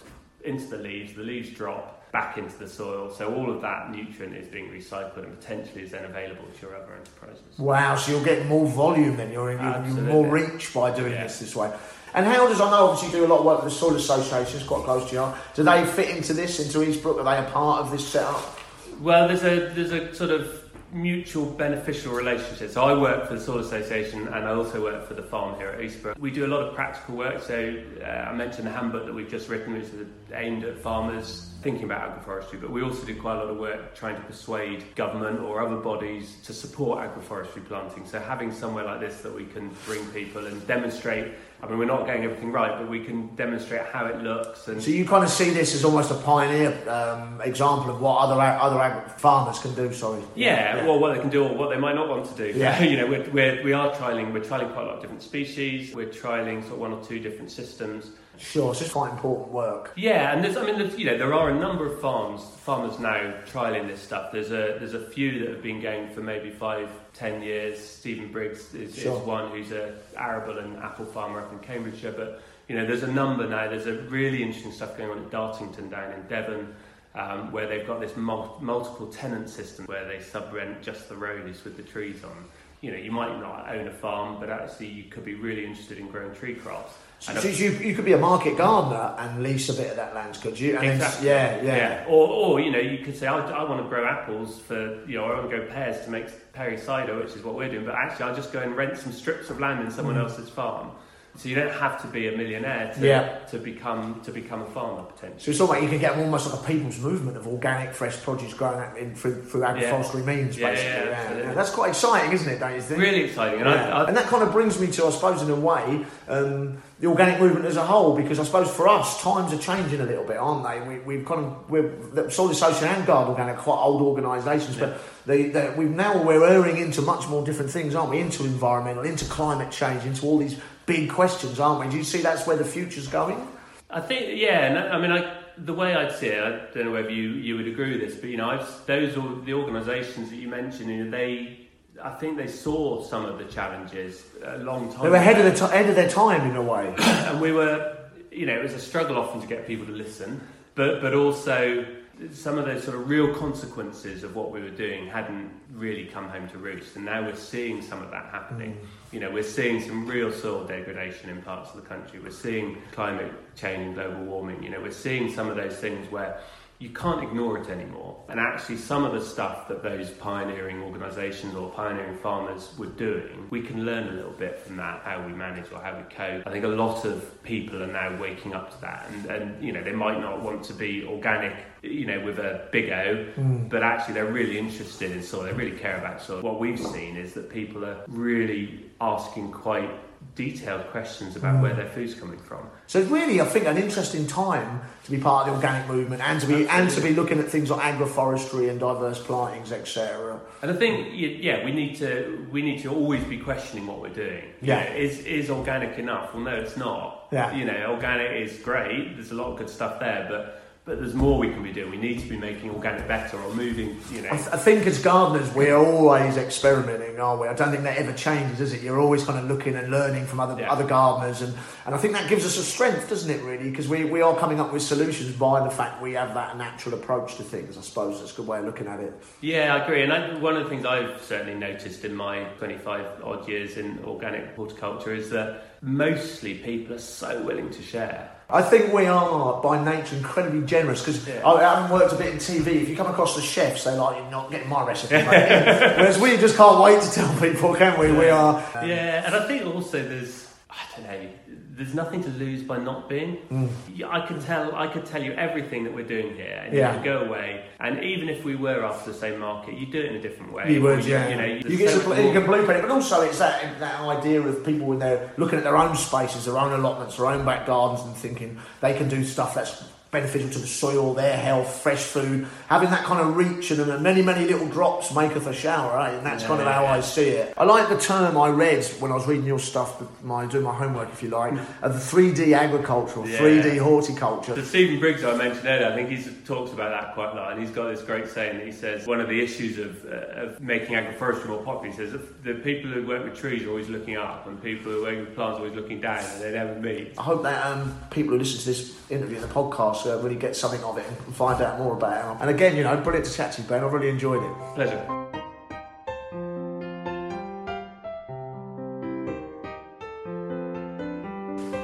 into 0.45 0.67
the 0.67 0.77
leaves. 0.77 1.13
The 1.13 1.23
leaves 1.23 1.49
drop 1.49 2.11
back 2.11 2.37
into 2.37 2.57
the 2.57 2.67
soil. 2.67 3.13
So 3.13 3.33
all 3.33 3.49
of 3.49 3.61
that 3.61 3.91
nutrient 3.91 4.35
is 4.35 4.47
being 4.47 4.69
recycled 4.69 5.17
and 5.17 5.39
potentially 5.39 5.83
is 5.83 5.91
then 5.91 6.05
available 6.05 6.45
to 6.45 6.61
your 6.65 6.75
other 6.75 6.93
enterprises. 6.93 7.43
Wow! 7.57 7.95
So 7.95 8.11
you'll 8.11 8.23
get 8.23 8.45
more 8.47 8.67
volume 8.67 9.17
then. 9.17 9.31
You're, 9.31 9.51
you're 9.51 10.03
more 10.03 10.27
reach 10.27 10.73
by 10.73 10.95
doing 10.95 11.13
yeah. 11.13 11.23
this 11.23 11.39
this 11.39 11.55
way. 11.55 11.73
And 12.13 12.25
how 12.25 12.47
does, 12.47 12.59
I 12.59 12.69
know 12.69 12.87
obviously 12.87 13.17
you 13.17 13.25
do 13.25 13.31
a 13.31 13.33
lot 13.33 13.39
of 13.39 13.45
work 13.45 13.63
with 13.63 13.73
the 13.73 13.79
Soil 13.79 13.95
associations, 13.95 14.55
it's 14.55 14.67
quite 14.67 14.83
close 14.83 15.09
to 15.11 15.15
you. 15.15 15.33
Do 15.55 15.63
they 15.63 15.85
fit 15.85 16.09
into 16.09 16.33
this, 16.33 16.59
into 16.59 16.79
Eastbrook? 16.79 17.17
Are 17.17 17.23
they 17.23 17.47
a 17.47 17.49
part 17.49 17.85
of 17.85 17.91
this 17.91 18.05
setup? 18.05 18.59
Well, 19.01 19.27
there's 19.27 19.43
a, 19.43 19.73
there's 19.73 19.91
a 19.91 20.13
sort 20.13 20.29
of 20.29 20.69
mutual 20.93 21.47
beneficial 21.47 22.13
relationship. 22.13 22.69
So 22.69 22.83
I 22.83 22.93
work 22.93 23.27
for 23.27 23.33
the 23.33 23.41
Soil 23.41 23.57
Association 23.57 24.27
and 24.27 24.45
I 24.45 24.51
also 24.51 24.83
work 24.83 25.07
for 25.07 25.15
the 25.15 25.23
farm 25.23 25.55
here 25.57 25.69
at 25.69 25.79
Eastbrook. 25.79 26.19
We 26.19 26.29
do 26.29 26.45
a 26.45 26.47
lot 26.47 26.61
of 26.61 26.75
practical 26.75 27.15
work. 27.15 27.41
So 27.41 27.81
uh, 27.99 28.05
I 28.05 28.33
mentioned 28.33 28.67
the 28.67 28.71
handbook 28.71 29.07
that 29.07 29.15
we've 29.15 29.29
just 29.29 29.49
written, 29.49 29.73
which 29.73 29.85
is 29.85 30.05
aimed 30.35 30.65
at 30.65 30.77
farmers 30.77 31.47
thinking 31.63 31.85
about 31.85 32.23
agroforestry, 32.23 32.61
but 32.61 32.69
we 32.69 32.83
also 32.83 33.03
do 33.03 33.19
quite 33.19 33.37
a 33.37 33.37
lot 33.37 33.49
of 33.49 33.57
work 33.57 33.95
trying 33.95 34.17
to 34.17 34.21
persuade 34.21 34.83
government 34.93 35.39
or 35.39 35.65
other 35.65 35.77
bodies 35.77 36.37
to 36.43 36.53
support 36.53 36.99
agroforestry 36.99 37.65
planting. 37.65 38.05
So 38.05 38.19
having 38.19 38.51
somewhere 38.51 38.85
like 38.85 38.99
this 38.99 39.21
that 39.21 39.33
we 39.33 39.45
can 39.45 39.69
bring 39.87 40.05
people 40.07 40.45
and 40.45 40.67
demonstrate 40.67 41.33
I 41.63 41.67
mean, 41.67 41.77
we're 41.77 41.85
not 41.85 42.07
getting 42.07 42.23
everything 42.23 42.51
right, 42.51 42.77
but 42.77 42.89
we 42.89 43.03
can 43.03 43.35
demonstrate 43.35 43.85
how 43.85 44.07
it 44.07 44.21
looks. 44.21 44.67
And 44.67 44.81
so 44.81 44.89
you 44.89 45.05
kind 45.05 45.23
of 45.23 45.29
see 45.29 45.51
this 45.51 45.75
as 45.75 45.85
almost 45.85 46.09
a 46.09 46.15
pioneer 46.15 46.75
um, 46.89 47.39
example 47.41 47.91
of 47.91 48.01
what 48.01 48.17
other 48.17 48.41
other 48.41 49.09
farmers 49.17 49.59
can 49.59 49.75
do. 49.75 49.93
Sorry. 49.93 50.21
Yeah, 50.35 50.77
yeah, 50.77 50.85
well, 50.85 50.99
what 50.99 51.13
they 51.13 51.21
can 51.21 51.29
do 51.29 51.43
or 51.43 51.53
what 51.55 51.69
they 51.69 51.77
might 51.77 51.95
not 51.95 52.09
want 52.09 52.25
to 52.25 52.35
do. 52.35 52.57
Yeah. 52.57 52.81
you 52.83 52.97
know, 52.97 53.05
we're, 53.07 53.29
we're, 53.29 53.63
we 53.63 53.73
are 53.73 53.91
trialing. 53.93 54.33
We're 54.33 54.41
trialing 54.41 54.73
quite 54.73 54.83
a 54.83 54.87
lot 54.87 54.95
of 54.95 55.01
different 55.01 55.21
species. 55.21 55.93
We're 55.93 56.07
trialing 56.07 56.61
sort 56.61 56.73
of 56.73 56.79
one 56.79 56.93
or 56.93 57.03
two 57.03 57.19
different 57.19 57.51
systems. 57.51 58.11
Sure, 58.41 58.73
so 58.73 58.83
it's 58.83 58.93
quite 58.93 59.11
important 59.11 59.51
work. 59.51 59.93
Yeah, 59.95 60.33
and 60.33 60.43
there's, 60.43 60.57
I 60.57 60.65
mean, 60.65 60.79
there's, 60.79 60.97
you 60.97 61.05
know, 61.05 61.17
there 61.17 61.33
are 61.33 61.51
a 61.51 61.59
number 61.59 61.85
of 61.85 62.01
farms, 62.01 62.41
farmers 62.57 62.97
now 62.97 63.35
trialing 63.45 63.87
this 63.87 64.01
stuff. 64.01 64.31
There's 64.31 64.51
a 64.51 64.77
there's 64.79 64.95
a 64.95 65.05
few 65.09 65.39
that 65.39 65.49
have 65.49 65.61
been 65.61 65.79
going 65.79 66.09
for 66.09 66.21
maybe 66.21 66.49
five, 66.49 66.89
ten 67.13 67.41
years. 67.41 67.79
Stephen 67.79 68.31
Briggs 68.31 68.73
is, 68.73 68.95
sure. 68.95 69.19
is 69.19 69.25
one 69.25 69.51
who's 69.51 69.71
a 69.71 69.95
arable 70.17 70.57
and 70.59 70.77
apple 70.77 71.05
farmer 71.05 71.39
up 71.41 71.51
in 71.51 71.59
Cambridgeshire. 71.59 72.13
But 72.13 72.41
you 72.67 72.75
know, 72.75 72.85
there's 72.85 73.03
a 73.03 73.11
number 73.11 73.47
now. 73.47 73.69
There's 73.69 73.87
a 73.87 74.01
really 74.03 74.43
interesting 74.43 74.71
stuff 74.71 74.97
going 74.97 75.09
on 75.09 75.17
at 75.19 75.31
Dartington 75.31 75.89
down 75.89 76.13
in 76.13 76.21
Devon. 76.27 76.73
Um, 77.13 77.51
where 77.51 77.67
they've 77.67 77.85
got 77.85 77.99
this 77.99 78.15
mul- 78.15 78.57
multiple 78.61 79.07
tenant 79.07 79.49
system 79.49 79.85
where 79.87 80.07
they 80.07 80.21
sub-rent 80.21 80.81
just 80.81 81.09
the 81.09 81.15
roads 81.17 81.61
with 81.65 81.75
the 81.75 81.83
trees 81.83 82.23
on. 82.23 82.45
You 82.79 82.91
know, 82.91 82.97
you 82.97 83.11
might 83.11 83.37
not 83.37 83.67
own 83.67 83.89
a 83.89 83.91
farm, 83.91 84.39
but 84.39 84.49
actually 84.49 84.87
you 84.87 85.03
could 85.03 85.25
be 85.25 85.35
really 85.35 85.65
interested 85.65 85.97
in 85.97 86.07
growing 86.07 86.33
tree 86.33 86.55
crops. 86.55 86.93
So, 87.21 87.47
you, 87.47 87.69
you 87.73 87.93
could 87.93 88.05
be 88.05 88.13
a 88.13 88.17
market 88.17 88.57
gardener 88.57 89.15
and 89.19 89.43
lease 89.43 89.69
a 89.69 89.73
bit 89.75 89.91
of 89.91 89.95
that 89.97 90.15
land, 90.15 90.41
could 90.41 90.59
you? 90.59 90.75
And 90.75 90.93
exactly. 90.93 91.27
Then, 91.27 91.65
yeah, 91.65 91.73
yeah, 91.73 91.77
yeah. 91.77 92.05
Or, 92.07 92.27
or 92.27 92.59
you 92.59 92.71
know, 92.71 92.79
you 92.79 93.05
could 93.05 93.15
say, 93.15 93.27
I, 93.27 93.37
I 93.37 93.63
want 93.63 93.79
to 93.79 93.87
grow 93.87 94.07
apples 94.07 94.59
for, 94.59 95.05
you 95.07 95.19
know, 95.19 95.25
I 95.25 95.35
want 95.37 95.49
to 95.51 95.55
grow 95.55 95.67
pears 95.67 96.03
to 96.05 96.09
make 96.09 96.51
perry 96.51 96.79
cider, 96.79 97.15
which 97.19 97.35
is 97.35 97.43
what 97.43 97.53
we're 97.53 97.69
doing. 97.69 97.85
But 97.85 97.93
actually, 97.93 98.25
I'll 98.25 98.35
just 98.35 98.51
go 98.51 98.59
and 98.59 98.75
rent 98.75 98.97
some 98.97 99.11
strips 99.11 99.51
of 99.51 99.59
land 99.59 99.85
in 99.85 99.91
someone 99.91 100.15
mm. 100.15 100.23
else's 100.23 100.49
farm 100.49 100.91
so 101.37 101.47
you 101.47 101.55
don't 101.55 101.71
have 101.71 102.01
to 102.01 102.07
be 102.07 102.27
a 102.27 102.37
millionaire 102.37 102.93
to, 102.93 103.07
yeah. 103.07 103.37
to 103.49 103.57
become 103.57 104.19
to 104.21 104.31
become 104.31 104.61
a 104.61 104.65
farmer 104.71 105.03
potentially. 105.03 105.39
So 105.41 105.51
it's 105.51 105.61
all 105.61 105.67
like 105.67 105.81
you 105.81 105.87
can 105.87 105.99
get 105.99 106.17
almost 106.17 106.51
like 106.51 106.59
a 106.59 106.63
people's 106.67 106.99
movement 106.99 107.37
of 107.37 107.47
organic, 107.47 107.93
fresh 107.93 108.17
produce 108.21 108.53
grown 108.53 108.95
in 108.97 109.15
through, 109.15 109.43
through 109.43 109.61
agroforestry 109.61 110.19
yeah. 110.19 110.35
means, 110.35 110.57
yeah, 110.57 110.69
basically. 110.69 111.41
Yeah, 111.41 111.53
That's 111.53 111.69
quite 111.69 111.89
exciting, 111.89 112.33
isn't 112.33 112.51
it? 112.51 112.59
Don't 112.59 112.75
you 112.75 112.81
think? 112.81 113.01
Really 113.01 113.23
exciting, 113.23 113.61
and, 113.61 113.69
I, 113.69 113.89
I, 113.89 114.07
and 114.07 114.17
that 114.17 114.25
kind 114.25 114.43
of 114.43 114.51
brings 114.51 114.79
me 114.79 114.87
to, 114.87 115.05
I 115.05 115.09
suppose, 115.11 115.41
in 115.41 115.49
a 115.49 115.55
way, 115.55 116.05
um, 116.27 116.81
the 116.99 117.07
organic 117.07 117.39
movement 117.39 117.65
as 117.65 117.77
a 117.77 117.85
whole. 117.85 118.15
Because 118.15 118.37
I 118.37 118.43
suppose 118.43 118.69
for 118.69 118.89
us, 118.89 119.21
times 119.21 119.53
are 119.53 119.57
changing 119.57 120.01
a 120.01 120.05
little 120.05 120.25
bit, 120.25 120.37
aren't 120.37 120.67
they? 120.67 120.99
We, 120.99 121.15
have 121.17 121.25
kind 121.25 121.45
of 121.45 121.69
we're 121.69 122.29
Soil 122.29 122.51
Association 122.51 122.89
and 122.89 123.05
Garden 123.07 123.33
Organic, 123.33 123.57
quite 123.57 123.77
old 123.77 124.01
organisations, 124.01 124.75
but 124.75 124.99
they, 125.25 125.43
they, 125.43 125.73
we 125.77 125.85
now 125.85 126.21
we're 126.21 126.45
erring 126.45 126.77
into 126.77 127.01
much 127.01 127.27
more 127.29 127.45
different 127.45 127.71
things, 127.71 127.95
aren't 127.95 128.11
we? 128.11 128.19
Into 128.19 128.43
environmental, 128.43 129.03
into 129.03 129.25
climate 129.25 129.71
change, 129.71 130.03
into 130.05 130.25
all 130.25 130.37
these 130.37 130.59
big 130.91 131.09
questions, 131.09 131.59
aren't 131.59 131.79
we? 131.79 131.89
Do 131.89 131.97
you 131.97 132.03
see 132.03 132.21
that's 132.21 132.45
where 132.45 132.57
the 132.57 132.65
future's 132.65 133.07
going? 133.07 133.47
I 133.89 134.01
think, 134.01 134.39
yeah. 134.39 134.89
I 134.91 134.99
mean, 134.99 135.11
I, 135.11 135.37
the 135.57 135.73
way 135.73 135.95
I'd 135.95 136.13
see 136.13 136.27
it, 136.27 136.43
I 136.43 136.73
don't 136.73 136.85
know 136.85 136.91
whether 136.91 137.09
you, 137.09 137.29
you 137.29 137.55
would 137.55 137.67
agree 137.67 137.91
with 137.91 138.01
this, 138.01 138.15
but 138.15 138.29
you 138.29 138.37
know, 138.37 138.49
I've, 138.49 138.85
those 138.85 139.15
the 139.45 139.53
organisations 139.53 140.29
that 140.29 140.35
you 140.35 140.49
mentioned, 140.49 140.89
you 140.89 141.05
know, 141.05 141.11
they 141.11 141.57
I 142.03 142.09
think 142.09 142.37
they 142.37 142.47
saw 142.47 143.03
some 143.03 143.25
of 143.25 143.37
the 143.37 143.45
challenges 143.45 144.23
a 144.43 144.57
long 144.57 144.91
time. 144.91 145.03
They 145.03 145.09
were 145.09 145.15
ahead 145.15 145.39
of, 145.39 145.45
the 145.45 145.57
t- 145.57 145.71
ahead 145.71 145.89
of 145.89 145.95
their 145.95 146.09
time 146.09 146.49
in 146.49 146.55
a 146.55 146.61
way. 146.61 146.95
and 146.99 147.39
we 147.39 147.51
were, 147.51 147.95
you 148.31 148.45
know, 148.45 148.53
it 148.53 148.63
was 148.63 148.73
a 148.73 148.79
struggle 148.79 149.17
often 149.17 149.39
to 149.41 149.47
get 149.47 149.67
people 149.67 149.85
to 149.85 149.91
listen, 149.91 150.41
but 150.75 151.01
but 151.01 151.13
also 151.13 151.85
some 152.33 152.57
of 152.57 152.65
those 152.65 152.83
sort 152.83 152.97
of 152.97 153.09
real 153.09 153.33
consequences 153.33 154.23
of 154.23 154.35
what 154.35 154.51
we 154.51 154.61
were 154.61 154.69
doing 154.69 155.07
hadn't 155.07 155.51
really 155.73 156.05
come 156.05 156.29
home 156.29 156.47
to 156.49 156.57
roost, 156.57 156.95
and 156.95 157.05
now 157.05 157.21
we're 157.21 157.35
seeing 157.35 157.81
some 157.81 158.01
of 158.01 158.11
that 158.11 158.25
happening. 158.25 158.73
Mm. 158.73 159.13
You 159.13 159.19
know, 159.21 159.31
we're 159.31 159.43
seeing 159.43 159.81
some 159.81 160.05
real 160.05 160.31
soil 160.31 160.63
degradation 160.63 161.29
in 161.29 161.41
parts 161.41 161.71
of 161.71 161.77
the 161.77 161.87
country. 161.87 162.19
We're 162.19 162.31
seeing 162.31 162.77
climate 162.91 163.31
change 163.55 163.81
and 163.81 163.95
global 163.95 164.23
warming. 164.23 164.63
You 164.63 164.69
know, 164.69 164.81
we're 164.81 164.91
seeing 164.91 165.33
some 165.33 165.49
of 165.49 165.55
those 165.55 165.75
things 165.75 166.11
where 166.11 166.39
you 166.81 166.89
can't 166.89 167.23
ignore 167.23 167.59
it 167.59 167.69
anymore. 167.69 168.17
And 168.27 168.39
actually, 168.39 168.77
some 168.77 169.05
of 169.05 169.13
the 169.13 169.21
stuff 169.21 169.67
that 169.67 169.83
those 169.83 170.09
pioneering 170.09 170.81
organisations 170.81 171.53
or 171.53 171.69
pioneering 171.69 172.17
farmers 172.17 172.73
were 172.75 172.87
doing, 172.87 173.47
we 173.51 173.61
can 173.61 173.85
learn 173.85 174.07
a 174.07 174.11
little 174.11 174.31
bit 174.31 174.59
from 174.59 174.77
that, 174.77 175.03
how 175.03 175.23
we 175.23 175.31
manage 175.31 175.71
or 175.71 175.79
how 175.79 175.95
we 175.95 176.03
cope. 176.15 176.47
I 176.47 176.51
think 176.51 176.65
a 176.65 176.69
lot 176.69 177.05
of 177.05 177.43
people 177.43 177.83
are 177.83 177.87
now 177.87 178.19
waking 178.19 178.55
up 178.55 178.71
to 178.71 178.81
that, 178.81 179.07
and, 179.11 179.25
and 179.27 179.63
you 179.63 179.71
know, 179.71 179.83
they 179.83 179.91
might 179.91 180.19
not 180.19 180.41
want 180.41 180.63
to 180.65 180.73
be 180.73 181.05
organic, 181.05 181.53
you 181.83 182.07
know, 182.07 182.19
with 182.25 182.39
a 182.39 182.67
big 182.71 182.89
O, 182.89 183.27
mm. 183.35 183.69
but 183.69 183.83
actually, 183.83 184.15
they're 184.15 184.25
really 184.25 184.57
interested 184.57 185.11
in 185.11 185.21
soil, 185.21 185.43
they 185.43 185.53
really 185.53 185.77
care 185.77 185.97
about 185.97 186.19
soil. 186.19 186.41
What 186.41 186.59
we've 186.59 186.79
seen 186.79 187.15
is 187.15 187.33
that 187.33 187.47
people 187.51 187.85
are 187.85 188.03
really 188.07 188.89
asking 188.99 189.51
quite 189.51 189.91
detailed 190.35 190.87
questions 190.91 191.35
about 191.35 191.55
mm. 191.55 191.61
where 191.61 191.73
their 191.73 191.89
food's 191.89 192.15
coming 192.15 192.39
from. 192.39 192.65
So 192.87 192.99
it's 192.99 193.09
really, 193.09 193.41
I 193.41 193.45
think, 193.45 193.65
an 193.65 193.77
interesting 193.77 194.27
time 194.27 194.81
to 195.03 195.11
be 195.11 195.17
part 195.17 195.47
of 195.47 195.53
the 195.53 195.67
organic 195.67 195.87
movement 195.87 196.21
and 196.21 196.39
to 196.39 196.47
be 196.47 196.67
Absolutely. 196.67 196.79
and 196.79 196.89
to 196.91 197.01
be 197.01 197.13
looking 197.13 197.39
at 197.39 197.47
things 197.47 197.69
like 197.69 197.81
agroforestry 197.81 198.69
and 198.69 198.79
diverse 198.79 199.21
plantings, 199.21 199.71
etc. 199.71 200.39
And 200.61 200.71
I 200.71 200.73
think, 200.75 201.09
yeah, 201.13 201.65
we 201.65 201.71
need 201.71 201.95
to 201.97 202.47
we 202.51 202.61
need 202.61 202.81
to 202.83 202.89
always 202.89 203.23
be 203.25 203.37
questioning 203.37 203.87
what 203.87 203.99
we're 203.99 204.09
doing. 204.09 204.45
Yeah, 204.61 204.83
you 204.83 204.89
know, 204.89 204.95
is 204.95 205.19
is 205.25 205.49
organic 205.49 205.99
enough? 205.99 206.33
Well, 206.33 206.43
no, 206.43 206.55
it's 206.55 206.77
not. 206.77 207.27
Yeah, 207.31 207.53
you 207.53 207.65
know, 207.65 207.91
organic 207.91 208.31
is 208.47 208.57
great. 208.59 209.15
There's 209.15 209.31
a 209.31 209.35
lot 209.35 209.51
of 209.51 209.57
good 209.57 209.69
stuff 209.69 209.99
there, 209.99 210.27
but 210.29 210.61
but 210.91 210.99
there's 210.99 211.13
more 211.13 211.37
we 211.39 211.47
can 211.47 211.63
be 211.63 211.71
doing. 211.71 211.89
We 211.89 211.95
need 211.95 212.19
to 212.19 212.27
be 212.27 212.35
making 212.35 212.69
organic 212.69 213.07
better 213.07 213.41
or 213.41 213.53
moving, 213.53 213.97
you 214.11 214.23
know. 214.23 214.27
I, 214.29 214.35
th- 214.35 214.49
I, 214.49 214.57
think 214.57 214.85
as 214.85 215.01
gardeners, 215.01 215.49
we're 215.55 215.77
always 215.77 216.35
experimenting, 216.35 217.17
aren't 217.17 217.39
we? 217.39 217.47
I 217.47 217.53
don't 217.53 217.71
think 217.71 217.83
that 217.83 217.97
ever 217.97 218.11
changes, 218.11 218.59
is 218.59 218.73
it? 218.73 218.81
You're 218.81 218.99
always 218.99 219.23
kind 219.23 219.39
of 219.39 219.45
looking 219.45 219.75
and 219.75 219.89
learning 219.89 220.25
from 220.25 220.41
other 220.41 220.59
yeah. 220.59 220.69
other 220.69 220.85
gardeners, 220.85 221.43
and, 221.43 221.53
and 221.85 221.95
I 221.95 221.97
think 221.97 222.11
that 222.15 222.27
gives 222.27 222.45
us 222.45 222.57
a 222.57 222.61
strength, 222.61 223.07
doesn't 223.07 223.31
it, 223.31 223.41
really? 223.41 223.69
Because 223.69 223.87
we, 223.87 224.03
we 224.03 224.21
are 224.21 224.35
coming 224.35 224.59
up 224.59 224.73
with 224.73 224.81
solutions 224.81 225.31
by 225.31 225.63
the 225.63 225.69
fact 225.69 226.01
we 226.01 226.11
have 226.11 226.33
that 226.33 226.57
natural 226.57 226.95
approach 226.95 227.37
to 227.37 227.43
things, 227.43 227.77
I 227.77 227.81
suppose. 227.81 228.19
That's 228.19 228.33
a 228.33 228.35
good 228.35 228.47
way 228.47 228.59
of 228.59 228.65
looking 228.65 228.87
at 228.87 228.99
it. 228.99 229.13
Yeah, 229.39 229.73
I 229.73 229.85
agree. 229.85 230.03
And 230.03 230.11
I, 230.11 230.37
one 230.39 230.57
of 230.57 230.63
the 230.65 230.69
things 230.69 230.85
I've 230.85 231.21
certainly 231.21 231.55
noticed 231.55 232.03
in 232.03 232.13
my 232.13 232.43
25 232.57 233.23
odd 233.23 233.47
years 233.47 233.77
in 233.77 233.97
organic 234.03 234.57
horticulture 234.57 235.15
is 235.15 235.29
that 235.29 235.77
mostly 235.81 236.55
people 236.55 236.97
are 236.97 236.99
so 236.99 237.41
willing 237.43 237.69
to 237.69 237.81
share. 237.81 238.29
I 238.53 238.61
think 238.61 238.93
we 238.93 239.05
are 239.05 239.61
by 239.61 239.83
nature 239.83 240.15
incredibly 240.15 240.65
generous 240.65 240.99
because 240.99 241.25
yeah. 241.27 241.47
I, 241.47 241.61
haven't 241.61 241.97
worked 241.97 242.13
a 242.13 242.17
bit 242.17 242.33
in 242.33 242.37
TV. 242.37 242.81
If 242.81 242.89
you 242.89 242.97
come 242.97 243.07
across 243.07 243.35
the 243.35 243.41
chefs, 243.41 243.85
they 243.85 243.95
like 243.95 244.17
you're 244.17 244.29
not 244.29 244.51
getting 244.51 244.67
my 244.67 244.85
recipe, 244.85 245.15
whereas 245.23 246.19
we 246.19 246.35
just 246.37 246.57
can't 246.57 246.81
wait 246.81 247.01
to 247.01 247.11
tell 247.11 247.39
people, 247.39 247.73
can 247.75 247.97
we? 247.99 248.11
We 248.11 248.29
are. 248.29 248.57
Um, 248.75 248.89
yeah, 248.89 249.25
and 249.25 249.35
I 249.35 249.47
think 249.47 249.65
also 249.65 250.01
there's 250.03 250.47
I 250.69 250.75
don't 250.95 251.07
know 251.07 251.29
there's 251.77 251.93
nothing 251.93 252.21
to 252.23 252.29
lose 252.31 252.63
by 252.63 252.77
not 252.77 253.07
being. 253.07 253.37
Mm. 253.49 253.69
I 254.09 254.25
can 254.25 254.41
tell, 254.41 254.75
I 254.75 254.87
could 254.87 255.05
tell 255.05 255.23
you 255.23 255.31
everything 255.33 255.83
that 255.85 255.93
we're 255.93 256.07
doing 256.07 256.35
here, 256.35 256.61
and 256.65 256.75
yeah. 256.75 256.97
you 256.97 257.03
go 257.03 257.21
away. 257.21 257.65
And 257.79 258.03
even 258.03 258.27
if 258.27 258.43
we 258.43 258.55
were 258.55 258.83
after 258.83 259.11
the 259.11 259.17
same 259.17 259.39
market, 259.39 259.75
you 259.75 259.85
do 259.85 259.99
it 259.99 260.07
in 260.07 260.15
a 260.15 260.21
different 260.21 260.51
way. 260.51 260.73
You 260.73 260.81
would, 260.81 261.05
yeah. 261.05 261.29
You, 261.29 261.35
know, 261.35 261.45
you 261.69 261.77
get 261.77 261.89
so 261.89 262.13
you 262.13 262.33
can 262.33 262.45
blueprint 262.45 262.79
it, 262.79 262.81
but 262.81 262.91
also 262.91 263.21
it's 263.21 263.39
that 263.39 263.79
that 263.79 264.01
idea 264.01 264.41
of 264.41 264.65
people 264.65 264.87
when 264.87 264.99
they're 264.99 265.31
looking 265.37 265.57
at 265.57 265.63
their 265.63 265.77
own 265.77 265.95
spaces, 265.95 266.45
their 266.45 266.57
own 266.57 266.73
allotments, 266.73 267.17
their 267.17 267.27
own 267.27 267.45
back 267.45 267.65
gardens, 267.65 268.05
and 268.05 268.15
thinking 268.15 268.59
they 268.81 268.93
can 268.93 269.07
do 269.07 269.23
stuff 269.23 269.55
that's 269.55 269.83
beneficial 270.11 270.49
to 270.49 270.59
the 270.59 270.67
soil, 270.67 271.13
their 271.13 271.37
health, 271.37 271.81
fresh 271.81 272.03
food, 272.03 272.45
having 272.67 272.89
that 272.89 273.05
kind 273.05 273.21
of 273.21 273.37
reach 273.37 273.71
and 273.71 273.79
then 273.79 274.03
many, 274.03 274.21
many 274.21 274.45
little 274.45 274.67
drops 274.67 275.15
maketh 275.15 275.47
a 275.47 275.53
shower, 275.53 275.95
right? 275.95 276.13
And 276.13 276.25
that's 276.25 276.43
yeah, 276.43 276.49
kind 276.49 276.61
of 276.61 276.67
how 276.67 276.83
yeah. 276.83 276.93
I 276.93 276.99
see 276.99 277.29
it. 277.29 277.53
I 277.57 277.63
like 277.63 277.87
the 277.87 277.97
term 277.97 278.37
I 278.37 278.49
read 278.49 278.85
when 278.99 279.11
I 279.11 279.15
was 279.15 279.25
reading 279.25 279.45
your 279.45 279.59
stuff, 279.59 280.03
my 280.21 280.45
doing 280.45 280.65
my 280.65 280.73
homework, 280.73 281.09
if 281.13 281.23
you 281.23 281.29
like, 281.29 281.53
of 281.81 281.93
the 281.93 281.99
3D 281.99 282.57
agricultural, 282.57 283.27
yeah. 283.27 283.39
3D 283.39 283.79
horticulture. 283.79 284.53
The 284.53 284.65
Stephen 284.65 284.99
Briggs 284.99 285.23
I 285.23 285.37
mentioned 285.37 285.65
earlier, 285.65 285.87
I 285.87 285.95
think 285.95 286.09
he 286.09 286.29
talks 286.45 286.73
about 286.73 286.89
that 286.89 287.13
quite 287.13 287.31
a 287.31 287.35
lot, 287.35 287.53
and 287.53 287.61
he's 287.61 287.71
got 287.71 287.87
this 287.87 288.01
great 288.01 288.27
saying 288.27 288.57
that 288.57 288.65
he 288.65 288.73
says 288.73 289.07
one 289.07 289.21
of 289.21 289.29
the 289.29 289.41
issues 289.41 289.79
of, 289.79 290.05
uh, 290.05 290.41
of 290.41 290.59
making 290.59 290.95
agroforestry 290.95 291.47
more 291.47 291.63
popular, 291.63 291.89
he 291.89 291.95
says 291.95 292.11
the 292.43 292.55
people 292.55 292.91
who 292.91 293.07
work 293.07 293.23
with 293.23 293.37
trees 293.37 293.63
are 293.63 293.69
always 293.69 293.87
looking 293.87 294.17
up, 294.17 294.45
and 294.45 294.61
people 294.61 294.91
who 294.91 295.03
work 295.03 295.17
with 295.17 295.35
plants 295.35 295.55
are 295.57 295.61
always 295.61 295.75
looking 295.75 296.01
down, 296.01 296.19
and 296.19 296.41
they 296.41 296.51
never 296.51 296.77
meet. 296.79 297.13
I 297.17 297.23
hope 297.23 297.43
that 297.43 297.65
um, 297.65 297.97
people 298.09 298.31
who 298.33 298.39
listen 298.39 298.59
to 298.59 298.65
this 298.65 298.97
interview 299.09 299.37
in 299.37 299.41
the 299.41 299.47
podcast 299.47 300.00
uh, 300.05 300.17
really 300.19 300.35
get 300.35 300.55
something 300.55 300.83
of 300.83 300.97
it 300.97 301.05
and 301.07 301.35
find 301.35 301.61
out 301.61 301.79
more 301.79 301.93
about 301.93 302.37
it. 302.37 302.41
And 302.41 302.49
again, 302.49 302.75
you 302.75 302.83
know, 302.83 302.95
brilliant 302.97 303.25
to 303.25 303.33
chat 303.33 303.53
to 303.53 303.61
you, 303.61 303.67
Ben. 303.67 303.83
I've 303.83 303.93
really 303.93 304.09
enjoyed 304.09 304.43
it. 304.43 304.75
Pleasure. 304.75 305.05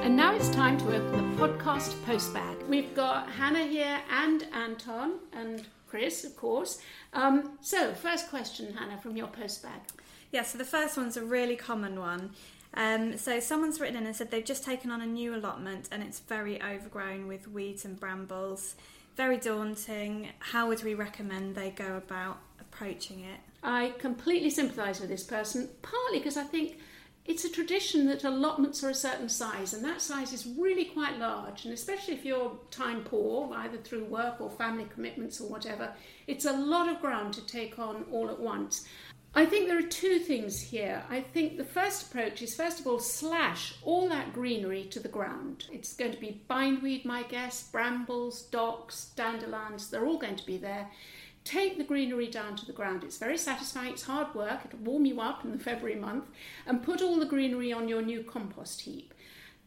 And 0.02 0.16
now 0.16 0.34
it's 0.34 0.48
time 0.50 0.78
to 0.78 0.96
open 0.96 1.36
the 1.36 1.42
podcast 1.42 1.94
postbag. 2.04 2.66
We've 2.68 2.94
got 2.94 3.28
Hannah 3.30 3.66
here 3.66 4.00
and 4.10 4.46
Anton 4.52 5.18
and 5.32 5.66
Chris, 5.88 6.24
of 6.24 6.36
course. 6.36 6.80
Um, 7.12 7.58
so, 7.60 7.94
first 7.94 8.28
question, 8.28 8.74
Hannah, 8.74 8.98
from 8.98 9.16
your 9.16 9.28
postbag. 9.28 9.80
Yeah, 10.32 10.42
so 10.42 10.58
the 10.58 10.64
first 10.64 10.96
one's 10.96 11.16
a 11.16 11.24
really 11.24 11.56
common 11.56 11.98
one. 11.98 12.30
Um, 12.74 13.16
so 13.16 13.40
someone's 13.40 13.80
written 13.80 13.96
in 13.96 14.06
and 14.06 14.14
said 14.14 14.30
they've 14.30 14.44
just 14.44 14.64
taken 14.64 14.90
on 14.90 15.00
a 15.00 15.06
new 15.06 15.34
allotment 15.34 15.88
and 15.90 16.02
it's 16.02 16.20
very 16.20 16.62
overgrown 16.62 17.26
with 17.26 17.48
weeds 17.48 17.84
and 17.84 17.98
brambles. 17.98 18.76
Very 19.16 19.38
daunting. 19.38 20.28
How 20.38 20.68
would 20.68 20.84
we 20.84 20.94
recommend 20.94 21.54
they 21.54 21.70
go 21.70 21.96
about 21.96 22.38
approaching 22.60 23.20
it? 23.20 23.40
I 23.62 23.94
completely 23.98 24.50
sympathise 24.50 25.00
with 25.00 25.08
this 25.08 25.24
person, 25.24 25.68
partly 25.82 26.18
because 26.18 26.36
I 26.36 26.44
think 26.44 26.78
it's 27.28 27.44
a 27.44 27.50
tradition 27.50 28.06
that 28.06 28.24
allotments 28.24 28.82
are 28.82 28.88
a 28.88 28.94
certain 28.94 29.28
size, 29.28 29.74
and 29.74 29.84
that 29.84 30.00
size 30.00 30.32
is 30.32 30.46
really 30.46 30.86
quite 30.86 31.18
large. 31.18 31.66
And 31.66 31.74
especially 31.74 32.14
if 32.14 32.24
you're 32.24 32.56
time 32.70 33.02
poor, 33.02 33.52
either 33.54 33.76
through 33.76 34.04
work 34.04 34.40
or 34.40 34.50
family 34.50 34.86
commitments 34.94 35.38
or 35.38 35.48
whatever, 35.50 35.92
it's 36.26 36.46
a 36.46 36.52
lot 36.52 36.88
of 36.88 37.02
ground 37.02 37.34
to 37.34 37.46
take 37.46 37.78
on 37.78 38.06
all 38.10 38.30
at 38.30 38.40
once. 38.40 38.86
I 39.34 39.44
think 39.44 39.68
there 39.68 39.78
are 39.78 39.82
two 39.82 40.18
things 40.18 40.60
here. 40.60 41.04
I 41.08 41.20
think 41.20 41.56
the 41.56 41.64
first 41.64 42.06
approach 42.06 42.42
is 42.42 42.54
first 42.54 42.80
of 42.80 42.86
all 42.86 42.98
slash 42.98 43.74
all 43.82 44.08
that 44.08 44.32
greenery 44.32 44.84
to 44.84 45.00
the 45.00 45.08
ground. 45.08 45.66
It's 45.70 45.94
going 45.94 46.12
to 46.12 46.18
be 46.18 46.42
bindweed, 46.48 47.04
my 47.04 47.22
guess, 47.22 47.68
brambles, 47.70 48.42
docks, 48.42 49.12
dandelions, 49.16 49.90
they're 49.90 50.06
all 50.06 50.18
going 50.18 50.36
to 50.36 50.46
be 50.46 50.56
there. 50.56 50.90
Take 51.44 51.78
the 51.78 51.84
greenery 51.84 52.26
down 52.26 52.56
to 52.56 52.66
the 52.66 52.72
ground. 52.72 53.04
It's 53.04 53.18
very 53.18 53.38
satisfying, 53.38 53.92
it's 53.92 54.02
hard 54.02 54.34
work, 54.34 54.60
it'll 54.64 54.80
warm 54.80 55.04
you 55.06 55.20
up 55.20 55.44
in 55.44 55.52
the 55.52 55.58
February 55.58 55.98
month, 55.98 56.24
and 56.66 56.82
put 56.82 57.00
all 57.00 57.18
the 57.18 57.26
greenery 57.26 57.72
on 57.72 57.88
your 57.88 58.02
new 58.02 58.22
compost 58.22 58.80
heap. 58.82 59.14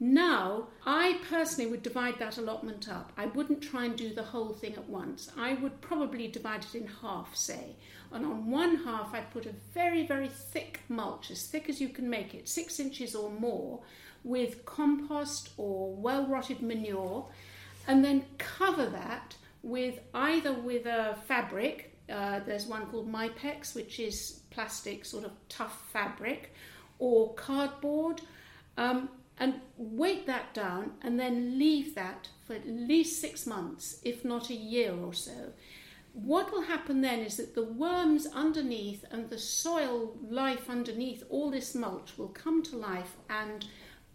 Now, 0.03 0.69
I 0.83 1.19
personally 1.29 1.69
would 1.69 1.83
divide 1.83 2.17
that 2.17 2.39
allotment 2.39 2.89
up. 2.89 3.13
I 3.17 3.27
wouldn't 3.27 3.61
try 3.61 3.85
and 3.85 3.95
do 3.95 4.11
the 4.11 4.23
whole 4.23 4.51
thing 4.51 4.73
at 4.73 4.89
once. 4.89 5.29
I 5.37 5.53
would 5.53 5.79
probably 5.79 6.27
divide 6.27 6.65
it 6.65 6.73
in 6.73 6.87
half, 6.87 7.35
say. 7.35 7.75
And 8.11 8.25
on 8.25 8.49
one 8.49 8.77
half, 8.77 9.13
I'd 9.13 9.29
put 9.29 9.45
a 9.45 9.53
very, 9.75 10.07
very 10.07 10.27
thick 10.27 10.79
mulch, 10.89 11.29
as 11.29 11.45
thick 11.45 11.69
as 11.69 11.79
you 11.79 11.87
can 11.87 12.09
make 12.09 12.33
it, 12.33 12.49
six 12.49 12.79
inches 12.79 13.13
or 13.13 13.29
more, 13.29 13.81
with 14.23 14.65
compost 14.65 15.51
or 15.57 15.93
well 15.93 16.25
rotted 16.25 16.63
manure, 16.63 17.27
and 17.87 18.03
then 18.03 18.25
cover 18.39 18.87
that 18.87 19.35
with 19.61 19.99
either 20.15 20.51
with 20.51 20.87
a 20.87 21.15
fabric. 21.27 21.95
Uh, 22.09 22.39
there's 22.39 22.65
one 22.65 22.87
called 22.87 23.07
Mypex, 23.07 23.75
which 23.75 23.99
is 23.99 24.41
plastic, 24.49 25.05
sort 25.05 25.25
of 25.25 25.31
tough 25.47 25.87
fabric, 25.93 26.55
or 26.97 27.35
cardboard. 27.35 28.19
Um, 28.77 29.09
and 29.41 29.55
weight 29.75 30.27
that 30.27 30.53
down 30.53 30.91
and 31.01 31.19
then 31.19 31.57
leave 31.57 31.95
that 31.95 32.29
for 32.45 32.53
at 32.53 32.67
least 32.67 33.19
six 33.19 33.47
months, 33.47 33.99
if 34.03 34.23
not 34.23 34.51
a 34.51 34.53
year 34.53 34.93
or 34.93 35.13
so. 35.13 35.51
What 36.13 36.51
will 36.51 36.61
happen 36.61 37.01
then 37.01 37.21
is 37.21 37.37
that 37.37 37.55
the 37.55 37.65
worms 37.65 38.27
underneath 38.27 39.03
and 39.09 39.31
the 39.31 39.39
soil 39.39 40.15
life 40.29 40.69
underneath 40.69 41.23
all 41.27 41.49
this 41.49 41.73
mulch 41.73 42.19
will 42.19 42.27
come 42.27 42.61
to 42.63 42.77
life 42.77 43.15
and 43.31 43.65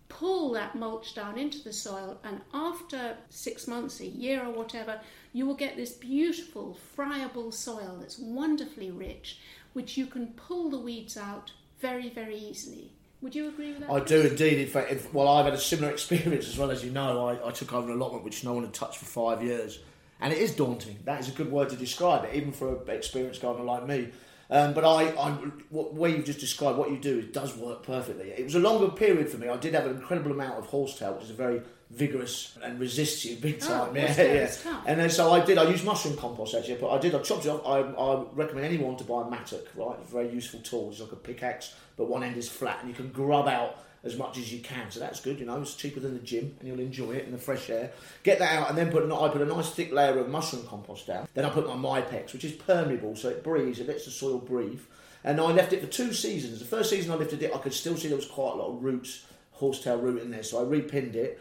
pull 0.09 0.53
that 0.53 0.77
mulch 0.77 1.17
down 1.17 1.37
into 1.37 1.61
the 1.65 1.73
soil. 1.73 2.21
And 2.23 2.43
after 2.55 3.17
six 3.29 3.67
months, 3.67 3.99
a 3.99 4.07
year, 4.07 4.45
or 4.45 4.53
whatever, 4.53 5.01
you 5.33 5.45
will 5.45 5.57
get 5.57 5.75
this 5.75 5.95
beautiful, 5.95 6.79
friable 6.95 7.51
soil 7.51 7.97
that's 7.99 8.19
wonderfully 8.21 8.93
rich, 8.93 9.41
which 9.73 9.97
you 9.97 10.07
can 10.07 10.29
pull 10.35 10.71
the 10.71 10.79
weeds 10.79 11.17
out 11.17 11.51
very, 11.81 12.11
very 12.11 12.37
easily. 12.37 12.93
Would 13.22 13.35
you 13.35 13.48
agree 13.48 13.72
with 13.72 13.81
that? 13.81 13.90
I 13.90 14.00
do 14.00 14.20
indeed. 14.22 14.59
In 14.59 14.68
fact, 14.68 14.92
if, 14.92 15.12
well, 15.12 15.29
I've 15.29 15.46
had 15.46 15.55
a 15.55 15.59
similar 15.59 15.90
experience 15.92 16.48
as 16.48 16.59
well 16.59 16.70
as 16.70 16.85
you 16.85 16.90
know. 16.90 17.26
I, 17.26 17.48
I 17.48 17.50
took 17.50 17.72
over 17.72 17.90
an 17.90 17.96
allotment 17.98 18.24
which 18.24 18.44
no 18.44 18.52
one 18.52 18.64
had 18.64 18.74
touched 18.74 18.98
for 18.98 19.07
five 19.07 19.42
years, 19.42 19.81
and 20.20 20.33
it 20.33 20.38
is 20.38 20.55
daunting. 20.55 20.98
That 21.05 21.20
is 21.20 21.29
a 21.29 21.33
good 21.33 21.50
word 21.50 21.70
to 21.70 21.76
describe 21.76 22.24
it, 22.24 22.35
even 22.35 22.52
for 22.52 22.83
an 22.83 22.90
experienced 22.90 23.42
gardener 23.42 23.64
like 23.64 23.87
me. 23.87 24.11
Um, 24.48 24.74
but 24.74 24.85
I, 24.85 25.09
I, 25.18 25.31
what 25.70 25.94
way 25.94 26.11
you've 26.11 26.24
just 26.24 26.38
described 26.38 26.79
what 26.79 26.90
you 26.90 26.98
do, 26.98 27.18
it 27.18 27.33
does 27.33 27.57
work 27.57 27.83
perfectly. 27.83 28.31
It 28.31 28.44
was 28.44 28.55
a 28.55 28.61
longer 28.61 28.88
period 28.88 29.29
for 29.29 29.38
me. 29.38 29.48
I 29.48 29.57
did 29.57 29.74
have 29.74 29.87
an 29.87 29.96
incredible 29.96 30.31
amount 30.31 30.59
of 30.59 30.66
horsetail, 30.66 31.14
which 31.14 31.24
is 31.24 31.31
a 31.31 31.35
very 31.35 31.62
vigorous 31.90 32.57
and 32.62 32.81
resists 32.81 33.25
you 33.25 33.37
big 33.37 33.59
Oh, 33.62 33.66
time. 33.87 33.96
yeah, 33.96 34.22
yeah. 34.22 34.46
tough. 34.46 34.83
And 34.87 34.99
then 35.01 35.11
so 35.11 35.33
I 35.33 35.44
did. 35.44 35.59
I 35.59 35.64
used 35.68 35.85
mushroom 35.85 36.16
compost 36.16 36.55
actually, 36.55 36.77
but 36.77 36.90
I 36.90 36.99
did. 36.99 37.14
I 37.14 37.20
chopped 37.20 37.46
it 37.46 37.49
off. 37.51 37.66
I, 37.66 37.79
I 37.81 38.25
recommend 38.33 38.66
anyone 38.66 38.96
to 38.96 39.05
buy 39.05 39.22
a 39.27 39.31
mattock. 39.31 39.66
Right, 39.75 39.96
it's 40.01 40.11
a 40.11 40.12
very 40.12 40.29
useful 40.31 40.61
tool. 40.61 40.90
It's 40.90 41.01
like 41.01 41.12
a 41.12 41.16
pickaxe, 41.16 41.75
but 41.96 42.09
one 42.09 42.22
end 42.22 42.37
is 42.37 42.49
flat, 42.49 42.79
and 42.81 42.88
you 42.88 42.94
can 42.94 43.11
grub 43.11 43.49
out 43.49 43.79
as 44.05 44.16
much 44.16 44.38
as 44.38 44.53
you 44.53 44.61
can. 44.61 44.90
So 44.90 45.01
that's 45.01 45.20
good. 45.20 45.38
You 45.40 45.46
know, 45.46 45.61
it's 45.61 45.75
cheaper 45.75 46.01
than 46.01 46.14
the 46.14 46.20
gym, 46.20 46.55
and 46.61 46.68
you'll 46.68 46.81
enjoy 46.81 47.12
it 47.12 47.25
in 47.25 47.33
the 47.33 47.38
fresh 47.38 47.70
air. 47.70 47.92
Get 48.25 48.38
that 48.40 48.53
out, 48.53 48.68
and 48.68 48.77
then 48.79 48.90
put. 48.90 49.03
an- 49.05 49.12
I 49.12 49.29
put 49.29 49.40
a 49.42 49.46
nice 49.46 49.70
thick 49.70 49.92
layer 49.92 50.18
of 50.18 50.29
mushroom 50.29 50.66
compost 50.66 51.07
down. 51.07 51.29
Then 51.35 51.44
I 51.44 51.51
put 51.51 51.66
my 51.66 51.75
Mypex, 52.01 52.33
which 52.33 52.44
is 52.44 52.53
permeable, 52.53 53.14
so 53.16 53.29
it 53.29 53.42
breathes. 53.44 53.79
It 53.81 53.88
lets 53.88 54.05
the 54.05 54.11
soil 54.11 54.38
breathe. 54.38 54.81
And 55.25 55.40
I 55.40 55.44
left 55.51 55.72
it 55.72 55.81
for 55.81 55.88
two 55.88 56.12
seasons. 56.12 56.61
The 56.61 56.64
first 56.64 56.88
season 56.90 57.11
I 57.11 57.16
lifted 57.16 57.42
it, 57.42 57.53
I 57.53 57.59
could 57.59 57.75
still 57.75 57.96
see 57.96 58.07
there 58.07 58.16
was 58.16 58.27
quite 58.27 58.53
a 58.53 58.57
lot 58.57 58.68
of 58.68 58.85
roots, 58.85 59.25
horsetail 59.53 59.99
root 59.99 60.22
in 60.22 60.31
there. 60.31 60.44
So 60.44 60.61
I 60.61 60.64
repinned 60.64 61.16
it. 61.16 61.40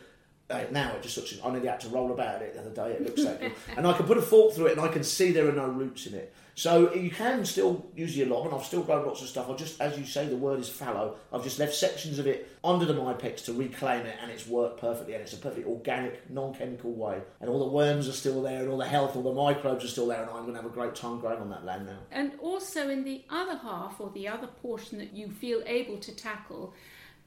Now 0.50 0.96
it 0.96 1.02
just 1.02 1.18
looks. 1.18 1.36
I 1.44 1.50
nearly 1.52 1.68
had 1.68 1.80
to 1.82 1.90
roll 1.90 2.12
about 2.12 2.42
it 2.42 2.54
the 2.54 2.62
other 2.62 2.70
day. 2.70 2.96
It 2.96 3.02
looks 3.04 3.24
so 3.24 3.36
good, 3.40 3.54
and 3.76 3.88
I 3.88 3.94
can 3.94 4.06
put 4.06 4.18
a 4.18 4.22
fork 4.22 4.54
through 4.54 4.68
it, 4.68 4.74
and 4.74 4.82
I 4.82 4.90
can 4.90 5.04
see 5.04 5.32
there 5.32 5.50
are 5.50 5.54
no 5.54 5.68
roots 5.68 6.06
in 6.06 6.14
it. 6.14 6.34
So 6.58 6.94
you 6.94 7.10
can 7.10 7.44
still 7.44 7.86
use 7.96 8.16
the 8.16 8.24
allotment. 8.24 8.56
I've 8.56 8.66
still 8.66 8.82
grown 8.82 9.06
lots 9.06 9.22
of 9.22 9.28
stuff. 9.28 9.50
I 9.50 9.56
just, 9.56 9.82
as 9.82 10.00
you 10.00 10.06
say, 10.06 10.26
the 10.28 10.38
word 10.38 10.60
is 10.60 10.70
fallow. 10.70 11.18
I've 11.34 11.44
just 11.44 11.60
left 11.60 11.74
sections 11.74 12.18
of 12.18 12.28
it 12.28 12.50
under 12.64 12.86
the 12.86 12.94
Mypex 12.94 13.44
to 13.46 13.54
reclaim 13.54 14.06
it, 14.06 14.16
and 14.22 14.32
it's 14.32 14.48
worked 14.48 14.80
perfectly. 14.80 15.16
And 15.16 15.24
it's 15.24 15.34
a 15.34 15.38
perfectly 15.38 15.66
organic, 15.70 16.30
non-chemical 16.30 16.94
way. 16.94 17.22
And 17.42 17.50
all 17.50 17.60
the 17.60 17.74
worms 17.74 18.08
are 18.08 18.14
still 18.14 18.42
there, 18.42 18.62
and 18.62 18.70
all 18.70 18.78
the 18.78 18.86
health, 18.86 19.18
all 19.18 19.24
the 19.24 19.34
microbes 19.34 19.84
are 19.84 19.90
still 19.90 20.08
there, 20.08 20.22
and 20.22 20.30
I'm 20.30 20.44
going 20.44 20.54
to 20.54 20.62
have 20.62 20.72
a 20.72 20.74
great 20.74 20.96
time 20.96 21.20
growing 21.20 21.42
on 21.42 21.50
that 21.50 21.66
land 21.66 21.88
now. 21.88 21.98
And 22.10 22.32
also 22.40 22.88
in 22.88 23.04
the 23.04 23.24
other 23.30 23.58
half 23.58 24.00
or 24.00 24.10
the 24.12 24.30
other 24.30 24.48
portion 24.48 24.98
that 25.00 25.14
you 25.14 25.32
feel 25.32 25.62
able 25.66 25.98
to 25.98 26.16
tackle, 26.16 26.74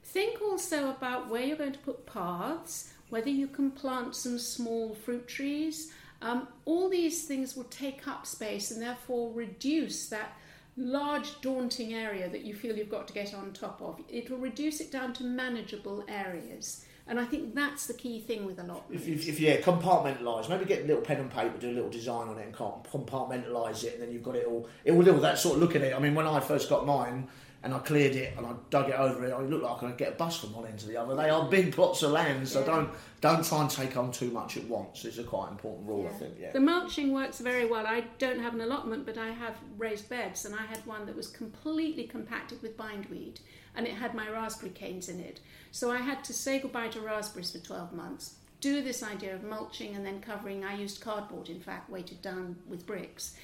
think 0.04 0.40
also 0.40 0.88
about 0.88 1.28
where 1.28 1.42
you're 1.42 1.57
going 1.59 1.72
to 1.72 1.78
put 1.81 2.07
paths, 2.07 2.94
whether 3.11 3.31
you 3.31 3.47
can 3.47 3.71
plant 3.71 4.14
some 4.14 4.38
small 4.38 4.94
fruit 4.94 5.27
trees. 5.29 5.92
Um, 6.21 6.49
all 6.64 6.88
these 6.88 7.25
things 7.25 7.57
will 7.57 7.64
take 7.64 8.09
up 8.09 8.27
space 8.27 8.71
and 8.71 8.83
therefore 8.83 9.33
reduce 9.33 10.09
that 10.09 10.37
large 10.77 11.40
daunting 11.40 11.94
area 11.94 12.29
that 12.29 12.44
you 12.44 12.55
feel 12.55 12.77
you've 12.77 12.90
got 12.90 13.07
to 13.09 13.14
get 13.14 13.35
on 13.35 13.53
top 13.53 13.81
of. 13.83 14.01
It 14.09 14.31
will 14.31 14.38
reduce 14.38 14.81
it 14.81 14.92
down 14.92 15.12
to 15.14 15.25
manageable 15.25 16.05
areas. 16.09 16.85
And 17.09 17.18
I 17.18 17.25
think 17.25 17.55
that's 17.55 17.87
the 17.87 17.94
key 17.94 18.21
thing 18.21 18.44
with 18.44 18.59
allotments. 18.59 19.07
If, 19.07 19.09
if, 19.09 19.29
if 19.29 19.40
yeah, 19.40 19.61
compartmentalise. 19.61 20.49
Maybe 20.49 20.66
get 20.66 20.83
a 20.83 20.87
little 20.87 21.03
pen 21.03 21.21
and 21.21 21.31
paper, 21.31 21.57
do 21.59 21.71
a 21.71 21.73
little 21.73 21.88
design 21.88 22.29
on 22.29 22.38
it, 22.38 22.44
and 22.44 22.55
compartmentalise 22.55 23.85
it, 23.85 23.94
and 23.94 24.03
then 24.03 24.12
you've 24.12 24.23
got 24.23 24.37
it 24.37 24.47
all. 24.47 24.68
It 24.85 24.92
will 24.92 25.05
do 25.05 25.18
that 25.21 25.38
sort 25.38 25.57
of 25.57 25.62
look 25.62 25.75
at 25.75 25.81
it. 25.81 25.94
I 25.94 25.99
mean, 25.99 26.14
when 26.14 26.27
I 26.27 26.40
first 26.40 26.68
got 26.68 26.85
mine 26.85 27.29
and 27.62 27.75
I 27.75 27.79
cleared 27.81 28.14
it 28.14 28.35
and 28.37 28.47
I 28.47 28.53
dug 28.71 28.88
it 28.88 28.94
over 28.94 29.25
it, 29.25 29.33
I 29.33 29.40
looked 29.40 29.64
like 29.64 29.77
I 29.83 29.88
could 29.88 29.99
get 29.99 30.09
a 30.12 30.16
bus 30.16 30.38
from 30.38 30.55
one 30.55 30.66
end 30.66 30.79
to 30.81 30.87
the 30.87 30.97
other. 30.97 31.16
They 31.16 31.29
are 31.29 31.49
big 31.49 31.73
plots 31.75 32.03
of 32.03 32.12
land, 32.12 32.49
so 32.49 32.61
Yeah. 32.61 32.66
don't 32.66 32.90
don't 33.21 33.44
try 33.44 33.62
and 33.62 33.71
take 33.71 33.97
on 33.97 34.12
too 34.12 34.31
much 34.31 34.57
at 34.57 34.64
once. 34.68 35.05
It's 35.05 35.18
a 35.18 35.25
quite 35.25 35.51
important 35.51 35.88
rule, 35.88 36.07
I 36.07 36.16
think. 36.16 36.35
Yeah. 36.40 36.53
The 36.53 36.61
mulching 36.61 37.12
works 37.12 37.40
very 37.40 37.64
well. 37.66 37.85
I 37.85 38.05
don't 38.18 38.38
have 38.38 38.55
an 38.55 38.61
allotment, 38.61 39.07
but 39.07 39.18
I 39.18 39.31
have 39.31 39.57
raised 39.77 40.09
beds, 40.09 40.44
and 40.44 40.55
I 40.55 40.62
had 40.66 40.87
one 40.87 41.05
that 41.07 41.16
was 41.16 41.27
completely 41.27 42.05
compacted 42.05 42.62
with 42.62 42.77
bindweed, 42.77 43.40
and 43.75 43.88
it 43.88 43.94
had 43.94 44.14
my 44.14 44.29
raspberry 44.31 44.71
canes 44.71 45.09
in 45.09 45.18
it. 45.18 45.40
So 45.73 45.90
I 45.90 45.97
had 45.99 46.23
to 46.25 46.33
say 46.33 46.61
goodbye 46.61 46.88
to 46.88 47.01
raspberries 47.01 47.51
for 47.51 47.59
12 47.59 47.92
months. 47.92 48.37
Do 48.61 48.83
this 48.83 49.03
idea 49.03 49.35
of 49.35 49.42
mulching 49.42 49.97
and 49.97 50.07
then 50.07 50.21
covering. 50.21 50.64
I 50.64 50.75
used 50.77 51.01
cardboard, 51.01 51.49
in 51.49 51.61
fact, 51.61 51.90
weighted 51.90 52.23
down 52.23 52.57
with 52.68 52.87
bricks. 52.87 53.35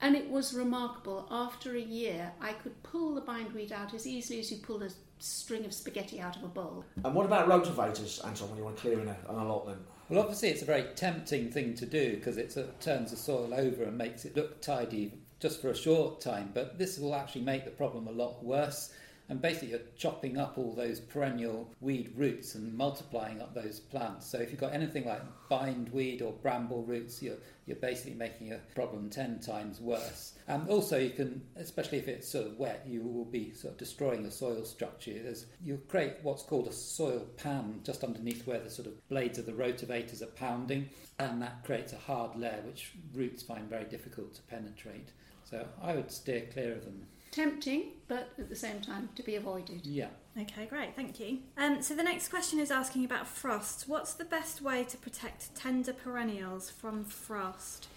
And 0.00 0.14
it 0.14 0.28
was 0.28 0.54
remarkable. 0.54 1.26
After 1.30 1.74
a 1.74 1.80
year, 1.80 2.32
I 2.40 2.52
could 2.52 2.82
pull 2.82 3.14
the 3.14 3.20
bindweed 3.20 3.72
out 3.72 3.94
as 3.94 4.06
easily 4.06 4.40
as 4.40 4.50
you 4.50 4.58
pull 4.58 4.82
a 4.82 4.90
string 5.18 5.64
of 5.64 5.72
spaghetti 5.72 6.20
out 6.20 6.36
of 6.36 6.44
a 6.44 6.48
bowl. 6.48 6.84
And 7.04 7.14
what 7.14 7.26
about 7.26 7.48
rotavators, 7.48 8.24
Anton? 8.26 8.48
When 8.50 8.58
you 8.58 8.64
want 8.64 8.76
to 8.76 8.82
clear 8.82 9.00
in 9.00 9.08
a, 9.08 9.16
an 9.28 9.36
allotment? 9.36 9.80
Well, 10.08 10.20
obviously, 10.20 10.50
it's 10.50 10.62
a 10.62 10.66
very 10.66 10.84
tempting 10.94 11.50
thing 11.50 11.74
to 11.74 11.86
do 11.86 12.16
because 12.16 12.36
it 12.36 12.52
sort 12.52 12.68
of 12.68 12.78
turns 12.78 13.10
the 13.10 13.16
soil 13.16 13.52
over 13.54 13.84
and 13.84 13.96
makes 13.96 14.24
it 14.24 14.36
look 14.36 14.60
tidy 14.60 15.12
just 15.40 15.60
for 15.60 15.70
a 15.70 15.76
short 15.76 16.20
time. 16.20 16.50
But 16.54 16.78
this 16.78 16.98
will 16.98 17.14
actually 17.14 17.42
make 17.42 17.64
the 17.64 17.70
problem 17.70 18.06
a 18.06 18.12
lot 18.12 18.44
worse. 18.44 18.92
And 19.28 19.42
basically, 19.42 19.70
you're 19.70 19.80
chopping 19.96 20.38
up 20.38 20.56
all 20.56 20.72
those 20.72 21.00
perennial 21.00 21.68
weed 21.80 22.12
roots 22.14 22.54
and 22.54 22.72
multiplying 22.72 23.42
up 23.42 23.54
those 23.54 23.80
plants. 23.80 24.30
So, 24.30 24.38
if 24.38 24.50
you've 24.50 24.60
got 24.60 24.72
anything 24.72 25.04
like 25.04 25.22
bindweed 25.48 26.22
or 26.22 26.32
bramble 26.32 26.84
roots, 26.84 27.20
you're, 27.20 27.38
you're 27.66 27.76
basically 27.76 28.14
making 28.14 28.52
a 28.52 28.58
problem 28.74 29.10
10 29.10 29.40
times 29.40 29.80
worse. 29.80 30.34
And 30.46 30.68
also, 30.68 30.96
you 30.96 31.10
can, 31.10 31.42
especially 31.56 31.98
if 31.98 32.06
it's 32.06 32.28
sort 32.28 32.46
of 32.46 32.58
wet, 32.58 32.84
you 32.86 33.02
will 33.02 33.24
be 33.24 33.52
sort 33.52 33.72
of 33.72 33.78
destroying 33.78 34.22
the 34.22 34.30
soil 34.30 34.64
structure. 34.64 35.14
There's, 35.20 35.46
you'll 35.64 35.78
create 35.78 36.14
what's 36.22 36.44
called 36.44 36.68
a 36.68 36.72
soil 36.72 37.26
pan 37.36 37.80
just 37.82 38.04
underneath 38.04 38.46
where 38.46 38.60
the 38.60 38.70
sort 38.70 38.86
of 38.86 39.08
blades 39.08 39.38
of 39.38 39.46
the 39.46 39.52
rotavators 39.52 40.22
are 40.22 40.26
pounding, 40.26 40.88
and 41.18 41.42
that 41.42 41.64
creates 41.64 41.92
a 41.92 41.98
hard 41.98 42.36
layer 42.36 42.62
which 42.64 42.92
roots 43.12 43.42
find 43.42 43.68
very 43.68 43.84
difficult 43.86 44.34
to 44.34 44.42
penetrate. 44.42 45.08
So, 45.50 45.66
I 45.82 45.96
would 45.96 46.12
steer 46.12 46.42
clear 46.52 46.72
of 46.72 46.84
them. 46.84 47.06
Tempting, 47.36 47.88
but 48.08 48.30
at 48.38 48.48
the 48.48 48.56
same 48.56 48.80
time 48.80 49.10
to 49.14 49.22
be 49.22 49.36
avoided. 49.36 49.84
Yeah. 49.84 50.06
Okay, 50.40 50.64
great, 50.64 50.96
thank 50.96 51.20
you. 51.20 51.40
Um, 51.58 51.82
so 51.82 51.94
the 51.94 52.02
next 52.02 52.28
question 52.28 52.58
is 52.58 52.70
asking 52.70 53.04
about 53.04 53.28
frost. 53.28 53.84
What's 53.86 54.14
the 54.14 54.24
best 54.24 54.62
way 54.62 54.84
to 54.84 54.96
protect 54.96 55.54
tender 55.54 55.92
perennials 55.92 56.70
from 56.70 57.04
frost? 57.04 57.88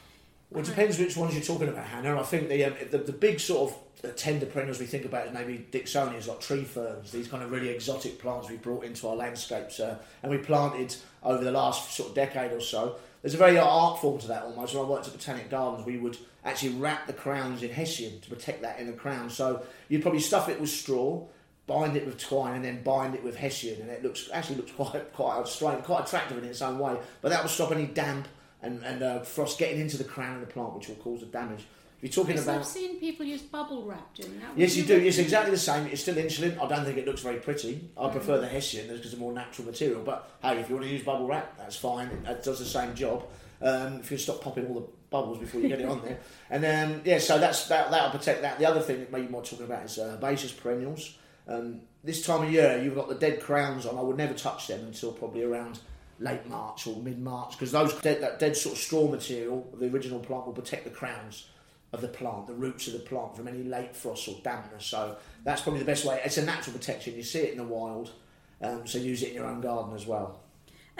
Well, 0.49 0.61
it 0.61 0.65
depends 0.65 0.99
which 0.99 1.15
ones 1.15 1.35
you're 1.35 1.43
talking 1.43 1.69
about, 1.69 1.85
Hannah. 1.85 2.19
I 2.19 2.23
think 2.23 2.49
the 2.49 2.65
um, 2.65 2.73
the, 2.91 2.97
the 2.97 3.13
big 3.13 3.39
sort 3.39 3.71
of 3.71 4.09
uh, 4.09 4.13
tender 4.13 4.45
perennials 4.45 4.77
we 4.77 4.85
think 4.85 5.05
about 5.05 5.27
is 5.27 5.33
maybe 5.33 5.65
Dicksonias, 5.71 6.27
like 6.27 6.41
tree 6.41 6.65
ferns, 6.65 7.13
these 7.13 7.29
kind 7.29 7.41
of 7.41 7.49
really 7.49 7.69
exotic 7.69 8.19
plants 8.19 8.49
we 8.49 8.57
brought 8.57 8.83
into 8.83 9.07
our 9.07 9.15
landscapes 9.15 9.79
uh, 9.79 9.99
and 10.21 10.29
we 10.33 10.37
planted 10.37 10.93
over 11.23 11.45
the 11.45 11.51
last 11.51 11.95
sort 11.95 12.09
of 12.09 12.15
decade 12.15 12.51
or 12.51 12.59
so. 12.59 12.97
There's 13.21 13.33
a 13.33 13.37
very 13.37 13.57
art 13.57 13.99
form 13.99 14.19
to 14.19 14.27
that 14.27 14.43
almost. 14.43 14.73
When 14.73 14.85
I 14.85 14.87
worked 14.87 15.07
at 15.07 15.13
Botanic 15.13 15.49
Gardens, 15.49 15.85
we 15.85 15.97
would 15.97 16.17
actually 16.45 16.75
wrap 16.75 17.05
the 17.05 17.13
crowns 17.13 17.63
in 17.63 17.69
hessian 17.69 18.21
to 18.21 18.29
protect 18.29 18.61
that 18.61 18.79
inner 18.79 18.93
crown. 18.93 19.29
So 19.29 19.63
you'd 19.89 20.01
probably 20.01 20.21
stuff 20.21 20.47
it 20.47 20.59
with 20.59 20.69
straw, 20.69 21.25
bind 21.67 21.97
it 21.97 22.05
with 22.05 22.17
twine, 22.17 22.55
and 22.55 22.63
then 22.63 22.81
bind 22.81 23.15
it 23.15 23.23
with 23.23 23.35
hessian, 23.35 23.81
and 23.81 23.89
it 23.89 24.03
looks 24.03 24.29
actually 24.33 24.57
looks 24.57 24.71
quite 24.77 25.13
quite 25.13 25.47
strange, 25.47 25.83
quite 25.83 26.07
attractive 26.07 26.37
in 26.37 26.45
its 26.45 26.61
own 26.61 26.79
way. 26.79 26.97
But 27.21 27.29
that 27.29 27.41
will 27.41 27.49
stop 27.49 27.71
any 27.71 27.87
damp 27.87 28.27
and, 28.61 28.83
and 28.83 29.03
uh, 29.03 29.19
frost 29.21 29.57
getting 29.57 29.79
into 29.79 29.97
the 29.97 30.03
crown 30.03 30.35
of 30.35 30.41
the 30.41 30.47
plant, 30.47 30.75
which 30.75 30.87
will 30.87 30.95
cause 30.95 31.21
the 31.21 31.25
damage. 31.27 31.65
You're 32.01 32.11
talking 32.11 32.35
Yes, 32.35 32.43
about 32.45 32.59
I've 32.59 32.65
seen 32.65 32.99
people 32.99 33.25
use 33.25 33.41
bubble 33.41 33.83
wrap 33.83 34.13
doing 34.15 34.39
that. 34.39 34.51
Yes, 34.55 34.75
Would 34.75 34.89
you 34.89 34.99
do. 34.99 35.05
It's 35.05 35.17
exactly 35.17 35.51
the 35.51 35.57
same. 35.57 35.87
It's 35.87 36.01
still 36.01 36.15
insulin. 36.15 36.57
I 36.61 36.67
don't 36.67 36.85
think 36.85 36.97
it 36.97 37.05
looks 37.05 37.21
very 37.21 37.39
pretty. 37.39 37.89
I 37.97 38.09
prefer 38.09 38.39
the 38.39 38.47
Hessian 38.47 38.87
because 38.87 39.05
it's 39.05 39.13
a 39.13 39.17
more 39.17 39.33
natural 39.33 39.67
material. 39.67 40.01
But 40.03 40.29
hey, 40.41 40.59
if 40.59 40.69
you 40.69 40.75
want 40.75 40.87
to 40.87 40.93
use 40.93 41.03
bubble 41.03 41.27
wrap, 41.27 41.57
that's 41.57 41.75
fine. 41.75 42.07
It 42.25 42.43
does 42.43 42.59
the 42.59 42.65
same 42.65 42.95
job. 42.95 43.25
Um, 43.61 43.99
if 43.99 44.09
you 44.11 44.17
stop 44.17 44.41
popping 44.41 44.67
all 44.67 44.75
the 44.75 44.87
bubbles 45.09 45.39
before 45.39 45.59
you 45.59 45.67
get 45.67 45.81
it 45.81 45.89
on 45.89 46.01
there, 46.01 46.19
and 46.49 46.63
then 46.63 47.01
yeah, 47.03 47.19
so 47.19 47.37
that's 47.37 47.67
that. 47.67 47.91
That'll 47.91 48.17
protect 48.17 48.43
that. 48.43 48.59
The 48.59 48.65
other 48.65 48.79
thing 48.79 48.99
that 48.99 49.11
maybe 49.11 49.25
you 49.25 49.31
might 49.31 49.43
talking 49.43 49.65
about 49.65 49.83
is 49.83 49.99
uh, 49.99 50.15
herbaceous 50.17 50.53
perennials. 50.53 51.17
Um, 51.49 51.81
this 52.05 52.25
time 52.25 52.43
of 52.43 52.51
year, 52.51 52.81
you've 52.81 52.95
got 52.95 53.09
the 53.09 53.15
dead 53.15 53.41
crowns 53.41 53.85
on. 53.85 53.97
I 53.97 54.01
would 54.01 54.15
never 54.15 54.33
touch 54.33 54.67
them 54.67 54.85
until 54.85 55.11
probably 55.11 55.43
around 55.43 55.79
late 56.21 56.47
March 56.47 56.87
or 56.87 56.95
mid 56.95 57.19
March 57.19 57.51
because 57.51 57.73
those 57.73 57.93
dead, 57.95 58.21
that 58.21 58.39
dead 58.39 58.55
sort 58.55 58.75
of 58.75 58.81
straw 58.81 59.09
material, 59.09 59.67
the 59.77 59.87
original 59.87 60.19
plant, 60.19 60.45
will 60.45 60.53
protect 60.53 60.85
the 60.85 60.91
crowns 60.91 61.47
of 61.91 62.01
the 62.01 62.07
plant, 62.07 62.47
the 62.47 62.53
roots 62.53 62.87
of 62.87 62.93
the 62.93 62.99
plant 62.99 63.35
from 63.35 63.47
any 63.47 63.63
late 63.63 63.95
frost 63.95 64.27
or 64.27 64.35
dampness. 64.43 64.85
So 64.85 65.17
that's 65.43 65.61
probably 65.61 65.79
the 65.79 65.85
best 65.85 66.05
way. 66.05 66.21
It's 66.23 66.37
a 66.37 66.45
natural 66.45 66.77
protection. 66.77 67.15
You 67.15 67.23
see 67.23 67.39
it 67.39 67.51
in 67.51 67.57
the 67.57 67.63
wild, 67.63 68.11
um, 68.61 68.85
so 68.85 68.97
use 68.97 69.23
it 69.23 69.29
in 69.29 69.35
your 69.35 69.45
own 69.45 69.61
garden 69.61 69.95
as 69.95 70.05
well. 70.05 70.39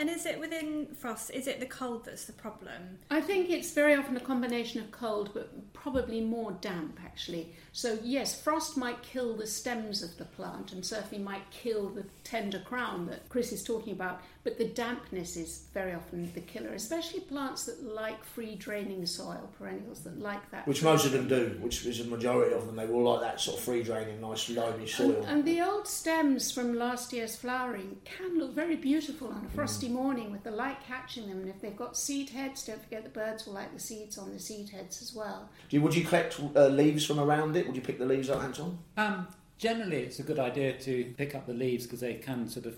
And 0.00 0.08
is 0.08 0.24
it 0.24 0.40
within 0.40 0.86
frost? 0.98 1.30
Is 1.30 1.46
it 1.46 1.60
the 1.60 1.66
cold 1.66 2.06
that's 2.06 2.24
the 2.24 2.32
problem? 2.32 2.98
I 3.10 3.20
think 3.20 3.50
it's 3.50 3.72
very 3.72 3.94
often 3.94 4.16
a 4.16 4.20
combination 4.20 4.80
of 4.80 4.90
cold, 4.90 5.32
but 5.34 5.74
probably 5.74 6.22
more 6.22 6.52
damp 6.52 6.98
actually. 7.04 7.52
So, 7.72 7.98
yes, 8.02 8.40
frost 8.40 8.78
might 8.78 9.02
kill 9.02 9.36
the 9.36 9.46
stems 9.46 10.02
of 10.02 10.16
the 10.16 10.24
plant 10.24 10.72
and 10.72 10.86
certainly 10.86 11.22
might 11.22 11.50
kill 11.50 11.90
the 11.90 12.06
tender 12.24 12.60
crown 12.60 13.08
that 13.08 13.28
Chris 13.28 13.52
is 13.52 13.62
talking 13.62 13.92
about, 13.92 14.22
but 14.42 14.56
the 14.56 14.64
dampness 14.64 15.36
is 15.36 15.64
very 15.74 15.92
often 15.92 16.30
the 16.32 16.40
killer, 16.40 16.70
especially 16.70 17.20
plants 17.20 17.64
that 17.64 17.82
like 17.84 18.24
free 18.24 18.54
draining 18.54 19.04
soil, 19.04 19.50
perennials 19.58 20.00
that 20.00 20.18
like 20.18 20.50
that. 20.50 20.66
Which 20.66 20.82
most 20.82 21.04
of 21.04 21.12
them 21.12 21.28
do, 21.28 21.58
which 21.60 21.84
is 21.84 22.00
a 22.00 22.04
majority 22.04 22.54
of 22.54 22.66
them. 22.66 22.76
They 22.76 22.86
will 22.86 23.02
like 23.02 23.20
that 23.20 23.40
sort 23.40 23.58
of 23.58 23.64
free 23.64 23.82
draining, 23.82 24.20
nice 24.20 24.48
loamy 24.48 24.86
soil. 24.86 25.24
and 25.26 25.44
the 25.44 25.60
old 25.60 25.86
stems 25.86 26.50
from 26.50 26.74
last 26.74 27.12
year's 27.12 27.36
flowering 27.36 27.98
can 28.04 28.38
look 28.38 28.54
very 28.54 28.76
beautiful 28.76 29.28
on 29.28 29.44
a 29.44 29.54
frosty 29.54 29.88
morning 29.88 30.32
with 30.32 30.42
the 30.42 30.50
light 30.50 30.78
catching 30.86 31.28
them. 31.28 31.40
And 31.40 31.48
if 31.50 31.60
they've 31.60 31.76
got 31.76 31.96
seed 31.96 32.30
heads, 32.30 32.64
don't 32.64 32.82
forget 32.82 33.04
the 33.04 33.10
birds 33.10 33.46
will 33.46 33.54
like 33.54 33.74
the 33.74 33.80
seeds 33.80 34.16
on 34.16 34.32
the 34.32 34.38
seed 34.38 34.70
heads 34.70 35.02
as 35.02 35.14
well. 35.14 35.50
Do 35.68 35.76
you, 35.76 35.82
would 35.82 35.94
you 35.94 36.04
collect 36.04 36.40
uh, 36.56 36.68
leaves 36.68 37.04
from 37.04 37.20
around 37.20 37.56
it? 37.56 37.66
Would 37.66 37.76
you 37.76 37.82
pick 37.82 37.98
the 37.98 38.06
leaves 38.06 38.30
up, 38.30 38.42
Anton? 38.42 38.78
Um, 38.96 39.28
generally, 39.58 39.98
it's 39.98 40.18
a 40.18 40.22
good 40.22 40.38
idea 40.38 40.72
to 40.78 41.12
pick 41.18 41.34
up 41.34 41.46
the 41.46 41.52
leaves 41.52 41.84
because 41.84 42.00
they 42.00 42.14
can 42.14 42.48
sort 42.48 42.66
of 42.66 42.76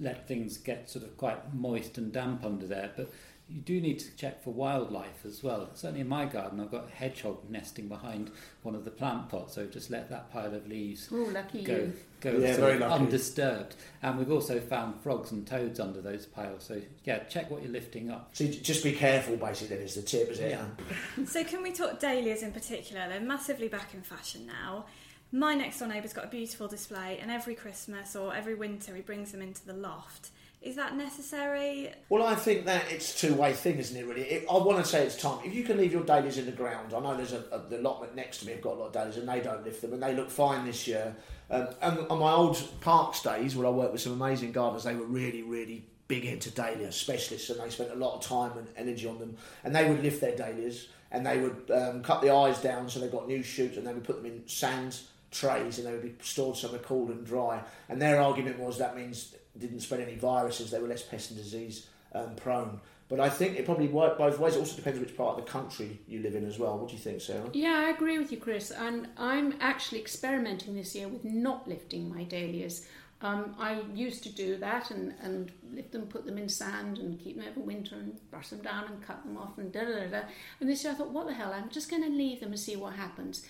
let 0.00 0.28
things 0.28 0.56
get 0.58 0.88
sort 0.88 1.04
of 1.04 1.16
quite 1.16 1.54
moist 1.54 1.98
and 1.98 2.12
damp 2.12 2.44
under 2.44 2.66
there. 2.66 2.90
But 2.96 3.10
you 3.50 3.62
do 3.62 3.80
need 3.80 3.98
to 3.98 4.14
check 4.14 4.44
for 4.44 4.50
wildlife 4.52 5.24
as 5.24 5.42
well. 5.42 5.70
Certainly 5.72 6.02
in 6.02 6.08
my 6.08 6.26
garden, 6.26 6.60
I've 6.60 6.70
got 6.70 6.88
a 6.88 6.94
hedgehog 6.94 7.48
nesting 7.48 7.88
behind 7.88 8.30
one 8.62 8.74
of 8.74 8.84
the 8.84 8.90
plant 8.90 9.30
pots, 9.30 9.54
so 9.54 9.64
just 9.64 9.90
let 9.90 10.10
that 10.10 10.30
pile 10.30 10.54
of 10.54 10.68
leaves 10.68 11.08
Oh, 11.10 11.30
lucky 11.32 11.62
go, 11.62 11.90
go 12.20 12.32
Yeah, 12.32 12.56
sort 12.56 12.74
of 12.74 12.80
lucky. 12.80 13.04
undisturbed. 13.04 13.74
And 14.02 14.18
we've 14.18 14.30
also 14.30 14.60
found 14.60 15.00
frogs 15.00 15.32
and 15.32 15.46
toads 15.46 15.80
under 15.80 16.02
those 16.02 16.26
piles. 16.26 16.64
So 16.64 16.82
yeah, 17.04 17.20
check 17.20 17.50
what 17.50 17.62
you're 17.62 17.72
lifting 17.72 18.10
up. 18.10 18.28
So 18.34 18.46
just 18.46 18.84
be 18.84 18.92
careful, 18.92 19.38
basically. 19.38 19.76
Then 19.76 19.86
is 19.86 19.94
the 19.94 20.02
tip, 20.02 20.28
is 20.30 20.40
it? 20.40 20.50
Yeah. 20.50 21.24
So 21.24 21.42
can 21.42 21.62
we 21.62 21.72
talk 21.72 21.98
dahlias 22.00 22.42
in 22.42 22.52
particular? 22.52 23.08
They're 23.08 23.18
massively 23.18 23.68
back 23.68 23.94
in 23.94 24.02
fashion 24.02 24.46
now. 24.46 24.84
My 25.30 25.54
next 25.54 25.78
door 25.78 25.88
neighbour's 25.88 26.14
got 26.14 26.24
a 26.24 26.28
beautiful 26.28 26.68
display, 26.68 27.18
and 27.20 27.30
every 27.30 27.54
Christmas 27.54 28.16
or 28.16 28.34
every 28.34 28.54
winter 28.54 28.94
he 28.94 29.02
brings 29.02 29.30
them 29.30 29.42
into 29.42 29.64
the 29.66 29.74
loft. 29.74 30.30
Is 30.62 30.74
that 30.76 30.96
necessary? 30.96 31.92
Well, 32.08 32.26
I 32.26 32.34
think 32.34 32.64
that 32.64 32.90
it's 32.90 33.14
a 33.14 33.28
two-way 33.28 33.52
thing, 33.52 33.76
isn't 33.76 33.96
it? 33.96 34.06
Really, 34.06 34.22
it, 34.22 34.46
I 34.50 34.54
want 34.54 34.82
to 34.82 34.90
say 34.90 35.04
it's 35.04 35.20
time. 35.20 35.38
If 35.44 35.54
you 35.54 35.64
can 35.64 35.76
leave 35.76 35.92
your 35.92 36.02
dahlias 36.02 36.38
in 36.38 36.46
the 36.46 36.52
ground, 36.52 36.94
I 36.94 37.00
know 37.00 37.14
there's 37.14 37.34
a, 37.34 37.44
a 37.52 37.58
the 37.58 37.78
allotment 37.78 38.16
next 38.16 38.38
to 38.38 38.46
me. 38.46 38.52
have 38.52 38.62
got 38.62 38.76
a 38.76 38.78
lot 38.78 38.86
of 38.86 38.92
dahlias, 38.94 39.18
and 39.18 39.28
they 39.28 39.40
don't 39.40 39.62
lift 39.64 39.82
them, 39.82 39.92
and 39.92 40.02
they 40.02 40.14
look 40.14 40.30
fine 40.30 40.64
this 40.64 40.88
year. 40.88 41.14
Um, 41.50 41.68
and 41.82 41.98
on 42.08 42.18
my 42.20 42.32
old 42.32 42.60
parks 42.80 43.22
days, 43.22 43.54
where 43.54 43.66
I 43.66 43.70
worked 43.70 43.92
with 43.92 44.00
some 44.00 44.14
amazing 44.14 44.52
gardeners, 44.52 44.84
they 44.84 44.96
were 44.96 45.04
really, 45.04 45.42
really 45.42 45.84
big 46.08 46.24
into 46.24 46.50
dahlia 46.50 46.90
specialists, 46.90 47.50
and 47.50 47.60
they 47.60 47.68
spent 47.68 47.90
a 47.90 47.96
lot 47.96 48.16
of 48.16 48.22
time 48.22 48.56
and 48.56 48.66
energy 48.78 49.06
on 49.06 49.18
them. 49.18 49.36
And 49.62 49.76
they 49.76 49.86
would 49.88 50.02
lift 50.02 50.22
their 50.22 50.34
dahlias, 50.34 50.88
and 51.12 51.24
they 51.24 51.38
would 51.38 51.70
um, 51.70 52.02
cut 52.02 52.22
the 52.22 52.30
eyes 52.30 52.62
down 52.62 52.88
so 52.88 52.98
they 52.98 53.08
got 53.08 53.28
new 53.28 53.42
shoots, 53.42 53.76
and 53.76 53.86
they 53.86 53.92
would 53.92 54.04
put 54.04 54.16
them 54.16 54.32
in 54.32 54.48
sand 54.48 54.98
trays, 55.30 55.78
and 55.78 55.86
they 55.86 55.92
would 55.92 56.02
be 56.02 56.14
stored 56.22 56.56
somewhere 56.56 56.80
cool 56.80 57.10
and 57.10 57.24
dry. 57.24 57.62
And 57.88 58.00
their 58.00 58.20
argument 58.20 58.58
was 58.58 58.78
that 58.78 58.96
means 58.96 59.34
didn't 59.58 59.80
spread 59.80 60.00
any 60.00 60.14
viruses, 60.14 60.70
they 60.70 60.78
were 60.78 60.88
less 60.88 61.02
pest 61.02 61.30
and 61.30 61.38
disease 61.38 61.88
um, 62.14 62.34
prone. 62.36 62.80
But 63.08 63.20
I 63.20 63.30
think 63.30 63.58
it 63.58 63.64
probably 63.64 63.88
worked 63.88 64.18
both 64.18 64.38
ways. 64.38 64.54
It 64.54 64.58
also 64.58 64.76
depends 64.76 65.00
which 65.00 65.16
part 65.16 65.38
of 65.38 65.44
the 65.44 65.50
country 65.50 65.98
you 66.06 66.20
live 66.20 66.34
in 66.34 66.46
as 66.46 66.58
well. 66.58 66.78
What 66.78 66.88
do 66.88 66.94
you 66.94 67.00
think, 67.00 67.22
Sarah? 67.22 67.48
Yeah, 67.54 67.84
I 67.86 67.90
agree 67.90 68.18
with 68.18 68.30
you, 68.30 68.36
Chris. 68.36 68.70
And 68.70 69.08
I'm 69.16 69.54
actually 69.60 70.00
experimenting 70.00 70.74
this 70.74 70.94
year 70.94 71.08
with 71.08 71.24
not 71.24 71.66
lifting 71.66 72.14
my 72.14 72.24
dahlias. 72.24 72.86
Um, 73.20 73.56
I 73.58 73.80
used 73.94 74.22
to 74.24 74.28
do 74.32 74.58
that 74.58 74.90
and, 74.90 75.14
and 75.22 75.50
lift 75.72 75.92
them, 75.92 76.02
put 76.02 76.26
them 76.26 76.36
in 76.36 76.48
sand 76.50 76.98
and 76.98 77.18
keep 77.18 77.36
them 77.36 77.46
over 77.50 77.60
winter 77.60 77.96
and 77.96 78.16
brush 78.30 78.48
them 78.48 78.60
down 78.60 78.84
and 78.84 79.02
cut 79.02 79.24
them 79.24 79.38
off 79.38 79.56
and 79.56 79.72
da 79.72 79.80
da 79.80 80.00
da 80.00 80.06
da. 80.06 80.20
And 80.60 80.68
this 80.68 80.84
year 80.84 80.92
I 80.92 80.96
thought, 80.96 81.10
what 81.10 81.26
the 81.26 81.32
hell, 81.32 81.52
I'm 81.52 81.70
just 81.70 81.90
going 81.90 82.02
to 82.02 82.10
leave 82.10 82.40
them 82.40 82.50
and 82.50 82.60
see 82.60 82.76
what 82.76 82.92
happens. 82.92 83.44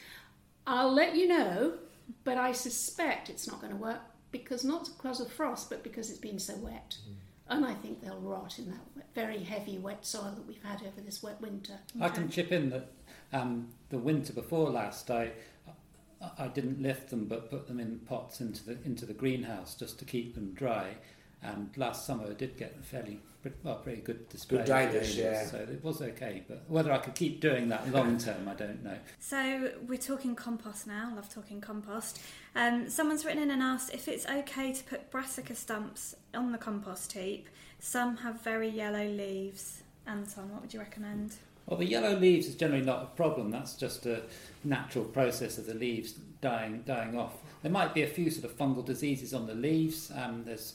I'll 0.68 0.92
let 0.92 1.16
you 1.16 1.26
know, 1.26 1.72
but 2.24 2.36
I 2.36 2.52
suspect 2.52 3.30
it's 3.30 3.48
not 3.48 3.60
going 3.60 3.72
to 3.72 3.78
work 3.78 4.00
because 4.30 4.64
not 4.64 4.90
because 4.96 5.18
of 5.18 5.32
frost, 5.32 5.70
but 5.70 5.82
because 5.82 6.10
it's 6.10 6.18
been 6.18 6.38
so 6.38 6.54
wet. 6.56 6.98
And 7.48 7.64
I 7.64 7.72
think 7.72 8.02
they'll 8.02 8.20
rot 8.20 8.58
in 8.58 8.70
that 8.70 9.06
very 9.14 9.42
heavy 9.42 9.78
wet 9.78 10.04
soil 10.04 10.34
that 10.36 10.46
we've 10.46 10.62
had 10.62 10.82
over 10.82 11.00
this 11.00 11.22
wet 11.22 11.40
winter. 11.40 11.78
I 11.98 12.10
can 12.10 12.28
chip 12.28 12.52
in 12.52 12.68
that 12.68 12.90
um, 13.32 13.68
the 13.88 13.96
winter 13.98 14.34
before 14.34 14.68
last, 14.68 15.10
I 15.10 15.32
I 16.38 16.48
didn't 16.48 16.82
lift 16.82 17.10
them, 17.10 17.26
but 17.26 17.48
put 17.48 17.66
them 17.66 17.80
in 17.80 18.00
pots 18.00 18.42
into 18.42 18.64
the 18.64 18.76
into 18.84 19.06
the 19.06 19.14
greenhouse 19.14 19.74
just 19.74 19.98
to 20.00 20.04
keep 20.04 20.34
them 20.34 20.52
dry. 20.52 20.96
And 21.42 21.70
last 21.76 22.04
summer, 22.04 22.26
I 22.28 22.34
did 22.34 22.58
get 22.58 22.84
fairly 22.84 23.20
well, 23.62 23.76
pretty 23.76 24.03
good 24.03 24.28
display. 24.28 24.61
of 24.61 24.66
dahlias, 24.66 25.14
dahlias, 25.14 25.16
yeah. 25.16 25.47
So 25.47 25.59
it 25.59 25.82
was 25.82 26.03
okay, 26.03 26.43
but 26.49 26.64
whether 26.68 26.93
I 26.93 26.99
could 26.99 27.14
keep 27.14 27.41
doing 27.41 27.68
that 27.68 27.91
long 27.93 28.18
term, 28.18 28.49
I 28.49 28.55
don't 28.55 28.82
know. 28.82 28.99
So 29.20 29.70
we're 29.86 29.99
talking 29.99 30.34
compost 30.34 30.86
now. 30.86 31.12
Love 31.14 31.32
talking 31.32 31.61
compost. 31.61 32.20
Um, 32.55 32.89
someone's 32.89 33.24
written 33.24 33.43
in 33.43 33.51
and 33.51 33.62
asked 33.62 33.95
if 33.95 34.09
it's 34.09 34.26
okay 34.26 34.72
to 34.72 34.84
put 34.84 35.11
brassica 35.11 35.55
stumps 35.55 36.16
on 36.34 36.53
the 36.53 36.59
compost 36.59 37.12
heap. 37.12 37.49
Some 37.78 38.16
have 38.18 38.43
very 38.43 38.68
yellow 38.68 39.07
leaves. 39.07 39.82
Anton, 40.07 40.51
what 40.51 40.62
would 40.62 40.74
you 40.74 40.80
recommend? 40.80 41.34
Well, 41.66 41.78
the 41.78 41.86
yellow 41.86 42.16
leaves 42.16 42.47
is 42.47 42.55
generally 42.55 42.84
not 42.84 43.03
a 43.03 43.07
problem. 43.07 43.51
That's 43.51 43.74
just 43.74 44.07
a 44.07 44.22
natural 44.64 45.05
process 45.05 45.59
of 45.59 45.66
the 45.66 45.74
leaves 45.74 46.14
dying 46.41 46.82
dying 46.86 47.16
off. 47.18 47.34
There 47.62 47.70
might 47.70 47.93
be 47.95 48.03
a 48.03 48.07
few 48.07 48.30
sort 48.30 48.51
of 48.51 48.57
fungal 48.57 48.84
diseases 48.84 49.34
on 49.34 49.47
the 49.47 49.55
leaves. 49.55 50.11
Um, 50.14 50.45
there's 50.45 50.74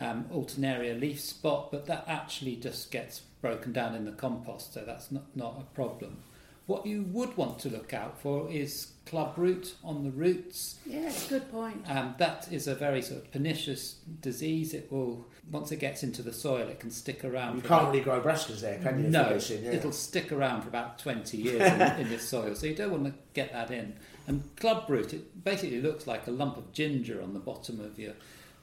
um, 0.00 0.24
alternaria 0.32 0.98
leaf 0.98 1.20
spot, 1.20 1.70
but 1.70 1.86
that 1.86 2.04
actually 2.06 2.56
just 2.56 2.90
gets 2.90 3.20
broken 3.40 3.72
down 3.72 3.94
in 3.94 4.04
the 4.04 4.12
compost, 4.12 4.74
so 4.74 4.84
that's 4.84 5.10
not, 5.10 5.24
not 5.34 5.58
a 5.60 5.74
problem. 5.74 6.18
What 6.66 6.86
you 6.86 7.02
would 7.02 7.36
want 7.36 7.58
to 7.60 7.68
look 7.68 7.92
out 7.92 8.20
for 8.20 8.48
is 8.50 8.92
club 9.04 9.34
root 9.36 9.74
on 9.82 10.04
the 10.04 10.10
roots. 10.10 10.76
Yeah, 10.86 11.12
good 11.28 11.50
point. 11.50 11.84
Um, 11.88 12.14
that 12.18 12.48
is 12.52 12.68
a 12.68 12.74
very 12.74 13.02
sort 13.02 13.22
of 13.22 13.32
pernicious 13.32 13.96
disease. 14.20 14.72
It 14.72 14.90
will 14.90 15.26
once 15.50 15.72
it 15.72 15.80
gets 15.80 16.04
into 16.04 16.22
the 16.22 16.32
soil, 16.32 16.68
it 16.68 16.78
can 16.78 16.90
stick 16.90 17.24
around. 17.24 17.56
You 17.56 17.62
can't 17.62 17.82
about- 17.82 17.92
really 17.92 18.04
grow 18.04 18.20
brassicas 18.20 18.60
there, 18.60 18.78
can 18.78 19.02
you? 19.02 19.10
no, 19.10 19.22
it 19.22 19.28
gets 19.34 19.50
in, 19.50 19.64
yeah. 19.64 19.72
it'll 19.72 19.92
stick 19.92 20.30
around 20.30 20.62
for 20.62 20.68
about 20.68 20.98
20 21.00 21.36
years 21.36 21.60
in, 21.72 21.80
in 22.00 22.08
this 22.08 22.28
soil, 22.28 22.54
so 22.54 22.66
you 22.66 22.74
don't 22.76 22.92
want 22.92 23.04
to 23.04 23.14
get 23.34 23.52
that 23.52 23.70
in. 23.70 23.94
And 24.28 24.54
club 24.56 24.84
root, 24.88 25.12
it 25.12 25.42
basically 25.44 25.80
looks 25.80 26.06
like 26.06 26.28
a 26.28 26.30
lump 26.30 26.56
of 26.56 26.72
ginger 26.72 27.20
on 27.20 27.34
the 27.34 27.40
bottom 27.40 27.80
of 27.80 27.98
your 27.98 28.12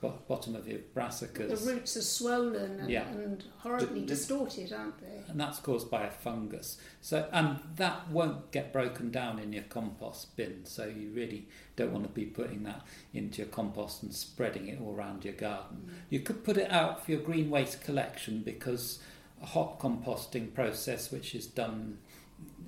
bo- 0.02 0.20
bottom 0.28 0.56
of 0.56 0.68
your 0.68 0.80
brassicas. 0.96 1.50
The 1.64 1.72
roots 1.74 1.98
are 1.98 2.02
swollen 2.02 2.80
and, 2.80 2.90
Yeah. 2.90 3.08
and 3.10 3.44
horribly 3.58 4.00
Did- 4.02 4.08
did- 4.08 4.16
distorted, 4.16 4.72
aren't 4.74 5.00
they? 5.00 5.24
and 5.28 5.40
that's 5.40 5.60
caused 5.60 5.90
by 5.92 6.04
a 6.06 6.12
fungus. 6.12 6.78
So, 7.02 7.28
and 7.32 7.60
that 7.76 8.10
won't 8.10 8.52
get 8.52 8.72
broken 8.74 9.12
down 9.12 9.40
in 9.40 9.54
your 9.54 9.64
compost 9.64 10.36
bin. 10.36 10.66
So 10.66 10.86
you 10.86 11.12
really 11.12 11.48
don't 11.76 11.92
want 11.92 12.06
to 12.06 12.10
be 12.12 12.26
putting 12.26 12.64
that 12.64 12.82
into 13.14 13.40
your 13.42 13.48
compost 13.48 14.04
and 14.04 14.14
spreading 14.14 14.68
it 14.68 14.80
all 14.82 14.96
around 14.96 15.24
your 15.26 15.34
garden. 15.36 15.84
Mm. 15.88 15.94
You 16.10 16.20
could 16.22 16.44
put 16.44 16.58
it 16.58 16.72
out 16.72 17.04
for 17.06 17.12
your 17.12 17.22
green 17.22 17.50
waste 17.50 17.82
collection 17.82 18.42
because 18.42 19.00
a 19.42 19.46
hot 19.46 19.80
composting 19.80 20.54
process, 20.54 21.12
which 21.12 21.34
is 21.36 21.46
done 21.48 22.00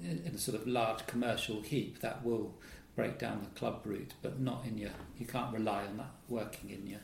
in 0.04 0.32
a 0.34 0.38
sort 0.38 0.60
of 0.60 0.68
large 0.68 1.06
commercial 1.08 1.62
heap, 1.62 2.00
that 2.00 2.24
will 2.26 2.54
break 2.96 3.18
down 3.20 3.42
the 3.42 3.60
club 3.60 3.82
root, 3.86 4.14
but 4.22 4.40
not 4.40 4.66
in 4.66 4.78
your. 4.78 4.92
You 5.18 5.26
can't 5.26 5.54
rely 5.54 5.86
on 5.86 5.98
that 5.98 6.12
working 6.28 6.70
in 6.70 6.88
your 6.88 7.02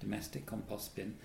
domestic 0.00 0.46
compost 0.46 0.96
bin. 0.96 1.16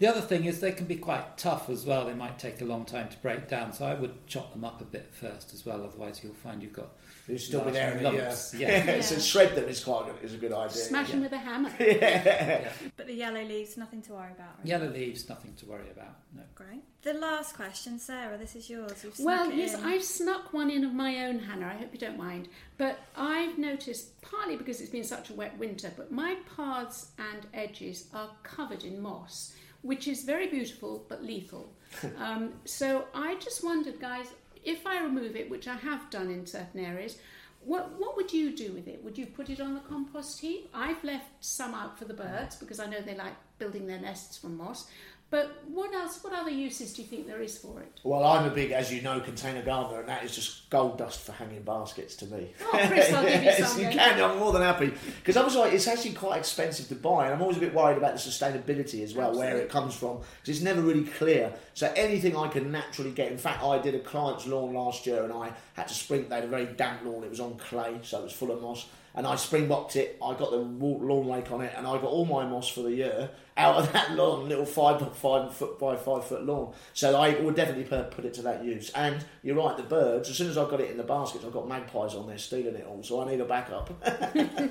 The 0.00 0.06
other 0.06 0.22
thing 0.22 0.46
is 0.46 0.60
they 0.60 0.72
can 0.72 0.86
be 0.86 0.96
quite 0.96 1.36
tough 1.36 1.68
as 1.68 1.84
well. 1.84 2.06
They 2.06 2.14
might 2.14 2.38
take 2.38 2.60
a 2.62 2.64
long 2.64 2.84
time 2.86 3.08
to 3.10 3.16
break 3.18 3.48
down, 3.48 3.72
so 3.74 3.84
I 3.84 3.94
would 3.94 4.26
chop 4.26 4.52
them 4.54 4.64
up 4.64 4.80
a 4.80 4.84
bit 4.84 5.10
first 5.12 5.52
as 5.54 5.64
well. 5.66 5.84
Otherwise, 5.84 6.22
you'll 6.24 6.32
find 6.32 6.62
you've 6.62 6.72
got 6.72 6.88
You'll 7.28 7.38
still 7.38 7.60
be 7.60 7.70
there 7.72 7.92
in 7.98 8.06
a 8.06 8.10
year. 8.12 8.22
lumps. 8.24 8.54
Yeah. 8.54 9.00
so 9.02 9.18
shred 9.18 9.54
them 9.54 9.66
is 9.68 9.84
quite 9.84 10.08
a, 10.08 10.24
is 10.24 10.34
a 10.34 10.38
good 10.38 10.52
idea. 10.54 10.70
Smash 10.76 11.10
them 11.10 11.20
with 11.20 11.32
a 11.32 11.38
hammer. 11.38 11.70
But 12.96 13.06
the 13.06 13.14
yellow 13.14 13.42
leaves, 13.44 13.76
nothing 13.76 14.02
to 14.02 14.12
worry 14.14 14.32
about. 14.32 14.56
Right? 14.58 14.66
Yellow 14.66 14.88
leaves, 14.88 15.28
nothing 15.28 15.54
to 15.56 15.66
worry 15.66 15.90
about. 15.90 16.16
No. 16.34 16.42
Great. 16.54 16.82
The 17.02 17.14
last 17.14 17.54
question, 17.54 17.98
Sarah, 17.98 18.36
this 18.38 18.56
is 18.56 18.68
yours. 18.68 19.04
You've 19.04 19.18
Well, 19.20 19.50
yes, 19.52 19.74
in. 19.74 19.84
I've 19.84 20.02
snuck 20.04 20.52
one 20.52 20.70
in 20.70 20.84
of 20.84 20.92
my 20.92 21.26
own, 21.26 21.38
Hannah. 21.38 21.66
I 21.68 21.74
hope 21.76 21.92
you 21.92 21.98
don't 21.98 22.18
mind. 22.18 22.48
But 22.78 22.98
I've 23.16 23.58
noticed, 23.58 24.20
partly 24.22 24.56
because 24.56 24.80
it's 24.80 24.90
been 24.90 25.04
such 25.04 25.30
a 25.30 25.34
wet 25.34 25.56
winter, 25.58 25.92
but 25.96 26.10
my 26.10 26.36
paths 26.56 27.08
and 27.18 27.46
edges 27.54 28.06
are 28.14 28.30
covered 28.42 28.82
in 28.84 29.00
moss, 29.00 29.54
which 29.82 30.08
is 30.08 30.22
very 30.22 30.46
beautiful 30.46 31.04
but 31.08 31.24
lethal. 31.24 31.72
um, 32.18 32.54
so 32.64 33.06
I 33.14 33.36
just 33.36 33.64
wondered, 33.64 34.00
guys, 34.00 34.26
if 34.64 34.86
I 34.86 35.02
remove 35.02 35.36
it, 35.36 35.50
which 35.50 35.66
I 35.68 35.74
have 35.74 36.10
done 36.10 36.30
in 36.30 36.46
certain 36.46 36.84
areas, 36.84 37.16
what 37.62 37.98
what 37.98 38.16
would 38.16 38.32
you 38.32 38.56
do 38.56 38.72
with 38.72 38.88
it? 38.88 39.04
Would 39.04 39.18
you 39.18 39.26
put 39.26 39.50
it 39.50 39.60
on 39.60 39.74
the 39.74 39.80
compost 39.80 40.40
heap? 40.40 40.70
I've 40.72 41.02
left 41.04 41.28
some 41.40 41.74
out 41.74 41.98
for 41.98 42.06
the 42.06 42.14
birds 42.14 42.56
because 42.56 42.80
I 42.80 42.86
know 42.86 43.00
they 43.00 43.14
like 43.14 43.34
building 43.58 43.86
their 43.86 44.00
nests 44.00 44.38
from 44.38 44.56
moss. 44.56 44.86
But 45.30 45.62
what 45.68 45.94
else? 45.94 46.22
What 46.24 46.32
other 46.32 46.50
uses 46.50 46.92
do 46.92 47.02
you 47.02 47.08
think 47.08 47.28
there 47.28 47.40
is 47.40 47.56
for 47.56 47.80
it? 47.80 48.00
Well, 48.02 48.24
I'm 48.24 48.46
a 48.46 48.50
big, 48.50 48.72
as 48.72 48.92
you 48.92 49.00
know, 49.00 49.20
container 49.20 49.62
gardener, 49.62 50.00
and 50.00 50.08
that 50.08 50.24
is 50.24 50.34
just 50.34 50.68
gold 50.70 50.98
dust 50.98 51.20
for 51.20 51.30
hanging 51.30 51.62
baskets 51.62 52.16
to 52.16 52.26
me. 52.26 52.52
Oh, 52.60 52.84
Chris, 52.88 53.12
I'll 53.12 53.22
give 53.22 53.34
you 53.34 53.40
yes, 53.44 53.72
some. 53.72 53.80
you 53.80 53.90
can. 53.90 54.20
I'm 54.20 54.38
more 54.38 54.52
than 54.52 54.62
happy 54.62 54.92
because 55.18 55.36
I 55.36 55.44
was 55.44 55.54
like, 55.54 55.72
it's 55.72 55.86
actually 55.86 56.14
quite 56.14 56.38
expensive 56.38 56.88
to 56.88 56.96
buy, 56.96 57.26
and 57.26 57.34
I'm 57.34 57.42
always 57.42 57.58
a 57.58 57.60
bit 57.60 57.72
worried 57.72 57.96
about 57.96 58.14
the 58.14 58.18
sustainability 58.18 59.04
as 59.04 59.14
well, 59.14 59.32
where 59.36 59.56
it 59.56 59.68
comes 59.68 59.94
from, 59.94 60.16
because 60.40 60.56
it's 60.56 60.62
never 60.62 60.80
really 60.80 61.04
clear. 61.04 61.52
So 61.74 61.92
anything 61.94 62.36
I 62.36 62.48
can 62.48 62.72
naturally 62.72 63.12
get. 63.12 63.30
In 63.30 63.38
fact, 63.38 63.62
I 63.62 63.78
did 63.78 63.94
a 63.94 64.00
client's 64.00 64.48
lawn 64.48 64.74
last 64.74 65.06
year, 65.06 65.22
and 65.22 65.32
I 65.32 65.52
had 65.74 65.86
to 65.86 65.94
spring. 65.94 66.28
They 66.28 66.34
had 66.34 66.44
a 66.44 66.48
very 66.48 66.66
damp 66.66 67.04
lawn. 67.04 67.22
It 67.22 67.30
was 67.30 67.40
on 67.40 67.56
clay, 67.56 68.00
so 68.02 68.18
it 68.18 68.24
was 68.24 68.32
full 68.32 68.50
of 68.50 68.60
moss. 68.60 68.86
And 69.14 69.26
I 69.26 69.34
springbokked 69.34 69.96
it. 69.96 70.18
I 70.22 70.34
got 70.34 70.50
the 70.50 70.58
lawn 70.58 71.30
rake 71.30 71.50
on 71.50 71.62
it, 71.62 71.72
and 71.76 71.86
I 71.86 71.94
got 71.94 72.04
all 72.04 72.24
my 72.24 72.46
moss 72.46 72.68
for 72.68 72.82
the 72.82 72.92
year 72.92 73.30
out 73.56 73.76
of 73.76 73.92
that 73.92 74.12
lawn, 74.12 74.48
little 74.48 74.64
five 74.64 75.00
by 75.00 75.06
five 75.08 75.54
foot 75.54 75.78
by 75.78 75.96
five 75.96 76.24
foot 76.24 76.44
lawn. 76.44 76.72
So 76.94 77.20
I 77.20 77.38
would 77.40 77.54
definitely 77.54 77.84
put, 77.84 78.10
put 78.10 78.24
it 78.24 78.34
to 78.34 78.42
that 78.42 78.64
use. 78.64 78.90
And 78.90 79.24
you're 79.42 79.56
right, 79.56 79.76
the 79.76 79.82
birds. 79.82 80.30
As 80.30 80.36
soon 80.36 80.48
as 80.48 80.56
I've 80.56 80.70
got 80.70 80.80
it 80.80 80.90
in 80.90 80.96
the 80.96 81.02
baskets, 81.02 81.44
I've 81.44 81.52
got 81.52 81.68
magpies 81.68 82.14
on 82.14 82.26
there 82.26 82.38
stealing 82.38 82.74
it 82.74 82.86
all. 82.86 83.02
So 83.02 83.22
I 83.22 83.30
need 83.30 83.40
a 83.40 83.44
backup. 83.44 83.90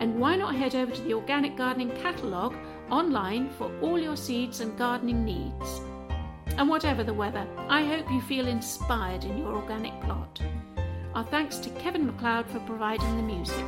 And 0.00 0.18
why 0.18 0.34
not 0.34 0.54
head 0.54 0.74
over 0.74 0.90
to 0.90 1.02
the 1.02 1.14
Organic 1.14 1.56
Gardening 1.56 1.90
catalogue 2.02 2.56
online 2.90 3.50
for 3.50 3.70
all 3.82 3.98
your 3.98 4.16
seeds 4.16 4.60
and 4.60 4.76
gardening 4.76 5.24
needs? 5.24 5.82
And 6.56 6.68
whatever 6.68 7.04
the 7.04 7.14
weather, 7.14 7.46
I 7.68 7.84
hope 7.84 8.10
you 8.10 8.22
feel 8.22 8.48
inspired 8.48 9.24
in 9.24 9.36
your 9.36 9.54
organic 9.54 9.92
plot. 10.00 10.40
Our 11.14 11.24
thanks 11.24 11.58
to 11.58 11.70
Kevin 11.70 12.06
MacLeod 12.06 12.46
for 12.48 12.60
providing 12.60 13.16
the 13.16 13.22
music. 13.22 13.64